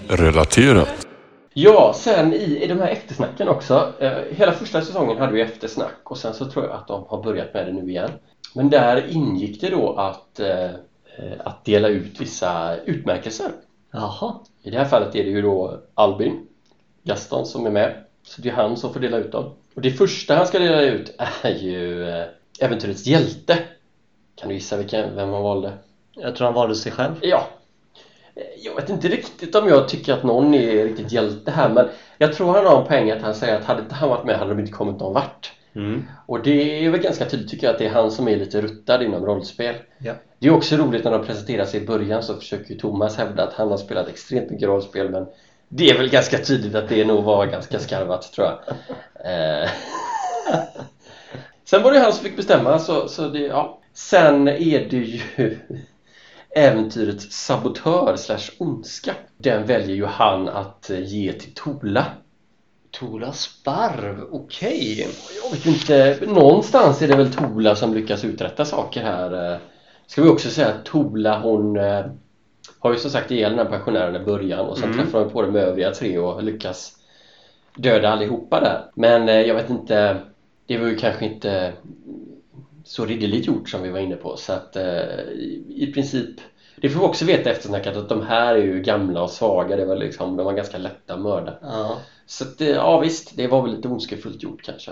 Relaterat. 0.08 1.09
Ja, 1.54 1.94
sen 1.96 2.34
i, 2.34 2.64
i 2.64 2.68
de 2.68 2.80
här 2.80 2.88
eftersnacken 2.88 3.48
också. 3.48 3.94
Eh, 4.00 4.18
hela 4.32 4.52
första 4.52 4.82
säsongen 4.82 5.18
hade 5.18 5.34
vi 5.34 5.42
eftersnack 5.42 5.96
och 6.04 6.18
sen 6.18 6.34
så 6.34 6.46
tror 6.46 6.66
jag 6.66 6.74
att 6.74 6.88
de 6.88 7.06
har 7.08 7.24
börjat 7.24 7.54
med 7.54 7.66
det 7.66 7.72
nu 7.72 7.90
igen. 7.90 8.12
Men 8.56 8.70
där 8.70 9.08
ingick 9.12 9.62
det 9.62 9.70
då 9.70 9.94
att, 9.94 10.40
eh, 10.40 10.66
eh, 10.66 11.40
att 11.46 11.66
dela 11.66 11.88
ut 11.88 12.22
vissa 12.22 12.76
utmärkelser. 12.78 13.52
Jaha. 13.92 14.36
I 14.64 14.70
det 14.70 14.78
här 14.78 14.86
fallet 14.86 15.16
är 15.16 15.24
det 15.24 15.30
ju 15.30 15.42
då 15.42 15.80
Albin, 15.94 16.48
Gaston 17.04 17.46
som 17.46 17.66
är 17.66 17.72
med. 17.72 18.04
Så 18.24 18.42
det 18.42 18.50
är 18.50 18.54
han 18.54 18.78
som 18.78 18.94
får 18.94 19.00
dela 19.00 19.18
ut 19.18 19.32
dem. 19.32 19.52
Och 19.76 19.82
det 19.82 19.92
första 19.92 20.36
han 20.36 20.48
ska 20.48 20.60
dela 20.60 20.82
ut 20.82 21.16
är 21.42 21.56
ju 21.56 22.10
eh, 22.10 22.26
äventyrets 22.60 23.06
hjälte. 23.06 23.58
Kan 24.36 24.50
du 24.50 24.56
gissa 24.56 24.78
vilken, 24.78 25.16
vem 25.16 25.30
han 25.30 25.44
valde? 25.44 25.74
Jag 26.14 26.36
tror 26.36 26.46
han 26.46 26.54
valde 26.54 26.76
sig 26.76 26.92
själv. 26.92 27.16
Ja. 27.22 27.48
Eh, 28.40 28.66
Jag 28.66 28.76
vet 28.76 28.90
inte 28.90 29.08
riktigt 29.08 29.56
om 29.56 29.68
jag 29.68 29.88
tycker 29.88 30.14
att 30.14 30.24
någon 30.24 30.54
är 30.54 30.84
riktigt 30.84 31.12
hjälte 31.12 31.52
här 31.52 31.70
men 31.70 31.90
jag 32.18 32.34
tror 32.34 32.54
han 32.54 32.66
har 32.66 32.82
en 32.82 32.88
poäng 32.88 33.12
att 33.12 33.22
han 33.22 33.36
säger 33.36 33.56
att 33.56 33.66
hade 33.66 33.82
inte 33.82 33.96
han 33.96 34.10
varit 34.10 34.26
med 34.26 34.38
hade 34.40 34.52
de 34.52 34.60
inte 34.60 34.72
kommit 34.72 35.00
någon 35.00 35.14
vart. 35.14 35.54
Mm. 35.76 36.04
Och 36.26 36.44
det 36.44 36.86
är 36.86 36.90
väl 36.90 37.02
ganska 37.02 37.26
tydligt 37.26 37.50
tycker 37.50 37.68
jag 37.68 37.74
att 37.74 37.80
det 37.80 37.86
är 37.86 37.90
han 37.94 38.12
som 38.12 38.28
är 38.28 38.38
lite 38.38 38.62
ruttad 38.62 39.04
inom 39.04 39.26
rollspel. 39.26 39.76
Ja. 39.98 40.14
Det 40.40 40.48
är 40.48 40.52
också 40.52 40.76
roligt 40.78 41.04
när 41.04 41.12
de 41.12 41.26
presenterar 41.26 41.66
sig 41.66 41.84
i 41.84 41.86
början 41.86 42.24
så 42.24 42.36
försöker 42.36 42.74
ju 42.74 42.80
Thomas 42.80 43.18
hävda 43.18 43.44
att 43.44 43.54
han 43.54 43.72
har 43.72 43.78
spelat 43.78 44.08
extremt 44.08 44.50
mycket 44.50 44.68
rollspel 44.68 45.10
men 45.10 45.28
det 45.70 45.90
är 45.90 45.98
väl 45.98 46.10
ganska 46.10 46.38
tydligt 46.38 46.76
att 46.76 46.90
det 46.90 47.06
nog 47.06 47.24
var 47.24 47.46
ganska 47.46 47.80
skarvat 47.80 48.34
tror 48.34 48.48
jag. 48.48 48.60
Eh. 49.26 49.70
Sen 51.66 51.84
var 51.84 51.92
det 51.92 52.00
han 52.00 52.14
som 52.14 52.24
fick 52.24 52.36
bestämma 52.36 52.80
så, 52.80 53.08
så 53.08 53.28
det, 53.28 53.40
ja. 53.40 53.80
Sen 53.94 54.48
är 54.48 54.90
det 54.90 54.98
ju 54.98 55.58
äventyrets 56.56 57.32
sabotör 57.46 58.16
slash 58.16 58.52
ondska. 58.58 59.12
Den 59.38 59.66
väljer 59.66 59.96
ju 59.96 60.06
han 60.06 60.50
att 60.50 60.90
eh, 60.90 61.00
ge 61.04 61.34
till 61.34 61.54
Tola. 61.54 62.06
Tola 62.92 63.32
Sparv, 63.32 64.28
okej. 64.32 65.08
Jag 65.44 65.52
vet 65.52 65.66
inte, 65.66 66.20
någonstans 66.28 67.02
är 67.02 67.08
det 67.08 67.16
väl 67.16 67.34
Tola 67.34 67.76
som 67.76 67.94
lyckas 67.94 68.24
uträtta 68.26 68.66
saker 68.66 69.02
här. 69.04 69.52
Eh, 69.54 69.58
Ska 70.08 70.24
vi 70.24 70.30
också 70.30 70.50
säga 70.50 70.68
att 70.68 70.86
Tola 70.86 71.40
hon 71.40 71.78
eh, 71.78 72.06
har 72.80 72.92
ju 72.94 72.98
som 73.00 73.12
sagt 73.12 73.32
ihjäl 73.32 73.56
den 73.56 73.66
här 73.66 73.74
pensionären 73.78 74.16
i 74.22 74.26
början 74.26 74.66
och 74.66 74.78
sen 74.78 74.92
Mm. 74.92 74.98
träffar 75.06 75.20
hon 75.20 75.30
på 75.30 75.42
med 75.48 75.64
övriga 75.64 75.92
tre 75.92 76.18
och 76.18 76.44
lyckas 76.44 76.92
döda 77.76 78.10
allihopa 78.10 78.60
där. 78.60 78.86
Men 78.96 79.28
jag 79.28 79.56
vet 79.56 79.70
inte, 79.70 80.18
det 80.68 80.78
var 80.78 80.88
ju 80.88 80.96
kanske 80.96 81.26
inte 81.26 81.74
så 82.90 83.06
ridderligt 83.06 83.48
gjort 83.48 83.70
som 83.70 83.82
vi 83.82 83.90
var 83.90 84.00
inne 84.00 84.16
på 84.16 84.38
så 84.38 84.54
att 84.54 84.76
eh, 84.76 85.20
i, 85.68 85.92
princip 85.94 86.40
det 86.82 86.90
får 86.90 87.00
vi 87.00 87.06
också 87.06 87.26
veta 87.26 87.50
efter 87.50 87.68
snacket 87.68 87.96
att 87.96 88.10
de 88.10 88.22
här 88.22 88.56
är 88.56 88.64
ju 88.64 88.82
gamla 88.82 89.22
och 89.24 89.30
svaga 89.30 89.76
det 89.76 89.86
var 89.86 89.96
liksom, 89.96 90.38
de 90.38 90.46
var 90.46 90.54
ganska 90.54 90.78
lätta 90.78 91.14
att 91.14 91.20
mörda 91.22 91.58
Ja. 91.62 91.98
så 92.26 92.44
att, 92.44 92.62
eh, 92.62 92.68
ja 92.68 93.00
visst, 93.00 93.38
det 93.38 93.48
var 93.48 93.62
väl 93.62 93.76
lite 93.76 93.88
ondskefullt 93.88 94.44
gjort 94.44 94.62
kanske 94.64 94.92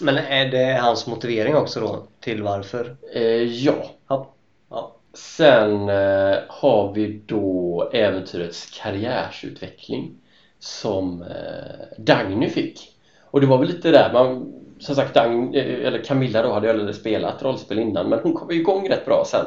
Men 0.00 0.16
är 0.16 0.46
det 0.50 0.78
hans 0.82 1.06
motivering 1.06 1.56
också 1.56 1.80
då? 1.80 2.06
Till 2.20 2.42
varför? 2.42 2.96
eh, 3.14 3.22
Ja, 3.42 3.84
Ja. 4.08 4.34
ja. 4.70 4.96
Sen 5.14 5.88
eh, 5.88 6.36
har 6.48 6.92
vi 6.94 7.22
då 7.26 7.90
äventyrets 7.92 8.66
karriärsutveckling 8.82 10.14
som 10.58 11.22
eh, 11.22 11.98
Dagny 11.98 12.48
fick. 12.48 12.90
Och 13.30 13.40
det 13.40 13.46
var 13.46 13.58
väl 13.58 13.68
lite 13.68 13.90
där 13.90 14.12
man, 14.12 14.52
som 14.84 14.94
sagt 14.94 15.14
Dagny, 15.14 15.58
eh, 15.58 15.86
eller 15.86 16.04
Camilla 16.04 16.42
då 16.42 16.52
hade 16.52 16.66
ju 16.66 16.72
aldrig 16.72 16.94
spelat 16.94 17.42
rollspel 17.42 17.78
innan 17.78 18.08
men 18.08 18.18
hon 18.18 18.34
kom 18.34 18.50
igång 18.50 18.88
rätt 18.88 19.04
bra 19.04 19.24
sen. 19.26 19.46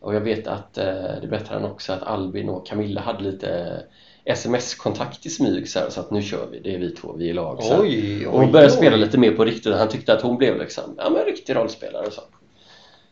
Och 0.00 0.14
jag 0.14 0.20
vet 0.20 0.46
att, 0.46 0.78
eh, 0.78 0.84
det 1.20 1.26
berättade 1.30 1.60
han 1.60 1.70
också, 1.70 1.92
att 1.92 2.02
Albin 2.02 2.48
och 2.48 2.66
Camilla 2.66 3.00
hade 3.00 3.24
lite 3.24 3.80
sms-kontakt 4.24 5.26
i 5.26 5.30
smyg 5.30 5.68
så, 5.68 5.78
här, 5.78 5.90
så 5.90 6.00
att 6.00 6.10
nu 6.10 6.22
kör 6.22 6.46
vi, 6.52 6.60
det 6.60 6.74
är 6.74 6.78
vi 6.78 6.90
två, 6.90 7.14
vi 7.18 7.26
är 7.26 7.30
i 7.30 7.32
lag. 7.32 7.62
Så 7.62 7.74
här. 7.74 7.82
Oj, 7.82 8.26
Och 8.26 8.40
hon 8.40 8.52
började 8.52 8.72
spela 8.72 8.96
lite 8.96 9.18
mer 9.18 9.30
på 9.30 9.44
riktigt 9.44 9.66
och 9.72 9.78
han 9.78 9.88
tyckte 9.88 10.12
att 10.12 10.22
hon 10.22 10.36
blev 10.36 10.58
liksom, 10.58 10.94
ja 10.96 11.10
men 11.10 11.20
en 11.20 11.26
riktig 11.26 11.56
rollspelare 11.56 12.06
och 12.06 12.12
så. 12.12 12.22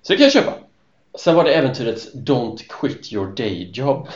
Så 0.03 0.13
det 0.13 0.17
kan 0.17 0.25
jag 0.25 0.33
köpa. 0.33 0.53
Sen 1.19 1.35
var 1.35 1.45
det 1.45 1.55
äventyrets 1.55 2.15
Don't 2.15 2.59
Quit 2.69 3.13
Your 3.13 3.27
Day 3.37 3.71
Job 3.75 4.09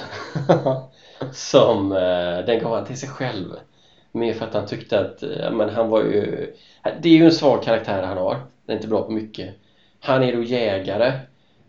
som 1.33 1.93
eh, 1.93 2.47
den 2.47 2.61
gav 2.63 2.75
han 2.75 2.85
till 2.85 2.99
sig 2.99 3.09
själv. 3.09 3.47
Mer 4.13 4.35
för 4.35 4.47
att 4.47 4.55
han 4.55 4.67
tyckte 4.67 5.01
att, 5.01 5.23
eh, 5.23 5.39
ja, 5.41 5.51
men 5.51 5.69
han 5.69 5.89
var 5.89 6.01
ju 6.01 6.55
Det 7.03 7.09
är 7.09 7.13
ju 7.13 7.25
en 7.25 7.33
svag 7.33 7.63
karaktär 7.63 8.03
han 8.03 8.19
har. 8.19 8.35
Den 8.35 8.75
är 8.75 8.75
inte 8.75 8.89
bra 8.89 9.03
på 9.03 9.13
mycket. 9.13 9.55
Han 10.01 10.23
är 10.23 10.33
då 10.33 10.43
jägare 10.43 11.13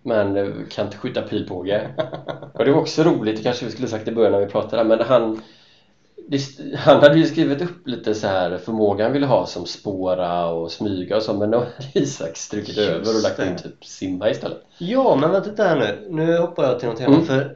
men 0.02 0.38
eh, 0.38 0.48
kan 0.70 0.86
inte 0.86 0.98
skjuta 0.98 1.22
pilbåge. 1.22 1.90
Och 2.54 2.66
det 2.66 2.72
var 2.72 2.82
också 2.82 3.04
roligt, 3.04 3.38
det 3.38 3.44
kanske 3.44 3.66
vi 3.66 3.72
skulle 3.72 3.88
sagt 3.88 4.08
i 4.08 4.12
början 4.12 4.32
när 4.32 4.40
vi 4.40 4.52
pratade 4.52 4.84
men 4.84 5.00
han 5.00 5.42
han 6.76 7.02
hade 7.02 7.18
ju 7.18 7.26
skrivit 7.26 7.62
upp 7.62 7.88
lite 7.88 8.16
så 8.16 8.28
här 8.28 8.58
förmåga 8.58 9.04
han 9.04 9.14
ville 9.14 9.26
ha 9.26 9.46
som 9.46 9.66
spåra 9.66 10.50
och 10.50 10.72
smyga 10.72 11.16
och 11.16 11.24
så 11.24 11.34
men 11.34 11.52
då 11.52 11.58
hade 11.58 11.70
Isak 11.94 12.38
strukit 12.38 12.78
Just 12.78 12.90
över 12.90 13.16
och 13.16 13.24
lagt 13.24 13.40
in 13.40 13.56
typ 13.58 13.86
simma 13.86 14.30
istället. 14.30 14.62
Ja, 14.78 15.16
men 15.16 15.32
vänta 15.32 15.50
lite 15.50 15.64
här 15.64 15.80
nu. 15.80 16.08
Nu 16.10 16.38
hoppar 16.38 16.64
jag 16.64 16.80
till 16.80 16.90
något 16.90 17.02
annat. 17.02 17.16
Mm. 17.16 17.26
För 17.26 17.56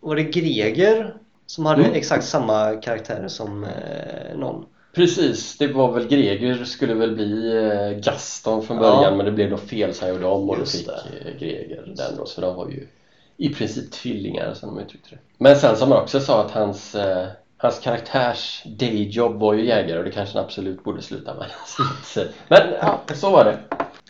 var 0.00 0.16
det 0.16 0.22
Greger 0.22 1.14
som 1.46 1.66
hade 1.66 1.82
Mm. 1.82 1.94
exakt 1.94 2.24
samma 2.24 2.76
karaktär 2.76 3.28
som 3.28 3.64
eh, 3.64 4.36
någon? 4.36 4.66
Precis, 4.94 5.58
det 5.58 5.66
var 5.66 5.92
väl 5.92 6.08
Greger 6.08 6.64
skulle 6.64 6.94
väl 6.94 7.14
bli 7.14 7.56
eh, 7.56 7.98
Gaston 8.04 8.62
från 8.66 8.76
Ja. 8.76 8.82
början 8.82 9.16
men 9.16 9.26
det 9.26 9.32
blev 9.32 9.50
då 9.50 9.56
fel 9.56 9.94
så 9.94 10.04
han 10.04 10.14
gjorde 10.14 10.26
om 10.26 10.48
och 10.50 10.54
då 10.56 10.60
Just 10.60 10.76
fick 10.78 10.88
eh, 10.88 11.38
Greger 11.38 11.82
den 11.96 12.16
då 12.16 12.26
så 12.26 12.40
de 12.40 12.56
var 12.56 12.68
ju 12.68 12.86
i 13.36 13.48
princip 13.54 13.90
tvillingar 13.90 14.54
som 14.54 14.74
de 14.76 14.82
uttryckte 14.84 15.08
det. 15.10 15.18
Men 15.38 15.56
sen 15.56 15.76
som 15.76 15.88
man 15.88 16.02
också 16.02 16.20
sa 16.20 16.40
att 16.44 16.50
hans, 16.50 16.94
eh, 16.94 17.26
hans 17.56 17.78
karaktärs 17.78 18.62
dayjob 18.66 19.40
var 19.40 19.54
ju 19.54 19.66
jägare 19.66 19.98
och 19.98 20.04
det 20.04 20.10
kanske 20.10 20.38
han 20.38 20.44
absolut 20.44 20.84
borde 20.84 21.02
sluta 21.02 21.34
med. 21.34 21.46
Eh, 22.16 22.24
men 22.48 22.60
ja, 22.80 23.00
så 23.14 23.30
var 23.30 23.44
det. 23.44 23.58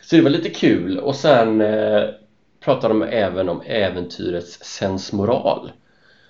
Så 0.03 0.17
det 0.17 0.23
var 0.23 0.31
lite 0.31 0.51
kul 0.51 0.99
och 0.99 1.15
sen 1.15 1.61
eh, 1.61 2.03
pratade 2.61 2.95
de 2.95 3.03
även 3.03 3.49
om 3.49 3.63
äventyrets 3.67 4.65
sensmoral. 4.65 5.73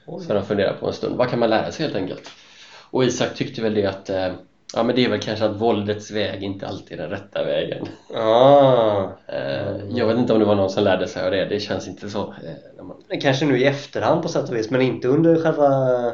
Så 0.06 0.34
de 0.34 0.44
funderade 0.44 0.78
på 0.78 0.86
en 0.86 0.92
stund. 0.92 1.16
Vad 1.16 1.30
kan 1.30 1.38
man 1.38 1.50
lära 1.50 1.72
sig 1.72 1.84
helt 1.86 1.96
enkelt? 1.96 2.30
Och 2.90 3.04
Isak 3.04 3.34
tyckte 3.34 3.62
väl 3.62 3.74
det 3.74 3.86
att 3.86 4.10
eh, 4.10 4.32
Ja 4.76 4.82
men 4.82 4.96
det 4.96 5.04
är 5.04 5.08
väl 5.08 5.20
kanske 5.20 5.44
att 5.44 5.60
våldets 5.60 6.10
väg 6.10 6.42
inte 6.42 6.66
alltid 6.66 7.00
är 7.00 7.02
den 7.02 7.10
rätta 7.10 7.44
vägen. 7.44 7.88
Ah. 8.14 9.08
Eh, 9.26 9.76
jag 9.90 10.06
vet 10.06 10.18
inte 10.18 10.32
om 10.32 10.38
det 10.38 10.44
var 10.44 10.54
någon 10.54 10.70
som 10.70 10.84
lärde 10.84 11.08
sig 11.08 11.24
av 11.24 11.30
det. 11.30 11.44
Det 11.44 11.60
känns 11.60 11.88
inte 11.88 12.10
så. 12.10 12.20
Eh, 12.20 12.84
man... 12.84 12.96
Kanske 13.20 13.46
nu 13.46 13.58
i 13.58 13.64
efterhand 13.64 14.22
på 14.22 14.28
sätt 14.28 14.48
och 14.48 14.56
vis, 14.56 14.70
men 14.70 14.80
inte 14.80 15.08
under 15.08 15.42
själva 15.42 16.12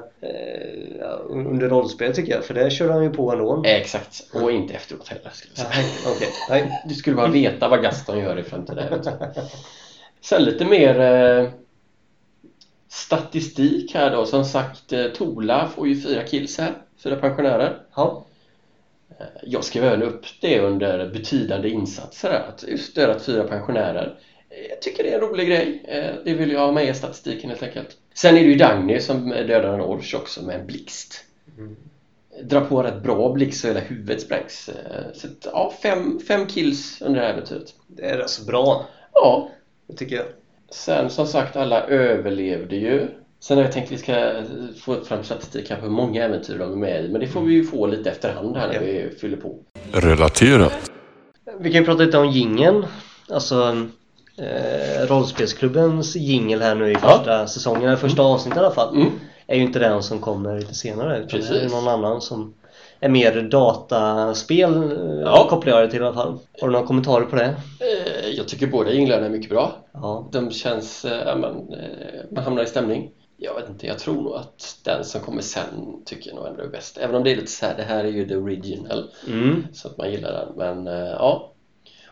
under 1.29 1.69
rollspel 1.69 2.15
tycker 2.15 2.33
jag, 2.33 2.45
för 2.45 2.55
det 2.55 2.71
körde 2.71 2.93
han 2.93 3.03
ju 3.03 3.11
på 3.11 3.33
ändå. 3.33 3.63
Exakt. 3.67 4.31
Och 4.35 4.53
inte 4.53 4.75
efteråt 4.75 5.09
heller. 5.09 5.31
Skulle 5.33 5.53
jag 5.57 5.75
säga. 5.75 5.87
Okej. 6.17 6.29
Nej. 6.51 6.83
Du 6.89 6.95
skulle 6.95 7.17
bara 7.17 7.29
veta 7.29 7.69
vad 7.69 7.83
Gaston 7.83 8.19
gör 8.19 8.39
i 8.39 8.43
framtida 8.43 8.83
äventyr. 8.83 9.13
Sen 10.21 10.45
lite 10.45 10.65
mer 10.65 11.01
statistik 12.91 13.95
här 13.95 14.11
då. 14.11 14.27
Som 14.27 14.45
sagt, 14.45 14.93
eh, 14.93 15.07
Tola 15.07 15.69
får 15.69 15.89
ju 15.89 16.01
fyra 16.01 16.23
kills 16.25 16.59
här. 16.59 16.73
Fyra 17.03 17.17
pensionärer. 17.17 17.83
Ja. 17.95 18.27
Eh, 19.19 19.27
Jag 19.43 19.65
skrev 19.65 19.85
även 19.85 20.03
upp 20.03 20.25
det 20.41 20.61
under 20.61 21.11
betydande 21.11 21.69
insatser 21.69 22.31
att 22.49 22.65
just 22.69 22.95
dödat 22.95 23.23
fyra 23.23 23.45
pensionärer. 23.45 24.19
Eh, 24.51 24.67
Jag 24.71 24.83
tycker 24.83 25.03
det 25.03 25.11
är 25.11 25.15
en 25.15 25.29
rolig 25.29 25.49
grej. 25.49 25.83
Det 26.25 26.35
vill 26.35 26.51
jag 26.53 26.61
ha 26.61 26.73
med 26.73 26.89
i 26.89 26.95
statistiken 26.95 27.51
helt 27.51 27.63
enkelt. 27.63 27.97
Sen 28.15 28.37
är 28.37 28.41
det 28.41 28.47
ju 28.47 28.55
Dagny 28.57 29.01
som 29.01 29.29
dödar 29.31 29.75
en 29.75 29.81
orch 29.81 30.15
också 30.15 30.43
med 30.43 30.61
en 30.61 30.67
blixt. 30.67 31.25
Drar 32.43 32.61
på 32.61 32.83
rätt 32.83 33.03
bra 33.03 33.33
blixt 33.33 33.61
så 33.61 33.67
hela 33.69 33.81
huvudet 33.81 34.21
sprängs. 34.21 34.71
Så 35.15 35.27
att, 35.27 35.47
ja, 35.53 35.75
fem, 35.83 36.21
fem 36.29 36.47
kills 36.47 37.03
under 37.03 37.21
det 37.21 37.27
här 37.27 37.33
äventyret. 37.33 37.75
Det 37.87 38.03
är 38.07 38.19
rätt 38.19 38.31
så 38.31 38.45
bra, 38.45 38.87
Ja, 39.13 39.51
det 39.87 39.97
tycker 39.97 40.17
jag. 40.17 40.25
Sen 40.71 41.11
som 41.11 41.27
sagt 41.27 41.57
alla 41.57 41.83
överlevde 41.83 42.77
ju. 42.77 43.09
Sen 43.41 43.57
har 43.57 43.65
jag 43.65 43.73
tänkt 43.73 43.87
att 43.87 43.93
vi 43.93 43.99
ska 43.99 44.43
få 44.81 45.05
fram 45.05 45.25
statistik 45.25 45.69
på 45.69 45.75
hur 45.75 45.91
många 45.91 46.25
äventyr 46.25 46.59
de 46.59 46.73
är 46.73 46.77
med 46.77 47.05
i. 47.05 47.09
Men 47.09 47.21
det 47.21 47.27
får 47.27 47.41
vi 47.41 47.55
ju 47.55 47.65
få 47.65 47.87
lite 47.87 48.11
efterhand 48.11 48.57
här 48.57 48.67
när 48.69 48.75
Ja. 48.75 48.81
vi 48.81 49.11
fyller 49.21 49.37
på. 49.37 49.59
Relaterat. 49.93 50.91
Vi 51.61 51.73
kan 51.73 51.81
ju 51.81 51.87
prata 51.87 52.03
lite 52.03 52.19
om 52.19 52.31
jingeln. 52.31 52.87
Alltså 53.29 53.77
eh, 54.37 55.07
rollspelsklubbens 55.07 56.17
jingel 56.17 56.61
här 56.63 56.75
nu 56.75 56.91
i 56.91 56.93
Ja. 56.93 56.99
första 57.19 57.47
säsongen, 57.47 57.83
eller 57.89 57.97
första 57.97 58.23
avsnittet 58.23 58.57
i 58.57 58.61
alla 58.61 58.75
fall. 58.75 58.97
Mm. 58.97 59.11
Är 59.47 59.57
ju 59.57 59.63
inte 59.63 59.79
den 59.79 60.03
som 60.03 60.19
kommer 60.19 60.59
lite 60.59 60.75
senare. 60.75 61.19
Utan 61.19 61.41
det 61.41 61.47
är 61.47 61.51
Precis. 61.51 61.73
någon 61.73 61.89
annan 61.89 62.21
som 62.21 62.55
är 63.01 63.09
mer 63.09 63.43
dataspel 63.43 64.75
eh, 64.93 65.21
Ja. 65.25 65.47
kopplar 65.51 65.73
jag 65.73 65.83
det 65.89 65.91
till 65.91 66.01
i 66.03 66.05
alla 66.05 66.15
fall. 66.15 66.39
Har 66.61 66.69
du 66.69 66.73
några 66.73 66.87
kommentarer 66.87 67.25
på 67.25 67.37
det? 67.37 67.45
Eh, 67.81 68.29
Jag 68.37 68.49
tycker 68.49 68.67
båda 68.67 68.91
jinglarna 68.93 69.27
är 69.27 69.31
mycket 69.31 69.51
bra. 69.51 69.73
Ja. 69.93 70.29
De 70.33 70.51
känns, 70.51 71.05
eh, 71.05 71.37
man, 71.37 71.75
man 72.31 72.45
hamnar 72.45 72.63
i 72.63 72.67
stämning. 72.67 73.11
Jag 73.37 73.55
vet 73.55 73.69
inte, 73.69 73.87
jag 73.87 73.99
tror 73.99 74.15
nog 74.23 74.35
att 74.35 74.77
den 74.85 75.05
som 75.05 75.21
kommer 75.21 75.43
sen 75.43 76.03
tycker 76.05 76.31
jag 76.31 76.37
nog 76.37 76.47
ändå 76.47 76.63
är 76.63 76.69
bäst. 76.69 76.99
Även 76.99 77.17
om 77.17 77.25
det 77.25 77.31
är 77.33 77.37
lite 77.37 77.51
så 77.51 77.67
här, 77.67 77.77
det 77.77 77.83
här 77.83 78.05
är 78.05 78.09
ju 78.09 78.29
the 78.29 78.37
original. 78.37 79.11
Mm. 79.29 79.65
Så 79.73 79.89
att 79.89 79.99
man 79.99 80.11
gillar 80.11 80.33
den. 80.33 80.49
Men 80.85 80.87
ja. 80.97 81.53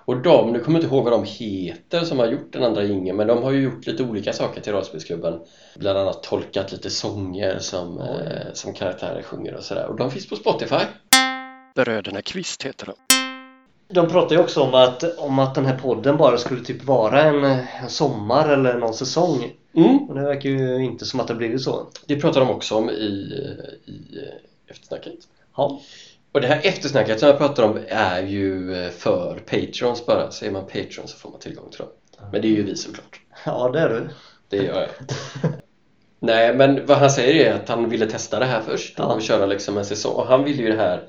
Och 0.08 0.16
de, 0.16 0.52
nu 0.52 0.60
kommer 0.60 0.78
jag 0.78 0.84
inte 0.84 0.94
ihåg 0.94 1.04
vad 1.04 1.12
de 1.12 1.24
heter 1.24 2.00
som 2.00 2.18
har 2.18 2.26
gjort 2.26 2.52
den 2.52 2.64
andra 2.64 2.84
jingeln. 2.84 3.16
Men 3.16 3.26
de 3.26 3.42
har 3.42 3.50
ju 3.50 3.62
gjort 3.62 3.86
lite 3.86 4.02
olika 4.02 4.32
saker 4.32 4.60
till 4.60 4.72
rollspelsklubben. 4.72 5.40
Bland 5.76 5.98
annat 5.98 6.22
tolkat 6.22 6.72
lite 6.72 6.90
sånger 6.90 7.58
som, 7.58 8.00
eh, 8.00 8.52
som 8.52 8.74
karaktärer 8.74 9.22
sjunger 9.22 9.54
och 9.54 9.62
sådär. 9.62 9.86
Och 9.86 9.96
de 9.96 10.10
finns 10.10 10.28
på 10.28 10.36
Spotify. 10.36 10.84
Bröderna 11.74 12.22
Kvist 12.22 12.62
heter 12.62 12.86
de. 12.86 12.94
De 13.94 14.08
pratar 14.08 14.36
ju 14.36 14.42
också 14.42 14.62
om 14.62 14.74
att, 14.74 15.18
om 15.18 15.38
att 15.38 15.54
den 15.54 15.66
här 15.66 15.78
podden 15.78 16.16
bara 16.16 16.38
skulle 16.38 16.64
typ 16.64 16.84
vara 16.84 17.22
en, 17.22 17.44
en 17.44 17.88
sommar 17.88 18.48
eller 18.48 18.78
någon 18.78 18.94
säsong. 18.94 19.52
Mm. 19.74 19.98
Och 19.98 20.14
det 20.14 20.22
verkar 20.22 20.50
ju 20.50 20.84
inte 20.84 21.04
som 21.04 21.20
att 21.20 21.26
det 21.26 21.34
har 21.34 21.38
blivit 21.38 21.62
så. 21.62 21.86
Det 22.06 22.16
pratar 22.20 22.40
de 22.40 22.50
också 22.50 22.74
om 22.74 22.90
i, 22.90 22.92
i 23.86 24.18
eftersnacket. 24.66 25.14
Ja. 25.56 25.80
Och 26.32 26.40
det 26.40 26.46
här 26.46 26.60
eftersnacket 26.64 27.20
som 27.20 27.28
jag 27.28 27.38
pratar 27.38 27.62
om 27.62 27.78
är 27.88 28.22
ju 28.22 28.74
eh, 28.84 28.90
för 28.90 29.38
Patrons 29.46 30.06
bara. 30.06 30.30
Så 30.30 30.44
är 30.44 30.50
man 30.50 30.66
Patron 30.66 31.08
så 31.08 31.16
får 31.16 31.30
man 31.30 31.40
tillgång 31.40 31.70
till 31.70 31.78
dem. 31.78 31.88
Men 32.32 32.42
det 32.42 32.48
är 32.48 32.52
ju 32.52 32.62
vi 32.62 32.76
såklart. 32.76 33.20
Ja, 33.46 33.70
det 33.72 33.80
är 33.80 33.88
du. 33.88 34.08
Det 34.48 34.56
gör 34.56 34.80
jag. 34.80 34.90
Nej, 36.20 36.54
men 36.54 36.86
vad 36.86 36.98
han 36.98 37.10
säger 37.10 37.46
är 37.46 37.54
att 37.54 37.68
han 37.68 37.88
ville 37.88 38.06
testa 38.06 38.38
det 38.38 38.44
här 38.44 38.60
först 38.60 38.94
Ja. 38.98 39.04
och 39.14 39.22
köra 39.22 39.46
liksom 39.46 39.78
en 39.78 39.84
säsong. 39.84 40.14
Och 40.14 40.26
han 40.26 40.44
ville 40.44 40.62
ju 40.62 40.68
det 40.68 40.76
här 40.76 41.08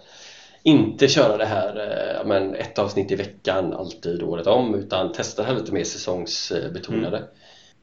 inte 0.63 1.07
köra 1.07 1.37
det 1.37 1.45
här 1.45 1.75
eh, 2.19 2.27
men 2.27 2.55
ett 2.55 2.79
avsnitt 2.79 3.11
i 3.11 3.15
veckan 3.15 3.73
alltid 3.73 4.23
året 4.23 4.47
om 4.47 4.75
utan 4.75 5.11
testa 5.11 5.41
det 5.41 5.47
här 5.47 5.55
lite 5.55 5.71
mer 5.71 5.83
säsongsbetonade. 5.83 7.23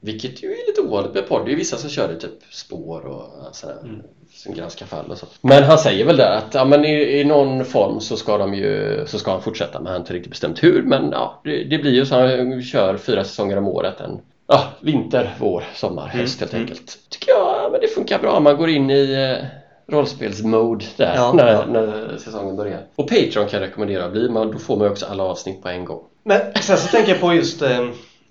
Vilket 0.01 0.43
ju 0.43 0.53
är 0.53 0.67
lite 0.67 0.81
ovanligt 0.81 1.15
med 1.15 1.29
podd. 1.29 1.47
Det 1.47 1.53
är 1.53 1.57
vissa 1.57 1.77
som 1.77 1.91
kör 1.91 2.09
det 2.09 2.21
typ 2.21 2.43
spår 2.51 3.07
och 3.07 3.57
sådär. 3.57 3.77
Mm. 3.83 4.03
Som 4.31 4.55
granskar 4.55 4.87
fall 4.87 5.11
och 5.11 5.19
så. 5.19 5.27
Men 5.41 5.63
han 5.63 5.79
säger 5.79 6.05
väl 6.05 6.17
där 6.17 6.31
att 6.31 6.55
ja, 6.55 6.65
men 6.65 6.85
i, 6.85 7.21
i 7.21 7.25
någon 7.25 7.65
form 7.65 8.01
så 8.01 8.17
ska 8.17 8.39
de 8.39 8.55
ju 8.55 9.05
så 9.07 9.19
ska 9.19 9.31
han 9.31 9.43
fortsätta 9.43 9.79
men 9.79 9.87
han 9.87 9.93
har 9.95 10.01
inte 10.01 10.13
riktigt 10.13 10.31
bestämt 10.31 10.63
hur. 10.63 10.83
Men 10.83 11.11
ja, 11.11 11.41
det, 11.45 11.65
det 11.65 11.79
blir 11.79 11.93
ju 11.93 12.07
så 12.07 12.15
han 12.15 12.63
kör 12.63 12.97
fyra 12.97 13.25
säsonger 13.25 13.57
om 13.57 13.69
året. 13.69 14.01
En, 14.01 14.21
ja, 14.47 14.65
vinter, 14.81 15.35
vår, 15.41 15.65
sommar, 15.75 16.09
höst 16.09 16.41
helt 16.41 16.53
mm. 16.53 16.63
enkelt. 16.63 16.99
Tycker 17.09 17.33
jag 17.33 17.39
ja, 17.39 17.69
men 17.73 17.81
det 17.81 17.89
funkar 17.89 18.19
bra. 18.19 18.41
Man 18.41 18.57
går 18.57 18.69
in 18.71 18.91
i 18.91 19.13
eh, 19.13 19.47
rollspelsmode 19.95 20.85
där 20.97 21.15
Ja, 21.17 21.33
när, 21.33 21.53
ja. 21.53 21.65
när 21.67 22.17
säsongen 22.19 22.57
börjar. 22.57 22.81
Och 22.97 23.09
Patreon 23.09 23.49
kan 23.49 23.61
jag 23.61 23.69
rekommendera 23.69 24.05
att 24.05 24.13
bli. 24.13 24.29
Men 24.29 24.51
då 24.51 24.59
får 24.59 24.77
man 24.77 24.89
också 24.89 25.07
alla 25.07 25.23
avsnitt 25.23 25.63
på 25.63 25.69
en 25.69 25.85
gång. 25.85 26.01
Men 26.25 26.41
sen 26.61 26.77
så 26.77 26.89
tänker 26.89 27.13
jag 27.13 27.21
på 27.21 27.35
just 27.35 27.63
eh, 27.63 27.89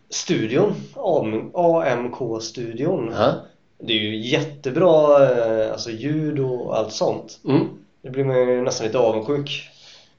studion. 0.09 0.73
AM, 0.95 1.51
AMK-studion. 1.53 3.13
Det 3.79 3.93
är 3.93 3.97
ju 3.97 4.15
jättebra 4.17 5.23
eh, 5.29 5.71
alltså 5.71 5.89
ljud 5.91 6.39
och 6.39 6.77
allt 6.77 6.93
sånt. 6.93 7.39
Mm. 7.47 7.67
Det 8.01 8.09
blir 8.09 8.23
man 8.23 8.35
ju 8.37 8.61
nästan 8.61 8.87
lite 8.87 8.97
avundsjuk. 8.99 9.69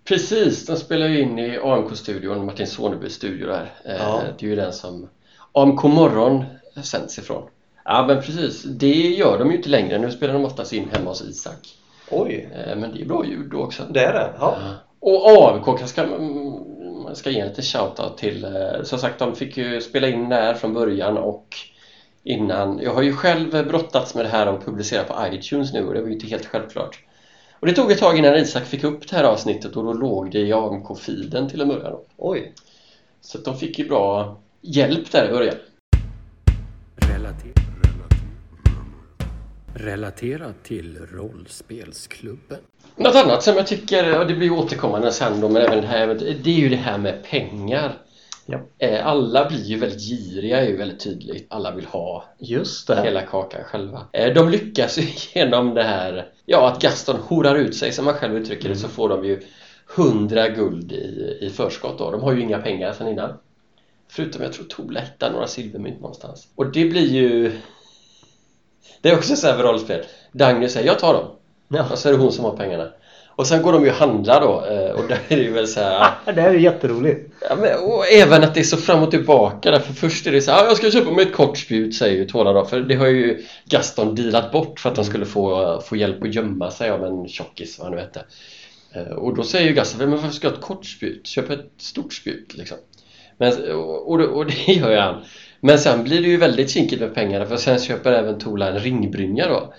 Precis, 0.04 0.66
de 0.66 0.76
spelar 0.76 1.06
ju 1.06 1.20
in 1.20 1.38
i 1.38 1.58
AMK-studion, 1.58 2.44
Martin 2.46 2.66
Sonebys 2.66 3.12
studio 3.14 3.46
där. 3.46 3.72
Eh, 3.84 3.96
Ja. 3.96 4.20
Det 4.38 4.46
är 4.46 4.50
ju 4.50 4.56
den 4.56 4.72
som 4.72 5.08
AMK 5.52 5.82
morgon 5.84 6.44
sänds 6.82 7.18
ifrån. 7.18 7.42
Ja 7.84 8.04
men 8.06 8.22
precis, 8.22 8.62
det 8.62 8.92
gör 9.10 9.38
de 9.38 9.50
ju 9.50 9.56
inte 9.56 9.68
längre. 9.68 9.98
Nu 9.98 10.10
spelar 10.10 10.34
de 10.34 10.44
oftast 10.44 10.72
in 10.72 10.88
hemma 10.92 11.10
hos 11.10 11.22
Isak. 11.22 11.68
Oj, 12.10 12.48
Eh, 12.54 12.76
Men 12.76 12.94
det 12.94 13.00
är 13.00 13.06
bra 13.06 13.24
ljud 13.26 13.50
då 13.50 13.58
också. 13.62 13.82
det 13.90 14.00
är 14.04 14.12
det? 14.12 14.30
Ja. 14.40 14.56
Och 15.00 15.30
AMK 15.30 15.64
kanske 15.78 16.06
ska, 17.06 17.10
man 17.10 17.16
ska 17.16 17.30
ge 17.30 17.40
en 17.40 17.48
liten 17.48 17.64
shoutout 17.64 18.18
till. 18.18 18.44
eh, 18.44 18.82
Som 18.82 18.98
sagt, 18.98 19.18
de 19.18 19.36
fick 19.36 19.56
ju 19.56 19.80
spela 19.80 20.08
in 20.08 20.28
där 20.28 20.54
från 20.54 20.74
början 20.74 21.16
och 21.16 21.56
innan. 22.24 22.78
Jag 22.82 22.94
har 22.94 23.02
ju 23.02 23.12
själv 23.12 23.50
brottats 23.50 24.14
med 24.14 24.24
det 24.24 24.28
här 24.28 24.48
och 24.48 24.64
publicera 24.64 25.04
på 25.04 25.34
iTunes 25.34 25.72
nu 25.72 25.86
och 25.86 25.94
det 25.94 26.00
var 26.00 26.08
ju 26.08 26.14
inte 26.14 26.26
helt 26.26 26.46
självklart. 26.46 26.98
Och 27.60 27.66
det 27.66 27.72
tog 27.72 27.92
ett 27.92 27.98
tag 27.98 28.18
innan 28.18 28.36
Isak 28.36 28.64
fick 28.64 28.84
upp 28.84 29.08
det 29.08 29.16
här 29.16 29.24
avsnittet 29.24 29.76
och 29.76 29.84
då 29.84 29.92
låg 29.92 30.30
det 30.30 30.38
i 30.38 30.52
AMK-feeden 30.52 31.48
till 31.48 31.60
en 31.60 31.68
början. 31.68 31.96
Oj. 32.16 32.52
Så 33.20 33.38
de 33.38 33.56
fick 33.56 33.78
ju 33.78 33.88
bra 33.88 34.38
hjälp 34.60 35.12
där 35.12 35.28
i 35.28 35.32
början. 35.32 35.56
Relater. 36.96 37.75
Relaterat 39.78 40.62
till 40.64 40.98
rollspelsklubben. 41.12 42.58
Något 42.96 43.14
annat 43.14 43.42
som 43.42 43.56
jag 43.56 43.66
tycker, 43.66 44.20
och 44.20 44.26
det 44.26 44.34
blir 44.34 44.46
ju 44.48 44.52
återkommande 44.54 45.12
sen 45.12 45.40
då, 45.40 45.48
men 45.48 45.62
även 45.62 45.80
det 45.80 45.86
här, 45.86 46.06
det 46.44 46.50
är 46.50 46.54
ju 46.60 46.68
det 46.68 46.76
här 46.76 46.98
med 46.98 47.24
pengar. 47.24 47.98
Ja. 48.46 48.60
Eh, 48.78 49.06
Alla 49.06 49.48
blir 49.48 49.62
ju 49.64 49.78
väldigt 49.78 50.00
giriga, 50.00 50.60
är 50.60 50.68
ju 50.68 50.76
väldigt 50.76 51.00
tydligt. 51.00 51.46
Alla 51.50 51.70
vill 51.74 51.84
ha 51.86 52.24
Just 52.38 52.86
det. 52.88 53.02
hela 53.02 53.22
kakan 53.22 53.64
själva. 53.64 54.06
Eh, 54.12 54.34
De 54.34 54.48
lyckas 54.50 54.98
ju 54.98 55.02
genom 55.40 55.74
det 55.74 55.82
här, 55.82 56.28
ja 56.46 56.68
att 56.68 56.82
Gaston 56.82 57.16
horar 57.16 57.54
ut 57.54 57.76
sig 57.76 57.92
som 57.92 58.04
man 58.04 58.14
själv 58.14 58.36
uttrycker 58.36 58.68
det 58.68 58.76
så 58.76 58.88
får 58.88 59.08
de 59.08 59.24
ju 59.24 59.40
100 59.96 60.48
guld 60.48 60.92
i, 60.92 61.38
i 61.40 61.50
förskott 61.50 61.98
då. 61.98 62.10
De 62.10 62.20
har 62.22 62.32
ju 62.32 62.40
inga 62.40 62.58
pengar 62.58 62.92
sedan 62.92 63.08
innan. 63.08 63.32
Förutom 64.08 64.42
jag 64.42 64.52
tror 64.52 64.64
Tola 64.66 65.00
hittar 65.00 65.32
några 65.32 65.46
silvermynt 65.46 66.00
någonstans. 66.00 66.48
Och 66.54 66.72
det 66.72 66.84
blir 66.84 67.06
ju... 67.12 67.52
Det 69.02 69.08
är 69.08 69.14
också 69.16 69.36
så 69.36 69.46
här 69.46 69.56
för 69.56 69.62
rollspel. 69.62 70.00
Dagny 70.32 70.68
säger 70.68 70.86
jag 70.86 70.98
tar 70.98 71.12
dem. 71.14 71.24
Ja. 71.68 71.86
Och 71.92 71.98
så 71.98 72.08
är 72.08 72.12
det 72.12 72.18
hon 72.18 72.32
som 72.32 72.44
har 72.44 72.56
pengarna. 72.56 72.88
Och 73.36 73.46
sen 73.46 73.62
går 73.62 73.72
de 73.72 73.84
ju 73.84 73.90
och 73.90 73.96
handlar 73.96 74.40
då 74.40 74.64
eh, 74.66 74.90
och 74.90 75.08
där 75.08 75.18
är 75.28 75.36
det 75.36 75.42
ju 75.42 75.52
väl 75.52 75.68
så 75.68 75.80
här... 75.80 76.10
Det 76.34 76.40
här 76.40 76.50
är 76.50 76.54
jätteroligt. 76.54 77.30
Ja, 77.48 77.56
men, 77.56 77.78
och 77.84 78.06
även 78.12 78.44
att 78.44 78.54
det 78.54 78.60
är 78.60 78.64
så 78.64 78.76
fram 78.76 79.02
och 79.02 79.10
tillbaka 79.10 79.70
där, 79.70 79.78
för 79.78 79.92
först 79.92 80.26
är 80.26 80.32
det 80.32 80.40
så 80.42 80.50
här, 80.50 80.62
"Ah, 80.64 80.66
jag 80.66 80.76
ska 80.76 80.90
köpa 80.90 81.10
mig 81.10 81.24
ett 81.26 81.32
kortspjut 81.34 81.94
säger 81.96 82.16
ju 82.16 82.24
Tola 82.28 82.52
då, 82.52 82.64
för 82.64 82.80
det 82.80 82.94
har 82.94 83.06
ju 83.06 83.44
Gaston 83.64 84.14
dealat 84.14 84.52
bort 84.52 84.80
för 84.80 84.88
att 84.90 84.96
de 84.96 85.04
skulle 85.04 85.26
få, 85.26 85.80
få 85.80 85.96
hjälp 85.96 86.22
att 86.22 86.34
gömma 86.34 86.70
sig 86.70 86.90
av 86.90 87.04
en 87.04 87.28
tjockis, 87.28 87.78
vad 87.78 87.86
han 87.88 87.94
nu 87.96 88.00
hette. 88.02 88.24
Eh, 88.92 89.02
Och 89.16 89.36
då 89.36 89.42
säger 89.42 89.68
ju 89.68 89.74
Gaston, 89.74 89.98
men 90.00 90.10
varför 90.10 90.34
ska 90.34 90.46
jag 90.46 90.52
ha 90.52 90.58
ett 90.58 90.64
kortspjut? 90.64 91.26
Köp 91.26 91.50
ett 91.50 91.70
stort 91.78 92.12
spjut 92.14 92.54
liksom. 92.54 92.76
Men, 93.38 93.72
och, 93.74 94.10
och, 94.10 94.18
det- 94.18 94.26
och 94.26 94.46
det 94.46 94.72
gör 94.72 94.90
ju 94.90 94.96
han. 94.96 95.24
Men 95.60 95.78
sen 95.78 96.04
blir 96.04 96.22
det 96.22 96.28
ju 96.28 96.36
väldigt 96.36 96.70
kinkigt 96.70 97.00
med 97.00 97.14
pengarna 97.14 97.46
för 97.46 97.56
sen 97.56 97.78
köper 97.78 98.12
även 98.12 98.38
Tola 98.38 98.68
en 98.68 98.78
ringbrynja 98.78 99.48
då. 99.48 99.74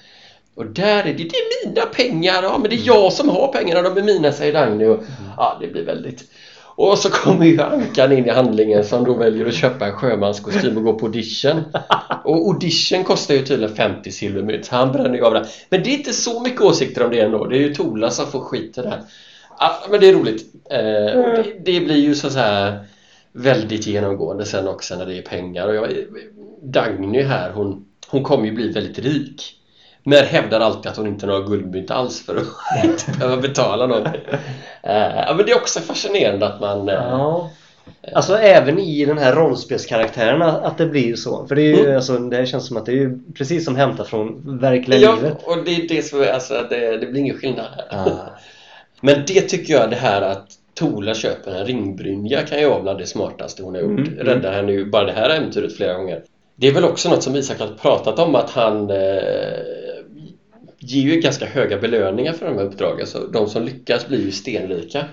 Och 0.55 0.65
där 0.65 0.99
är 0.99 1.03
det, 1.03 1.11
det 1.13 1.23
är 1.23 1.67
mina 1.67 1.85
pengar, 1.85 2.43
ja 2.43 2.57
men 2.57 2.69
det 2.69 2.75
är 2.75 2.87
jag 2.87 3.13
som 3.13 3.29
har 3.29 3.47
pengarna, 3.47 3.81
de 3.81 3.97
är 3.97 4.03
mina 4.03 4.31
säger 4.31 4.53
Dagny 4.53 4.85
och 4.85 5.03
ja 5.37 5.57
det 5.61 5.67
blir 5.67 5.85
väldigt 5.85 6.23
och 6.77 6.97
så 6.97 7.09
kommer 7.09 7.45
ju 7.45 7.61
Ankan 7.61 8.11
in 8.11 8.25
i 8.25 8.29
handlingen 8.29 8.83
som 8.83 9.03
då 9.03 9.13
väljer 9.13 9.45
att 9.45 9.53
köpa 9.53 9.85
en 9.85 9.93
sjömanskostym 9.93 10.77
och 10.77 10.83
gå 10.83 10.93
på 10.93 11.05
audition. 11.05 11.63
Och 12.23 12.35
audition 12.35 13.03
kostar 13.03 13.33
ju 13.33 13.45
tydligen 13.45 13.75
50 13.75 14.11
silvermynt, 14.11 14.65
så 14.65 14.75
han 14.75 14.91
bränner 14.91 15.15
ju 15.15 15.25
av 15.25 15.33
det. 15.33 15.45
Men 15.69 15.83
det 15.83 15.89
är 15.89 15.93
inte 15.93 16.13
så 16.13 16.39
mycket 16.41 16.61
åsikter 16.61 17.03
om 17.03 17.11
det 17.11 17.19
ändå. 17.19 17.45
Det 17.45 17.57
är 17.57 17.61
ju 17.61 17.73
Tola 17.73 18.09
som 18.09 18.27
får 18.27 18.39
skit 18.39 18.77
i 18.77 18.81
det 18.81 18.89
här. 18.89 19.01
Ja, 19.59 19.71
men 19.89 19.99
det 19.99 20.09
är 20.09 20.13
roligt. 20.13 20.45
Eh, 20.69 21.19
och 21.19 21.43
det, 21.43 21.43
det 21.65 21.79
blir 21.79 21.97
ju 21.97 22.15
så 22.15 22.29
här 22.29 22.85
väldigt 23.37 23.87
genomgående 23.87 24.45
sen 24.45 24.67
också 24.67 24.95
när 24.95 25.05
det 25.05 25.17
är 25.17 25.21
pengar. 25.21 25.67
Och 25.67 25.75
jag, 25.75 25.89
Dagny 26.63 27.23
här, 27.23 27.51
hon, 27.51 27.85
hon 28.07 28.23
kommer 28.23 28.45
ju 28.45 28.51
bli 28.51 28.71
väldigt 28.71 28.99
rik. 28.99 29.53
Men 30.03 30.25
hävdar 30.25 30.59
alltid 30.59 30.91
att 30.91 30.97
hon 30.97 31.07
inte 31.07 31.25
har 31.25 31.33
några 31.33 31.47
guldmynt 31.47 31.91
alls 31.91 32.25
för 32.25 32.35
att 32.35 32.83
inte 32.83 33.19
behöva 33.19 33.41
betala 33.41 33.87
någonting. 33.87 34.21
Ja, 34.83 35.33
men 35.37 35.45
det 35.45 35.51
är 35.51 35.55
också 35.57 35.79
fascinerande 35.79 36.45
att 36.47 36.59
man... 36.61 36.89
eh, 36.89 36.95
Ja. 36.95 37.49
Alltså 38.13 38.37
även 38.37 38.79
i 38.79 39.05
den 39.05 39.17
här 39.17 39.35
rollspelskaraktären 39.35 40.41
att 40.41 40.77
det 40.77 40.85
blir 40.85 41.15
så. 41.15 41.47
För 41.47 41.55
det, 41.55 41.61
är 41.61 41.75
ju, 41.77 41.79
Mm. 41.83 41.95
alltså, 41.95 42.17
det 42.17 42.45
känns 42.45 42.67
som 42.67 42.77
att 42.77 42.85
det 42.85 42.91
är 43.03 43.19
precis 43.37 43.65
som 43.65 43.75
hämtat 43.75 44.07
från 44.07 44.59
verkliga 44.59 44.99
Ja, 44.99 45.15
livet. 45.15 45.37
och 45.43 45.57
det 45.65 45.71
är 45.75 45.87
det 45.87 46.01
som 46.01 46.21
är, 46.21 46.27
alltså, 46.33 46.53
det, 46.69 46.97
det 46.97 47.05
blir 47.05 47.21
ingen 47.21 47.37
skillnad. 47.37 47.65
Ah. 47.89 48.05
Men 49.01 49.15
det 49.27 49.41
tycker 49.41 49.73
jag, 49.73 49.89
det 49.89 49.95
här 49.95 50.21
att 50.21 50.47
Tola 50.77 51.13
köper 51.13 51.51
en 51.51 51.65
ringbrynja 51.65 52.41
kan 52.41 52.59
ju 52.59 52.69
vara 52.69 52.81
bland 52.81 52.99
det 52.99 53.05
smartaste 53.05 53.63
hon 53.63 53.75
har 53.75 53.81
gjort. 53.81 53.99
Mm, 53.99 54.13
mm. 54.13 54.25
Räddar 54.25 54.53
henne 54.53 54.71
ju 54.71 54.85
bara 54.85 55.03
det 55.03 55.11
här 55.11 55.29
äventyret 55.29 55.75
flera 55.75 55.93
gånger. 55.93 56.23
Det 56.55 56.67
är 56.67 56.73
väl 56.73 56.83
också 56.83 57.09
något 57.09 57.23
som 57.23 57.35
Isak 57.35 57.59
har 57.59 57.67
pratat 57.67 58.19
om 58.19 58.35
att 58.35 58.49
han 58.49 58.89
eh, 58.89 58.97
ger 60.79 61.01
ju 61.01 61.21
ganska 61.21 61.45
höga 61.45 61.77
belöningar 61.77 62.33
för 62.33 62.45
de 62.45 62.57
här 62.57 62.65
uppdragen. 62.65 63.07
Så 63.07 63.27
de 63.27 63.49
som 63.49 63.63
lyckas 63.63 64.07
blir 64.07 64.25
ju 64.25 64.31
stenrika. 64.31 65.05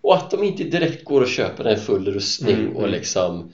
Och 0.00 0.14
att 0.14 0.30
de 0.30 0.44
inte 0.44 0.64
direkt 0.64 1.04
går 1.04 1.20
och 1.20 1.28
köper 1.28 1.64
en 1.64 1.76
full 1.76 2.12
rustning 2.12 2.54
Mm, 2.54 2.76
och 2.76 2.82
mm. 2.82 2.90
liksom 2.90 3.52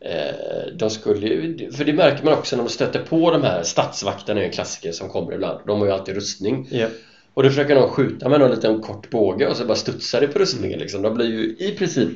eh, 0.00 0.74
de 0.74 0.90
skulle 0.90 1.26
ju, 1.26 1.70
för 1.72 1.84
det 1.84 1.92
märker 1.92 2.24
man 2.24 2.34
också 2.34 2.56
när 2.56 2.64
de 2.64 2.70
stöter 2.70 3.00
på 3.00 3.30
de 3.30 3.42
här 3.42 3.62
stadsvakterna 3.62 4.40
är 4.40 4.44
en 4.44 4.52
klassiker 4.52 4.92
som 4.92 5.08
kommer 5.08 5.32
ibland. 5.32 5.60
De 5.66 5.78
har 5.78 5.86
ju 5.86 5.92
alltid 5.92 6.14
rustning. 6.14 6.68
Ja. 6.70 6.86
Och 7.34 7.42
då 7.42 7.48
försöker 7.48 7.74
någon 7.74 7.90
skjuta 7.90 8.28
med 8.28 8.40
någon 8.40 8.50
liten 8.50 8.80
kort 8.82 9.10
båge 9.10 9.48
och 9.48 9.56
så 9.56 9.64
bara 9.64 9.74
studsar 9.76 10.20
det 10.20 10.28
på 10.28 10.38
rustningen 10.38 10.78
liksom. 10.78 11.02
De 11.02 11.14
blir 11.14 11.26
ju 11.26 11.56
i 11.58 11.74
princip 11.78 12.10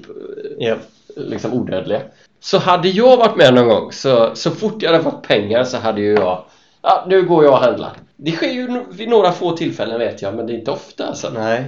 Ja. 0.59 0.77
liksom 1.17 1.53
odödliga. 1.53 2.01
Så 2.41 2.59
hade 2.59 2.89
jag 2.89 3.17
varit 3.17 3.37
med 3.37 3.55
någon 3.55 3.69
gång 3.69 3.93
så, 3.93 4.31
så 4.35 4.51
fort 4.51 4.83
jag 4.83 4.91
hade 4.93 5.05
fått 5.05 5.23
pengar 5.23 5.65
så 5.65 5.77
hade 5.77 6.01
ju 6.01 6.15
jag 6.15 6.45
Ja, 6.83 7.05
nu 7.09 7.23
går 7.23 7.45
jag 7.45 7.53
och 7.53 7.59
handlar. 7.59 7.93
Det 8.17 8.31
sker 8.33 8.51
ju 8.51 8.85
vid 8.91 9.09
några 9.09 9.33
få 9.33 9.57
tillfällen 9.57 9.99
vet 9.99 10.23
jag, 10.23 10.35
men 10.35 10.47
det 10.47 10.53
är 10.53 10.59
inte 10.59 10.71
ofta 10.71 11.07
alltså. 11.07 11.31
Nej. 11.35 11.65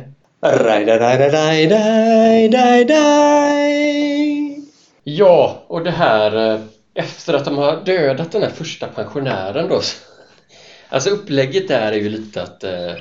Ja, 5.04 5.64
och 5.66 5.84
det 5.84 5.90
här 5.90 6.52
eh, 6.54 6.60
efter 6.94 7.34
att 7.34 7.44
de 7.44 7.58
har 7.58 7.80
dödat 7.84 8.32
den 8.32 8.42
här 8.42 8.50
första 8.50 8.86
pensionären 8.86 9.68
då. 9.68 9.80
så- 9.80 9.96
Alltså 10.88 11.10
upplägget 11.10 11.68
där 11.68 11.92
är 11.92 11.96
ju 11.96 12.08
lite 12.08 12.42
att 12.42 12.64
eh, 12.64 12.92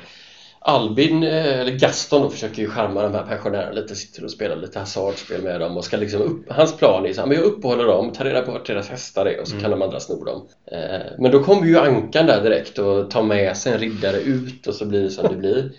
Albin, 0.62 1.22
eh, 1.22 1.60
eller 1.60 1.72
Gaston 1.72 2.30
försöker 2.30 2.62
ju 2.62 2.70
charma 2.70 3.02
de 3.02 3.14
här 3.14 3.22
pensionärerna 3.22 3.72
lite, 3.72 3.96
sitter 3.96 4.24
och 4.24 4.30
spelar 4.30 4.56
lite 4.56 4.78
hasardspel 4.78 5.42
med 5.42 5.60
dem 5.60 5.76
och 5.76 5.84
ska 5.84 5.96
liksom 5.96 6.22
upp, 6.22 6.52
hans 6.52 6.76
plan 6.76 7.06
är 7.06 7.12
så 7.12 7.20
här, 7.20 7.28
men 7.28 7.36
jag 7.36 7.46
uppehåller 7.46 7.84
dem, 7.84 8.12
tar 8.12 8.24
reda 8.24 8.42
på 8.42 8.52
vart 8.52 8.66
deras 8.66 8.88
hästar 8.88 9.26
är 9.26 9.40
och 9.40 9.48
så 9.48 9.60
kan 9.60 9.70
de 9.70 9.82
andra 9.82 10.00
sno 10.00 10.24
dem. 10.24 10.48
Eh, 10.72 11.00
men 11.18 11.30
då 11.30 11.42
kommer 11.42 11.66
ju 11.66 11.78
Ankan 11.78 12.26
där 12.26 12.42
direkt 12.42 12.78
och 12.78 13.10
tar 13.10 13.22
med 13.22 13.56
sig 13.56 13.72
en 13.72 13.78
riddare 13.78 14.20
ut 14.20 14.66
och 14.66 14.74
så 14.74 14.84
blir 14.84 15.02
det 15.02 15.10
som 15.10 15.28
det 15.28 15.36
blir. 15.36 15.72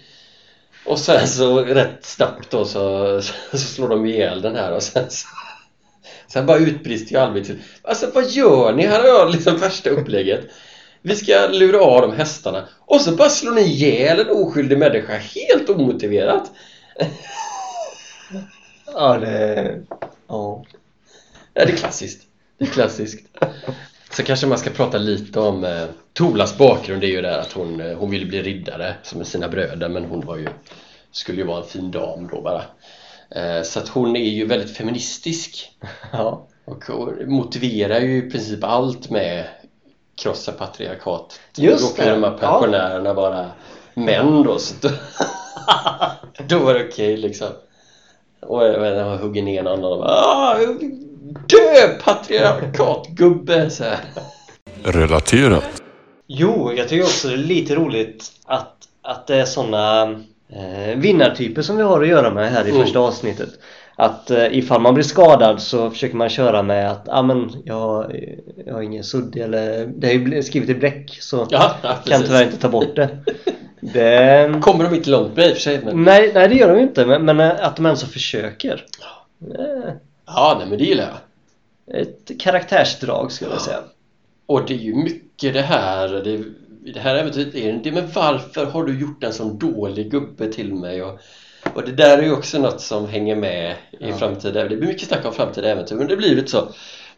Och 0.85 0.99
sen 0.99 1.27
så 1.27 1.61
rätt 1.61 2.05
snabbt 2.05 2.51
då 2.51 2.65
så, 2.65 3.21
så 3.51 3.57
slår 3.57 3.89
de 3.89 4.05
ihjäl 4.05 4.41
den 4.41 4.55
här 4.55 4.71
och 4.71 4.83
sen 4.83 5.09
så 5.09 5.27
Sen 6.27 6.45
bara 6.45 6.57
utbrister 6.57 7.11
ju 7.11 7.21
Albin 7.21 7.43
till 7.43 7.59
Alltså 7.81 8.11
vad 8.13 8.29
gör 8.29 8.73
ni? 8.73 8.85
Här 8.85 8.99
har 8.99 9.07
jag 9.07 9.31
liksom 9.31 9.57
värsta 9.57 9.89
upplägget 9.89 10.41
Vi 11.01 11.15
ska 11.15 11.47
lura 11.47 11.81
av 11.81 12.01
de 12.01 12.13
hästarna. 12.13 12.67
Och 12.79 13.01
så 13.01 13.11
bara 13.15 13.29
slår 13.29 13.51
ni 13.51 13.61
ihjäl 13.61 14.19
en 14.19 14.29
oskyldig 14.29 14.77
människa 14.77 15.13
helt 15.17 15.69
omotiverat. 15.69 16.51
Ja, 18.93 19.17
det... 19.17 19.81
Ja. 20.27 20.65
Ja, 21.53 21.65
det 21.65 21.71
är 21.71 21.77
klassiskt. 21.77 22.27
Det 22.57 22.65
är 22.65 22.69
klassiskt. 22.69 23.27
Så 24.11 24.23
kanske 24.23 24.47
man 24.47 24.57
ska 24.57 24.69
prata 24.69 24.97
lite 24.97 25.39
om 25.39 25.63
eh, 25.63 25.85
Tolas 26.13 26.57
bakgrund. 26.57 27.03
Är 27.03 27.07
ju 27.07 27.21
där 27.21 27.37
att 27.39 27.51
hon, 27.51 27.81
eh, 27.81 27.97
hon 27.97 28.09
ville 28.09 28.25
bli 28.25 28.41
riddare 28.41 28.95
som 29.03 29.17
med 29.17 29.27
sina 29.27 29.47
bröder 29.47 29.89
men 29.89 30.05
hon 30.05 30.25
var 30.25 30.37
ju 30.37 30.47
Skulle 31.11 31.37
ju 31.37 31.47
vara 31.47 31.61
en 31.63 31.67
fin 31.69 31.91
dam 31.91 32.27
då 32.31 32.41
bara. 32.41 32.63
Eh, 33.35 33.63
Så 33.63 33.79
att 33.79 33.87
hon 33.87 34.15
är 34.15 34.29
ju 34.29 34.45
väldigt 34.45 34.77
feministisk. 34.77 35.71
Ja. 36.11 36.47
Och 36.65 36.89
och 36.89 37.27
motiverar 37.27 37.99
ju 37.99 38.17
i 38.17 38.29
princip 38.31 38.63
allt 38.63 39.09
med 39.09 39.45
krossa 40.21 40.51
patriarkat. 40.51 41.39
Just 41.57 41.97
då 41.97 42.03
det, 42.03 42.09
de 42.09 42.23
här 42.23 42.37
pensionärerna 42.37 43.13
vara 43.13 43.45
män 43.93 44.43
då. 44.43 44.59
Så 44.59 44.75
då, 44.81 44.89
då 46.47 46.59
var 46.59 46.73
det 46.73 46.87
okej 46.89 47.17
liksom. 47.17 47.47
Och 48.41 48.63
jag 48.63 48.79
vet, 48.79 48.97
han 49.05 49.17
hugger 49.17 49.43
ner 49.43 49.63
någon 49.63 49.83
och 49.83 49.99
bara 49.99 50.09
"Ah, 50.09 50.57
Dö 51.47 51.87
patriarkatgubbe! 52.03 53.69
Så 53.69 53.83
här. 53.83 53.99
Relaterat. 54.83 55.63
Jo, 56.27 56.73
jag 56.77 56.87
tycker 56.89 57.03
också 57.03 57.27
det 57.27 57.33
är 57.33 57.37
lite 57.37 57.75
roligt 57.75 58.31
att, 58.45 58.73
att 59.01 59.27
det 59.27 59.35
är 59.35 59.45
såna 59.45 60.01
eh, 60.49 60.95
vinnartyper 60.97 61.61
som 61.61 61.77
vi 61.77 61.83
har 61.83 62.01
att 62.01 62.07
göra 62.07 62.29
med 62.33 62.51
här 62.51 62.65
i 62.65 62.69
Mm. 62.69 62.81
första 62.81 62.99
avsnittet. 62.99 63.49
Att 64.01 64.31
eh, 64.31 64.57
ifall 64.57 64.81
man 64.81 64.93
blir 64.93 65.03
skadad 65.03 65.61
så 65.61 65.89
försöker 65.89 66.15
man 66.15 66.29
köra 66.29 66.63
med 66.63 66.91
att 66.91 67.09
ah, 67.09 67.21
men 67.21 67.51
jag, 67.65 68.15
jag 68.65 68.73
har 68.73 68.81
ingen 68.81 69.03
sudd 69.03 69.37
eller 69.37 69.85
det 69.85 70.07
är 70.07 70.13
ju 70.13 70.43
skrivit 70.43 70.69
i 70.69 70.75
bläck 70.75 71.17
så 71.21 71.47
Ja, 71.49 71.75
ja, 71.81 71.95
kan 72.05 72.23
tyvärr 72.23 72.43
inte 72.43 72.57
ta 72.57 72.69
bort 72.69 72.95
det. 72.95 73.17
det 73.79 74.61
Kommer 74.61 74.83
de 74.83 74.95
inte 74.95 75.09
långt 75.09 75.35
med 75.35 75.47
i 75.47 75.51
och 75.51 75.53
för 75.53 75.61
sig 75.61 75.81
men... 75.85 76.03
nej, 76.03 76.31
nej 76.33 76.47
det 76.47 76.55
gör 76.55 76.69
de 76.69 76.77
ju 76.77 76.83
inte 76.83 77.05
men, 77.05 77.25
men 77.25 77.39
eh, 77.39 77.51
att 77.65 77.75
de 77.75 77.85
ens 77.85 78.03
försöker. 78.03 78.85
Eh, 79.41 79.93
Ja, 80.25 80.55
nej 80.59 80.67
men 80.69 80.77
det 80.77 80.85
gillar 80.85 81.09
jag. 81.87 82.01
Ett 82.01 82.31
karaktärsdrag 82.39 83.31
skulle 83.31 83.51
jag 83.51 83.61
säga. 83.61 83.79
Och 84.45 84.65
det 84.67 84.73
är 84.73 84.77
ju 84.77 84.95
mycket 84.95 85.53
det 85.53 85.61
här 85.61 86.07
det, 86.07 86.43
det 86.93 86.99
här 86.99 87.15
äventyret 87.15 87.55
är 87.55 87.73
det 87.83 87.91
men 87.91 88.11
varför 88.15 88.65
har 88.65 88.83
du 88.83 88.99
gjort 88.99 89.23
en 89.23 89.33
sån 89.33 89.57
dålig 89.57 90.11
gubbe 90.11 90.53
till 90.53 90.73
mig? 90.73 91.03
Och, 91.03 91.19
och 91.75 91.83
det 91.85 91.91
där 91.91 92.17
är 92.17 92.21
ju 92.23 92.31
också 92.33 92.59
något 92.59 92.81
som 92.81 93.07
hänger 93.07 93.35
med 93.35 93.71
i 93.91 94.09
Ja. 94.09 94.15
framtida 94.17 94.63
Det 94.67 94.77
blir 94.77 94.87
mycket 94.87 95.07
snack 95.07 95.25
om 95.25 95.33
framtida 95.33 95.69
äventyr 95.69 95.95
men 95.95 96.07
det 96.07 96.17
blir 96.17 96.35
lite 96.35 96.47
så 96.51 96.69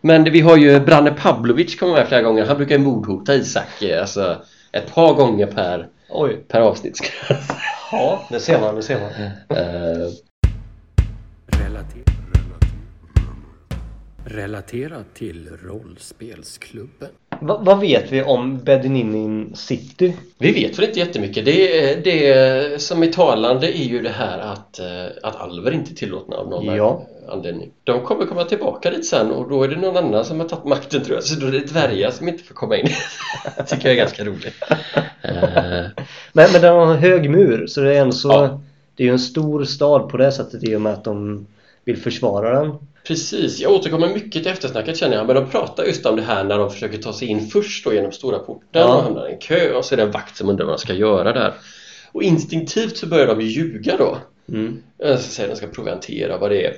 Men 0.02 0.24
vi 0.24 0.40
har 0.42 0.58
ju 0.58 0.80
Branne 0.80 1.12
Pavlovic 1.12 1.76
kommer 1.80 1.94
med 1.94 2.08
flera 2.08 2.22
gånger 2.22 2.46
Han 2.46 2.58
brukar 2.58 2.76
ju 2.78 2.82
mordhota 2.84 3.36
Isak 3.36 3.82
eh, 3.82 4.02
alltså 4.02 4.38
ett 4.72 4.94
par 4.94 5.14
gånger 5.14 5.46
per, 5.48 5.88
Oj. 6.10 6.46
per 6.48 6.62
avsnitt. 6.62 7.12
Ja, 7.92 8.28
det 8.30 8.40
ser 8.40 8.60
man, 8.62 8.76
det 8.76 8.82
ser 8.84 9.00
man. 9.00 9.12
Eh, 9.58 10.10
Relater 11.60 12.04
Relaterat 14.26 15.16
till 15.16 15.50
rollspelsklubben. 15.64 17.10
Va, 17.48 17.60
vad 17.62 17.80
vet 17.80 18.12
vi 18.12 18.24
om 18.24 18.58
Bedininin 18.64 19.56
City? 19.56 20.14
Vi 20.38 20.52
vet 20.52 20.80
väl 20.80 20.86
inte 20.86 21.00
jättemycket. 21.00 21.46
Det, 21.46 21.96
det 22.04 22.82
som 22.82 23.04
är 23.04 23.08
talande 23.08 23.78
är 23.80 23.84
ju 23.84 24.02
det 24.02 24.10
här 24.10 24.40
att, 24.40 24.80
eh, 24.80 25.06
att 25.24 25.36
alver 25.36 25.72
inte 25.72 25.92
är 25.92 25.96
tillåtna 25.96 26.36
av 26.36 26.50
någon 26.50 26.76
Ja. 26.76 27.08
anledning. 27.30 27.72
De 27.84 28.02
kommer 28.02 28.26
komma 28.26 28.44
tillbaka 28.44 28.90
dit 28.90 29.06
sen 29.06 29.32
och 29.32 29.50
då 29.50 29.64
är 29.64 29.68
det 29.68 29.76
någon 29.76 29.98
annan 30.06 30.26
som 30.26 30.40
har 30.40 30.48
tagit 30.48 30.66
makten 30.66 31.04
tror 31.04 31.16
jag. 31.16 31.24
Så 31.24 31.40
då 31.40 31.48
är 31.48 31.52
det 31.52 31.60
dvärgar 31.74 32.12
som 32.12 32.28
inte 32.28 32.44
får 32.44 32.54
komma 32.56 32.78
in. 32.78 32.88
det 33.58 33.64
tycker 33.68 33.86
jag 33.86 33.94
är 33.94 33.98
ganska 33.98 34.24
roligt. 34.24 34.56
Eh, 35.22 35.34
Men, 36.34 36.52
men 36.52 36.62
den 36.62 36.74
har 36.76 36.92
en 36.94 36.98
hög 36.98 37.30
mur 37.30 37.68
så 37.68 37.82
det 37.82 37.98
är 37.98 38.12
så 38.12 38.30
Ja. 38.30 38.62
Det 38.96 39.04
är 39.04 39.08
ju 39.08 39.14
en 39.14 39.20
stor 39.20 39.64
stad 39.64 40.10
på 40.10 40.18
det 40.18 40.32
sättet 40.32 40.64
i 40.64 40.76
och 40.76 40.82
med 40.82 40.94
att 40.94 41.04
de 41.04 41.48
vill 41.86 41.98
försvara 41.98 42.60
den. 42.64 42.74
Precis, 43.08 43.60
jag 43.60 43.72
återkommer 43.72 44.10
mycket 44.10 44.44
till 44.44 44.52
eftersnacket 44.52 44.98
känner 44.98 45.18
jag 45.18 45.28
men 45.28 45.36
de 45.36 45.50
pratar 45.50 45.84
just 45.84 46.06
om 46.06 46.16
det 46.16 46.22
här 46.22 46.44
när 46.44 46.58
de 46.58 46.72
försöker 46.72 46.98
ta 46.98 47.14
sig 47.14 47.28
in 47.28 47.48
först 47.48 47.86
då 47.86 47.94
genom 47.94 48.12
stora 48.12 48.40
porten 48.40 48.68
Ja. 48.72 48.96
och 48.96 49.04
hamnar 49.04 49.30
i 49.30 49.34
en 49.34 49.40
kö 49.40 49.74
och 49.74 49.86
så 49.86 49.96
är 49.96 49.98
det 49.98 50.04
en 50.04 50.12
vakt 50.12 50.38
som 50.38 50.50
undrar 50.50 50.66
vad 50.66 50.74
de 50.74 50.80
ska 50.80 50.94
göra 50.94 51.34
där. 51.34 51.54
Och 52.12 52.24
instinktivt 52.24 52.98
så 52.98 53.08
börjar 53.08 53.28
de 53.28 53.42
ju 53.42 53.48
ljuga 53.48 53.98
då. 53.98 54.18
Mm. 54.50 54.84
Jag 54.98 55.20
ska 55.20 55.30
säga 55.30 55.46
att 55.46 55.52
de 55.52 55.58
ska 55.58 55.68
proviantera 55.68 56.38
vad 56.38 56.52
det 56.52 56.66
är. 56.66 56.74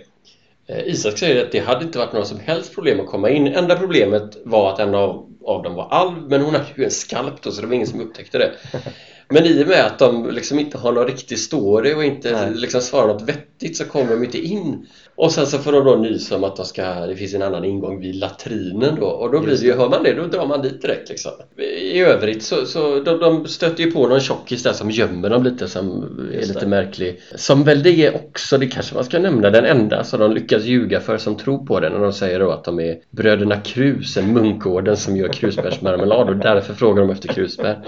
Eh, 0.67 0.87
Isak 0.87 1.17
säger 1.17 1.45
att 1.45 1.51
det 1.51 1.59
hade 1.59 1.85
inte 1.85 1.97
varit 1.97 2.13
några 2.13 2.25
som 2.25 2.39
helst 2.39 2.75
problem 2.75 2.99
att 2.99 3.07
komma 3.07 3.29
in. 3.29 3.47
Enda 3.47 3.75
problemet 3.75 4.37
var 4.43 4.73
att 4.73 4.79
en 4.79 4.95
av, 4.95 5.29
av 5.45 5.63
dem 5.63 5.73
var 5.75 5.87
alv 5.89 6.29
men 6.29 6.41
hon 6.41 6.53
hade 6.53 6.65
ju 6.77 6.83
en 6.83 6.91
skalp 6.91 7.41
då 7.41 7.51
så 7.51 7.61
det 7.61 7.67
var 7.67 7.73
ingen 7.73 7.87
som 7.87 8.01
upptäckte 8.01 8.37
det. 8.37 8.51
Men 9.29 9.45
i 9.45 9.63
och 9.63 9.67
med 9.67 9.85
att 9.85 9.99
de 9.99 10.29
liksom 10.31 10.59
inte 10.59 10.77
har 10.77 10.91
någon 10.91 11.07
riktig 11.07 11.39
story 11.39 11.93
och 11.93 12.03
inte 12.03 12.49
liksom 12.49 12.81
svarar 12.81 13.07
något 13.07 13.29
vettigt 13.29 13.77
så 13.77 13.85
kommer 13.85 14.11
de 14.11 14.23
inte 14.23 14.37
in. 14.37 14.87
Och 15.15 15.31
sen 15.31 15.45
så 15.45 15.57
får 15.57 15.71
de 15.71 15.85
då 15.85 15.95
nys 15.95 16.31
om 16.31 16.43
att 16.43 16.55
de 16.55 16.65
ska, 16.65 16.83
det 17.05 17.15
finns 17.15 17.33
en 17.33 17.41
annan 17.41 17.65
ingång 17.65 17.99
vid 17.99 18.15
latrinen 18.15 18.95
då 18.99 19.05
och 19.05 19.31
då 19.31 19.39
blir 19.39 19.57
det 19.57 19.65
ju, 19.65 19.73
hör 19.73 19.89
man 19.89 20.03
det, 20.03 20.13
då 20.13 20.25
drar 20.25 20.47
man 20.47 20.61
dit 20.61 20.81
direkt 20.81 21.09
liksom. 21.09 21.31
I 21.81 21.99
övrigt 21.99 22.43
så, 22.43 22.65
så 22.65 22.99
de, 22.99 23.19
de 23.19 23.47
stöter 23.47 23.83
ju 23.83 23.91
på 23.91 24.07
någon 24.07 24.19
tjockis 24.19 24.63
där 24.63 24.73
som 24.73 24.91
gömmer 24.91 25.29
dem 25.29 25.43
lite 25.43 25.67
som 25.67 26.03
är 26.31 26.35
Just 26.35 26.47
lite 26.47 26.59
det. 26.59 26.67
märklig. 26.67 27.21
Som 27.35 27.63
väl 27.63 27.83
det 27.83 28.05
är 28.05 28.15
också, 28.15 28.57
det 28.57 28.67
kanske 28.67 28.95
man 28.95 29.03
ska 29.03 29.19
nämna, 29.19 29.49
den 29.49 29.65
enda 29.65 30.03
som 30.03 30.19
de 30.19 30.31
lyckas 30.31 30.63
ljuga 30.63 30.99
för 30.99 31.17
som 31.17 31.37
tror 31.37 31.65
på 31.65 31.79
den 31.79 31.91
när 31.93 31.99
de 31.99 32.13
säger 32.13 32.39
då 32.39 32.51
att 32.51 32.63
de 32.63 32.79
är 32.79 32.97
bröderna 33.09 33.57
Krus, 33.57 34.17
en 34.17 34.33
munkorden 34.33 34.97
som 34.97 35.17
gör 35.17 35.27
krusbärsmarmelad 35.27 36.29
och 36.29 36.35
därför 36.35 36.73
frågar 36.73 37.01
de 37.01 37.09
efter 37.11 37.27
krusbär. 37.27 37.79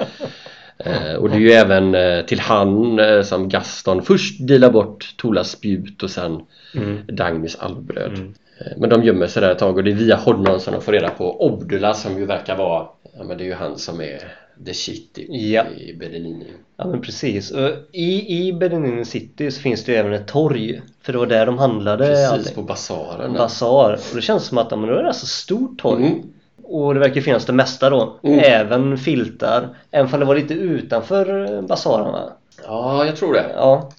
Eh, 0.79 1.13
och 1.13 1.29
det 1.29 1.35
är 1.35 1.39
ju 1.39 1.51
även 1.51 1.95
eh, 1.95 2.21
till 2.25 2.39
han 2.39 2.99
eh, 2.99 3.21
som 3.21 3.49
Gaston 3.49 4.01
först 4.01 4.47
delar 4.47 4.71
bort 4.71 5.13
Tolas 5.17 5.49
spjut 5.51 6.03
och 6.03 6.09
sen 6.11 6.41
Mm. 6.75 6.99
Dagmys 7.07 7.55
alvbröd. 7.55 8.13
Mm. 8.13 8.33
Eh, 8.59 8.71
Men 8.77 8.89
de 8.89 9.03
gömmer 9.03 9.27
sig 9.27 9.41
där 9.41 9.51
ett 9.51 9.59
tag 9.59 9.77
och 9.77 9.83
det 9.83 9.91
är 9.91 9.95
via 9.95 10.15
honom 10.15 10.59
som 10.59 10.73
de 10.73 10.81
får 10.81 10.91
reda 10.91 11.09
på 11.09 11.45
Obdula 11.45 11.93
som 11.93 12.17
ju 12.19 12.25
verkar 12.25 12.57
vara, 12.57 12.87
ja 13.17 13.23
men 13.23 13.37
det 13.37 13.43
är 13.43 13.45
ju 13.45 13.53
han 13.53 13.77
som 13.77 14.01
är 14.01 14.19
the 14.65 14.73
shit 14.73 15.17
i, 15.17 15.53
Ja. 15.53 15.63
i 15.77 15.93
Berlin. 15.99 16.43
Ja 16.77 16.87
men 16.87 17.01
precis. 17.01 17.51
Och 17.51 17.69
I, 17.91 18.47
i 18.47 18.53
Benin 18.53 19.05
City 19.05 19.51
så 19.51 19.61
finns 19.61 19.83
det 19.83 19.91
ju 19.91 19.97
även 19.97 20.13
ett 20.13 20.27
torg. 20.27 20.81
För 21.01 21.13
det 21.13 21.19
var 21.19 21.25
där 21.25 21.45
de 21.45 21.57
handlade 21.57 22.07
Precis 22.07 22.29
allting. 22.31 22.55
på 22.55 22.61
basaren. 22.61 23.33
Basar. 23.33 23.93
Och 24.09 24.15
det 24.15 24.21
känns 24.21 24.45
som 24.45 24.57
att 24.57 24.71
men 24.71 24.81
det 24.89 24.99
är 24.99 25.09
ett 25.09 25.15
så 25.15 25.25
stort 25.27 25.79
torg. 25.81 26.05
Mm. 26.05 26.21
Och 26.69 26.93
det 26.93 26.99
verkar 26.99 27.21
finnas 27.21 27.45
det 27.45 27.53
mesta 27.53 27.89
då. 27.89 28.19
Mm. 28.23 28.39
Även 28.39 28.97
filtar. 28.97 29.69
Även 29.91 30.13
om 30.13 30.19
det 30.19 30.25
var 30.25 30.35
lite 30.35 30.53
utanför 30.53 31.53
eh, 31.53 31.61
basaren 31.61 32.11
va? 32.11 32.29
Ja, 32.65 33.05
jag 33.05 33.15
tror 33.15 33.33
det. 33.33 33.45
Ja. 33.55 33.89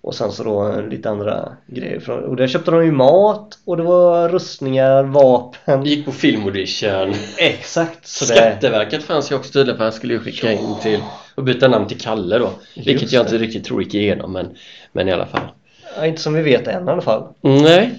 Och 0.00 0.14
sen 0.14 0.32
så 0.32 0.44
då 0.44 0.68
eh, 0.68 0.86
lite 0.88 1.10
andra 1.10 1.56
grejer. 1.66 2.10
Och 2.10 2.36
där 2.36 2.46
köpte 2.46 2.70
de 2.70 2.84
ju 2.84 2.92
mat 2.92 3.58
och 3.64 3.76
det 3.76 3.82
var 3.82 4.28
rustningar, 4.28 5.02
vapen. 5.02 5.84
Gick 5.84 6.04
på 6.04 6.12
filmaudition. 6.12 7.14
Exakt. 7.38 8.06
Så. 8.06 8.24
Skatteverket 8.24 9.02
fanns 9.02 9.32
ju 9.32 9.36
också 9.36 9.52
tydligen 9.52 9.76
för 9.76 9.84
han 9.84 9.92
skulle 9.92 10.12
ju 10.12 10.20
skicka 10.20 10.52
in 10.52 10.74
till 10.82 11.00
och 11.34 11.44
byta 11.44 11.68
namn 11.68 11.88
till 11.88 12.00
Kalle 12.00 12.38
då. 12.38 12.50
Vilket 12.76 13.02
Just 13.02 13.12
jag 13.12 13.24
det. 13.24 13.28
inte 13.28 13.44
riktigt 13.44 13.64
tror 13.64 13.82
gick 13.82 13.94
igenom 13.94 14.32
men, 14.32 14.56
men 14.92 15.08
i 15.08 15.12
alla 15.12 15.26
fall. 15.26 15.48
Ja, 15.96 16.06
inte 16.06 16.22
som 16.22 16.34
vi 16.34 16.42
vet 16.42 16.68
än 16.68 16.88
i 16.88 16.90
alla 16.90 17.02
fall. 17.02 17.24
Nej. 17.40 17.94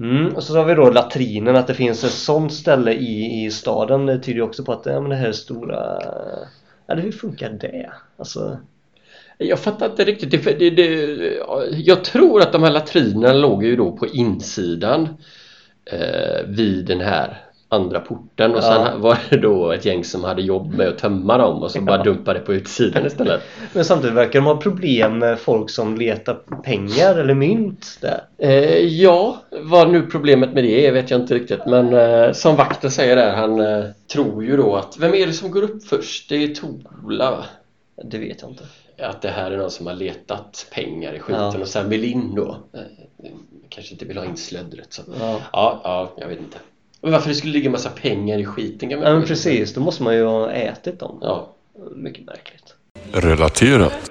Mm, 0.00 0.34
och 0.36 0.42
så 0.42 0.56
har 0.58 0.64
vi 0.64 0.74
då 0.74 0.90
latrinen, 0.90 1.56
att 1.56 1.66
det 1.66 1.74
finns 1.74 2.04
ett 2.04 2.10
sånt 2.12 2.52
ställe 2.52 2.92
i, 2.92 3.44
i 3.44 3.50
staden. 3.50 4.06
Det 4.06 4.18
tyder 4.18 4.36
ju 4.36 4.42
också 4.42 4.64
på 4.64 4.72
att 4.72 4.86
ja, 4.86 5.00
men 5.00 5.10
det 5.10 5.16
här 5.16 5.28
är 5.28 5.32
stora... 5.32 5.98
Det- 6.86 7.00
hur 7.00 7.12
funkar 7.12 7.50
det? 7.50 7.90
Alltså... 8.16 8.58
Jag 9.38 9.58
fattar 9.58 9.90
inte 9.90 10.04
riktigt. 10.04 10.30
Det, 10.30 10.58
det, 10.58 10.70
det, 10.70 11.38
jag 11.70 12.04
tror 12.04 12.40
att 12.42 12.52
de 12.52 12.62
här 12.62 12.70
latrinerna 12.70 13.32
låg 13.32 13.64
ju 13.64 13.76
då 13.76 13.92
på 13.96 14.06
insidan 14.06 15.08
eh, 15.84 16.46
vid 16.46 16.86
den 16.86 17.00
här 17.00 17.44
andra 17.74 18.00
porten 18.00 18.50
och 18.52 18.58
Ja. 18.58 18.62
sen 18.90 19.00
var 19.00 19.18
det 19.30 19.36
då 19.36 19.70
ett 19.72 19.84
gäng 19.84 20.04
som 20.04 20.24
hade 20.24 20.42
jobb 20.42 20.74
med 20.74 20.88
att 20.88 20.98
tömma 20.98 21.38
dem 21.38 21.62
och 21.62 21.70
så 21.70 21.80
bara 21.80 22.02
dumpade 22.02 22.40
på 22.40 22.54
utsidan 22.54 23.06
istället. 23.06 23.40
Men 23.72 23.84
samtidigt 23.84 24.16
verkar 24.16 24.40
de 24.40 24.46
ha 24.46 24.56
problem 24.56 25.18
med 25.18 25.38
folk 25.38 25.70
som 25.70 25.96
letar 25.96 26.34
pengar 26.64 27.14
eller 27.16 27.34
mynt 27.34 27.98
där. 28.00 28.20
Eh, 28.38 28.78
ja, 28.78 29.42
vad 29.50 29.90
nu 29.90 30.02
problemet 30.02 30.52
med 30.52 30.64
det 30.64 30.86
är 30.86 30.92
vet 30.92 31.10
jag 31.10 31.20
inte 31.20 31.34
riktigt 31.34 31.66
men 31.66 31.94
eh, 31.94 32.32
som 32.32 32.56
vakten 32.56 32.90
säger 32.90 33.16
där, 33.16 33.32
han 33.36 33.60
eh, 33.60 33.84
tror 34.12 34.44
ju 34.44 34.56
då 34.56 34.76
att 34.76 34.96
vem 34.98 35.14
är 35.14 35.26
det 35.26 35.32
som 35.32 35.50
går 35.50 35.62
upp 35.62 35.84
först? 35.84 36.28
Det 36.28 36.44
är 36.44 36.48
Tola 36.54 37.30
va? 37.30 37.44
Det 38.04 38.18
vet 38.18 38.42
jag 38.42 38.50
inte. 38.50 38.64
Att 39.02 39.22
det 39.22 39.28
här 39.28 39.50
är 39.50 39.56
någon 39.56 39.70
som 39.70 39.86
har 39.86 39.94
letat 39.94 40.66
pengar 40.74 41.12
i 41.12 41.18
skiten 41.18 41.42
Ja. 41.54 41.58
och 41.60 41.68
sen 41.68 41.88
vill 41.88 42.04
in 42.04 42.34
då. 42.34 42.56
Eh, 42.72 42.80
kanske 43.68 43.92
inte 43.92 44.04
vill 44.04 44.18
ha 44.18 44.24
in 44.24 44.36
slöddret 44.36 44.92
så. 44.92 45.02
Ja. 45.20 45.40
Ja, 45.52 45.80
ja, 45.84 46.12
jag 46.16 46.28
vet 46.28 46.38
inte. 46.38 46.58
Men 47.04 47.12
varför 47.12 47.28
det 47.28 47.34
skulle 47.34 47.52
ligga 47.52 47.70
massa 47.70 47.90
pengar 47.90 48.38
i 48.38 48.44
skiten 48.44 48.88
kan 48.88 48.98
man 48.98 49.08
Ja 49.08 49.14
men 49.14 49.24
precis, 49.26 49.74
då 49.74 49.80
måste 49.80 50.02
man 50.02 50.14
ju 50.14 50.24
ha 50.24 50.50
ätit 50.50 51.00
dem. 51.00 51.18
Ja. 51.22 51.48
Mycket 51.94 52.26
märkligt. 52.26 52.74
Relaterat. 53.12 54.10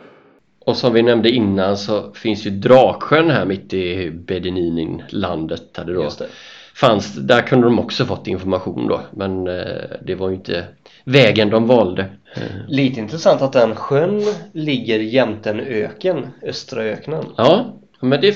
Och 0.66 0.78
som 0.78 0.94
vi 0.94 1.02
nämnde 1.02 1.30
innan 1.30 1.78
så 1.78 2.12
finns 2.14 2.46
ju 2.46 2.50
Draksjön 2.52 3.30
här 3.30 3.46
mitt 3.46 3.74
i 3.74 4.12
Bedininin 4.12 5.04
landet 5.10 5.74
där 5.74 5.86
det 5.86 5.94
då 5.94 6.04
Just 6.04 6.20
det. 6.20 6.28
fanns. 6.76 7.16
Där 7.16 7.42
kunde 7.42 7.68
de 7.68 7.80
också 7.80 8.06
fått 8.06 8.28
information 8.28 8.88
då 8.88 9.02
men 9.12 9.48
eh, 9.48 9.66
det 10.02 10.16
var 10.16 10.30
ju 10.30 10.36
inte 10.36 10.66
vägen 11.04 11.50
de 11.50 11.68
valde. 11.68 12.06
Lite 12.68 13.00
intressant 13.00 13.42
att 13.42 13.54
den 13.54 13.76
sjön 13.76 14.22
ligger 14.52 15.00
jämte 15.00 15.50
en 15.50 15.60
öken, 15.60 16.28
Östra 16.42 16.84
öknen. 16.84 17.26
Ja, 17.38 17.74
men 18.04 18.22
det 18.22 18.28
är 18.28 18.32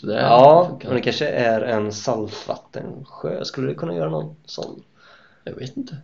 du. 0.00 0.06
Det 0.06 0.14
är- 0.18 0.22
Ja, 0.22 0.78
men 0.84 0.94
det 0.94 1.00
kanske 1.00 1.26
är 1.28 1.60
en 1.60 1.92
saltvattensjö. 1.92 3.44
Skulle 3.44 3.68
det 3.68 3.74
kunna 3.74 3.94
göra 3.94 4.10
någon 4.10 4.36
sån? 4.46 4.82
Jag 5.44 5.54
vet 5.54 5.76
inte. 5.76 5.96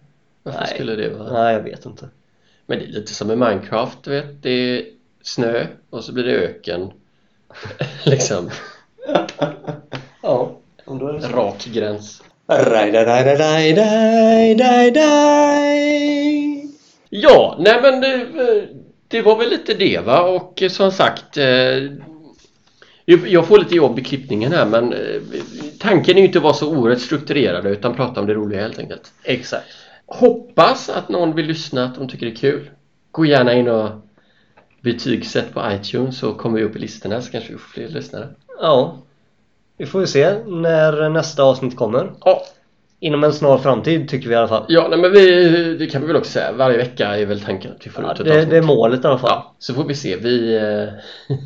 Varför 0.43 0.61
Nej. 0.61 0.69
skulle 0.75 0.97
det 0.97 1.09
vara? 1.09 1.33
Nej, 1.33 1.55
jag 1.55 1.63
vet 1.63 1.87
inte. 1.87 2.09
Men 2.67 2.79
det 2.79 2.85
är 2.85 2.89
lite 2.89 3.15
som 3.15 3.31
i 3.31 3.37
Minecraft, 3.37 3.99
du 4.03 4.11
vet. 4.11 4.43
Det 4.43 4.51
är 4.51 4.85
snö 5.23 5.67
och 5.91 6.05
så 6.05 6.13
blir 6.13 6.25
det 6.25 6.33
öken. 6.33 6.91
liksom. 8.05 8.51
Ja, 10.23 10.51
om 10.85 10.99
då 10.99 11.09
är 11.09 11.13
det. 11.13 11.27
Rak 11.29 11.65
gräns. 11.65 12.23
Ja, 17.11 17.57
nej 17.59 17.79
men 17.83 18.01
det, 18.01 18.27
det 19.09 19.23
var 19.23 19.37
väl 19.39 19.51
lite 19.51 19.75
det 19.75 19.99
va 20.05 20.21
och 20.23 20.63
som 20.71 20.93
sagt 20.93 21.37
eh, 21.37 21.45
jag 23.27 23.47
får 23.47 23.59
lite 23.59 23.75
jobb 23.75 23.99
i 23.99 24.05
klippningen 24.05 24.53
här 24.53 24.67
men 24.67 24.93
eh, 24.93 24.99
tanken 25.81 26.17
är 26.17 26.21
ju 26.21 26.27
inte 26.27 26.39
att 26.39 26.43
vara 26.45 26.55
så 26.55 26.69
oerhört 26.77 27.01
strukturerad 27.01 27.67
utan 27.67 27.95
prata 27.95 28.21
om 28.21 28.27
det 28.27 28.35
roliga 28.35 28.61
helt 28.61 28.79
enkelt. 28.79 29.13
Exakt. 29.25 29.67
Hoppas 30.07 30.89
att 30.91 31.09
någon 31.09 31.35
vill 31.35 31.47
lyssna, 31.47 31.85
att 31.85 31.95
de 31.95 32.09
tycker 32.09 32.27
det 32.27 32.33
är 32.33 32.37
kul. 32.37 32.71
Gå 33.11 33.27
gärna 33.27 33.53
in 33.53 33.69
och 33.69 33.91
betygsätt 34.81 35.55
på 35.55 35.63
iTunes 35.73 36.19
så 36.19 36.33
kommer 36.35 36.59
vi 36.59 36.65
upp 36.65 36.77
i 36.77 36.79
listorna 36.79 37.21
så 37.23 37.31
kanske 37.33 37.53
vi 37.53 37.59
får 37.59 37.69
fler 37.69 37.89
lyssnare. 37.89 38.29
Ja. 38.61 38.99
Vi 39.79 39.87
får 39.87 40.01
ju 40.01 40.07
se 40.07 40.35
när 40.47 41.09
nästa 41.09 41.43
avsnitt 41.43 41.77
kommer. 41.77 42.13
Ja, 42.25 42.43
Inom 43.01 43.25
en 43.25 43.33
snar 43.33 43.59
framtid 43.59 44.09
tycker 44.09 44.29
vi 44.29 44.35
i 44.35 44.39
alla 44.39 44.49
fall. 44.49 44.65
ja 44.69 44.87
nej, 44.91 44.99
men 44.99 45.13
vi, 45.13 45.77
det 45.79 45.87
kan 45.87 46.01
vi 46.01 46.07
väl 46.07 46.17
också 46.17 46.31
säga. 46.33 46.53
Varje 46.53 46.77
vecka 46.77 47.17
är 47.19 47.27
väl 47.27 47.41
tanken 47.41 47.73
att 47.73 47.87
vi 47.87 47.91
får 47.91 48.05
Ja, 48.05 48.13
ut 48.13 48.21
ett 48.21 48.27
det, 48.27 48.33
avsnitt. 48.33 48.51
det 48.51 48.57
är 48.57 48.63
målet 48.63 49.05
i 49.05 49.07
alla 49.07 49.19
fall. 49.19 49.31
Ja, 49.31 49.55
så 49.59 49.75
får 49.75 49.85
vi 49.85 49.95
se. 49.95 50.17
Vi, 50.17 50.57
eh, 50.57 51.37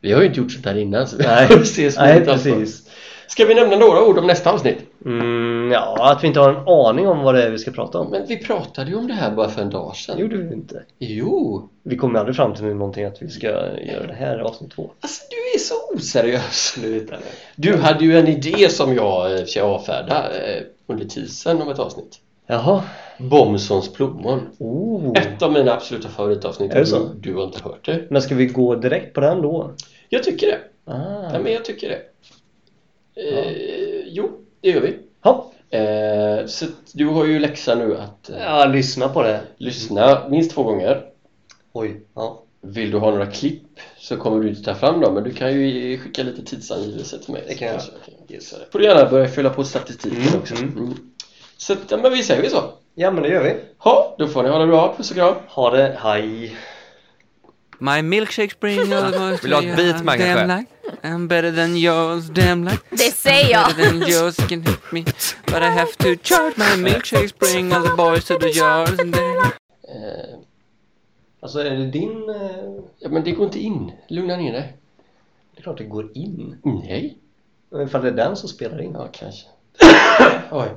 vi 0.00 0.12
har 0.12 0.20
ju 0.20 0.26
inte 0.26 0.40
gjort 0.40 0.52
sånt 0.52 0.66
här 0.66 0.78
innan 0.78 1.08
så 1.08 1.16
vi 1.16 1.24
Nej. 1.24 1.64
så 1.66 2.00
Nej, 2.00 2.24
precis. 2.24 2.90
Ska 3.26 3.44
vi 3.44 3.54
nämna 3.54 3.76
några 3.76 4.02
ord 4.02 4.18
om 4.18 4.26
nästa 4.26 4.52
avsnitt? 4.52 4.78
Mm, 5.04 5.70
ja, 5.72 6.12
att 6.12 6.22
vi 6.24 6.28
inte 6.28 6.40
har 6.40 6.50
en 6.50 6.68
aning 6.68 7.08
om 7.08 7.22
vad 7.22 7.34
det 7.34 7.42
är 7.42 7.50
vi 7.50 7.58
ska 7.58 7.70
prata 7.70 7.98
om. 7.98 8.10
Men 8.10 8.26
vi 8.26 8.36
pratade 8.36 8.90
ju 8.90 8.96
om 8.96 9.08
det 9.08 9.14
här 9.14 9.30
bara 9.30 9.48
för 9.48 9.62
en 9.62 9.70
dag 9.70 9.96
sedan. 9.96 10.18
Gjorde 10.18 10.36
vi 10.36 10.54
inte. 10.54 10.82
Jo! 10.98 11.68
Vi 11.82 11.96
kommer 11.96 12.18
aldrig 12.18 12.36
fram 12.36 12.54
till 12.54 12.64
någonting 12.64 13.04
att 13.04 13.22
vi 13.22 13.28
ska 13.28 13.46
göra 13.46 14.06
det 14.06 14.14
här 14.18 14.38
i 14.38 14.42
avsnitt 14.42 14.72
två. 14.72 14.90
Alltså 15.00 15.22
du 15.30 15.58
är 15.58 15.58
så 15.58 15.74
oseriös. 15.94 16.74
Nu. 16.82 17.08
Du 17.56 17.76
hade 17.76 18.04
ju 18.04 18.18
en 18.18 18.28
idé 18.28 18.68
som 18.68 18.94
jag 18.94 19.38
eh, 19.38 19.44
ska 19.44 19.62
avfärda 19.62 20.28
eh, 20.28 20.62
under 20.86 21.04
teasern 21.04 21.62
om 21.62 21.68
ett 21.68 21.78
avsnitt. 21.78 22.20
Jaha. 22.50 22.82
Bomsons 23.18 23.92
plommon. 23.92 24.40
Oh. 24.58 25.12
Ett 25.18 25.42
av 25.42 25.52
mina 25.52 25.72
absoluta 25.72 26.08
favoritavsnitt. 26.08 26.72
Är 26.72 26.78
det 26.80 26.86
så? 26.86 26.98
Du 27.20 27.34
har 27.34 27.44
inte 27.44 27.62
hört 27.62 27.84
det. 27.86 28.06
Men 28.10 28.22
ska 28.22 28.34
vi 28.34 28.46
gå 28.46 28.74
direkt 28.74 29.14
på 29.14 29.20
den 29.20 29.42
då? 29.42 29.70
Jag 30.08 30.22
tycker 30.24 30.46
det. 30.46 30.58
Ah. 30.92 31.32
Ja, 31.32 31.38
men 31.38 31.52
jag 31.52 31.64
tycker 31.64 31.88
det. 31.88 32.02
Eh, 33.22 33.52
jo, 34.06 34.30
det 34.60 34.68
gör 34.68 34.80
vi. 34.80 34.96
Ja. 35.22 35.52
Eh, 35.70 36.46
så 36.46 36.66
du 36.92 37.06
har 37.06 37.24
ju 37.24 37.38
läxa 37.38 37.74
nu 37.74 37.96
att 37.96 38.30
eh, 38.30 38.36
ja, 38.42 38.64
lyssna 38.66 39.08
på 39.08 39.22
det. 39.22 39.40
lyssna 39.56 40.22
minst 40.28 40.50
två 40.50 40.62
gånger. 40.62 41.02
Oj. 41.72 42.00
Ja. 42.14 42.42
Vill 42.62 42.90
du 42.90 42.98
ha 42.98 43.10
några 43.10 43.26
klipp 43.26 43.62
så 43.98 44.16
kommer 44.16 44.42
du 44.42 44.48
inte 44.48 44.62
ta 44.62 44.74
fram 44.74 45.00
dem 45.00 45.14
men 45.14 45.24
du 45.24 45.30
kan 45.32 45.52
ju 45.52 45.98
skicka 45.98 46.22
lite 46.22 46.42
tidsangivelse 46.44 47.18
till 47.18 47.32
mig. 47.32 47.44
Det 47.48 47.54
kan 47.54 47.68
jag 47.68 47.80
får 48.72 48.78
du 48.78 48.84
gärna 48.84 49.10
börja 49.10 49.28
fylla 49.28 49.50
på 49.50 49.64
statistiken 49.64 50.18
Mm, 50.28 50.40
också. 50.40 50.54
mm. 50.54 50.94
Så 51.60 51.76
ja, 51.88 51.96
men 51.96 52.12
vi 52.12 52.22
säger 52.22 52.50
så. 52.50 52.62
Ja, 52.94 53.10
men 53.10 53.22
det 53.22 53.28
gör 53.28 53.42
vi. 53.44 53.56
Ja, 53.84 54.14
då 54.18 54.28
får 54.28 54.42
ni 54.42 54.48
ha 54.48 54.58
det 54.58 54.66
bra. 54.66 54.94
Puss 54.96 55.10
och 55.10 55.16
kram. 55.16 55.34
Ha 55.48 55.70
det. 55.70 55.96
Hej. 56.02 56.56
My 57.78 58.02
milkshake 58.02 58.50
spring 58.50 58.92
all 58.92 59.12
the 59.12 59.18
boys 59.18 59.44
Vill 59.44 59.50
du 59.50 59.56
ha 59.56 59.62
ett 59.62 59.76
beat, 59.76 59.96
damn 59.96 60.18
kanske? 60.18 60.56
like 60.56 60.68
I'm 61.02 61.28
better 61.28 61.52
than 61.52 61.76
yours, 61.76 62.24
damn 62.28 62.64
like 62.64 62.78
Det 62.90 62.96
säger 63.14 63.50
jag! 63.50 63.66
Better 63.76 63.90
than 63.90 64.02
yours 64.08 64.36
can 64.36 64.62
hit 64.62 64.92
me 64.92 65.04
But 65.46 65.62
I 65.62 65.70
have 65.70 65.92
to 65.98 66.08
charge 66.22 66.54
my 66.56 66.82
milkshake 66.82 67.28
spring 67.28 67.72
all 67.72 67.82
the 67.82 67.94
boys 67.96 68.24
to 68.24 68.34
the 68.38 68.48
yards 68.50 69.00
and 69.00 69.14
they 69.14 69.22
Eh, 69.88 70.38
Alltså, 71.42 71.58
är 71.58 71.70
det 71.70 71.86
din... 71.86 72.28
eh, 72.28 72.84
ja, 72.98 73.08
men 73.08 73.24
det 73.24 73.30
går 73.32 73.46
inte 73.46 73.58
in. 73.58 73.92
Lugna 74.08 74.36
ner 74.36 74.52
dig. 74.52 74.72
Det 75.54 75.60
är 75.60 75.62
klart 75.62 75.78
det 75.78 75.84
går 75.84 76.10
in. 76.14 76.56
Nej. 76.64 77.16
Men 77.70 77.86
Ifall 77.86 78.02
det 78.02 78.08
är 78.08 78.12
den 78.12 78.36
som 78.36 78.48
spelar 78.48 78.82
in. 78.82 78.92
Ja, 78.94 79.08
kanske. 79.12 79.46
Oj. 80.50 80.68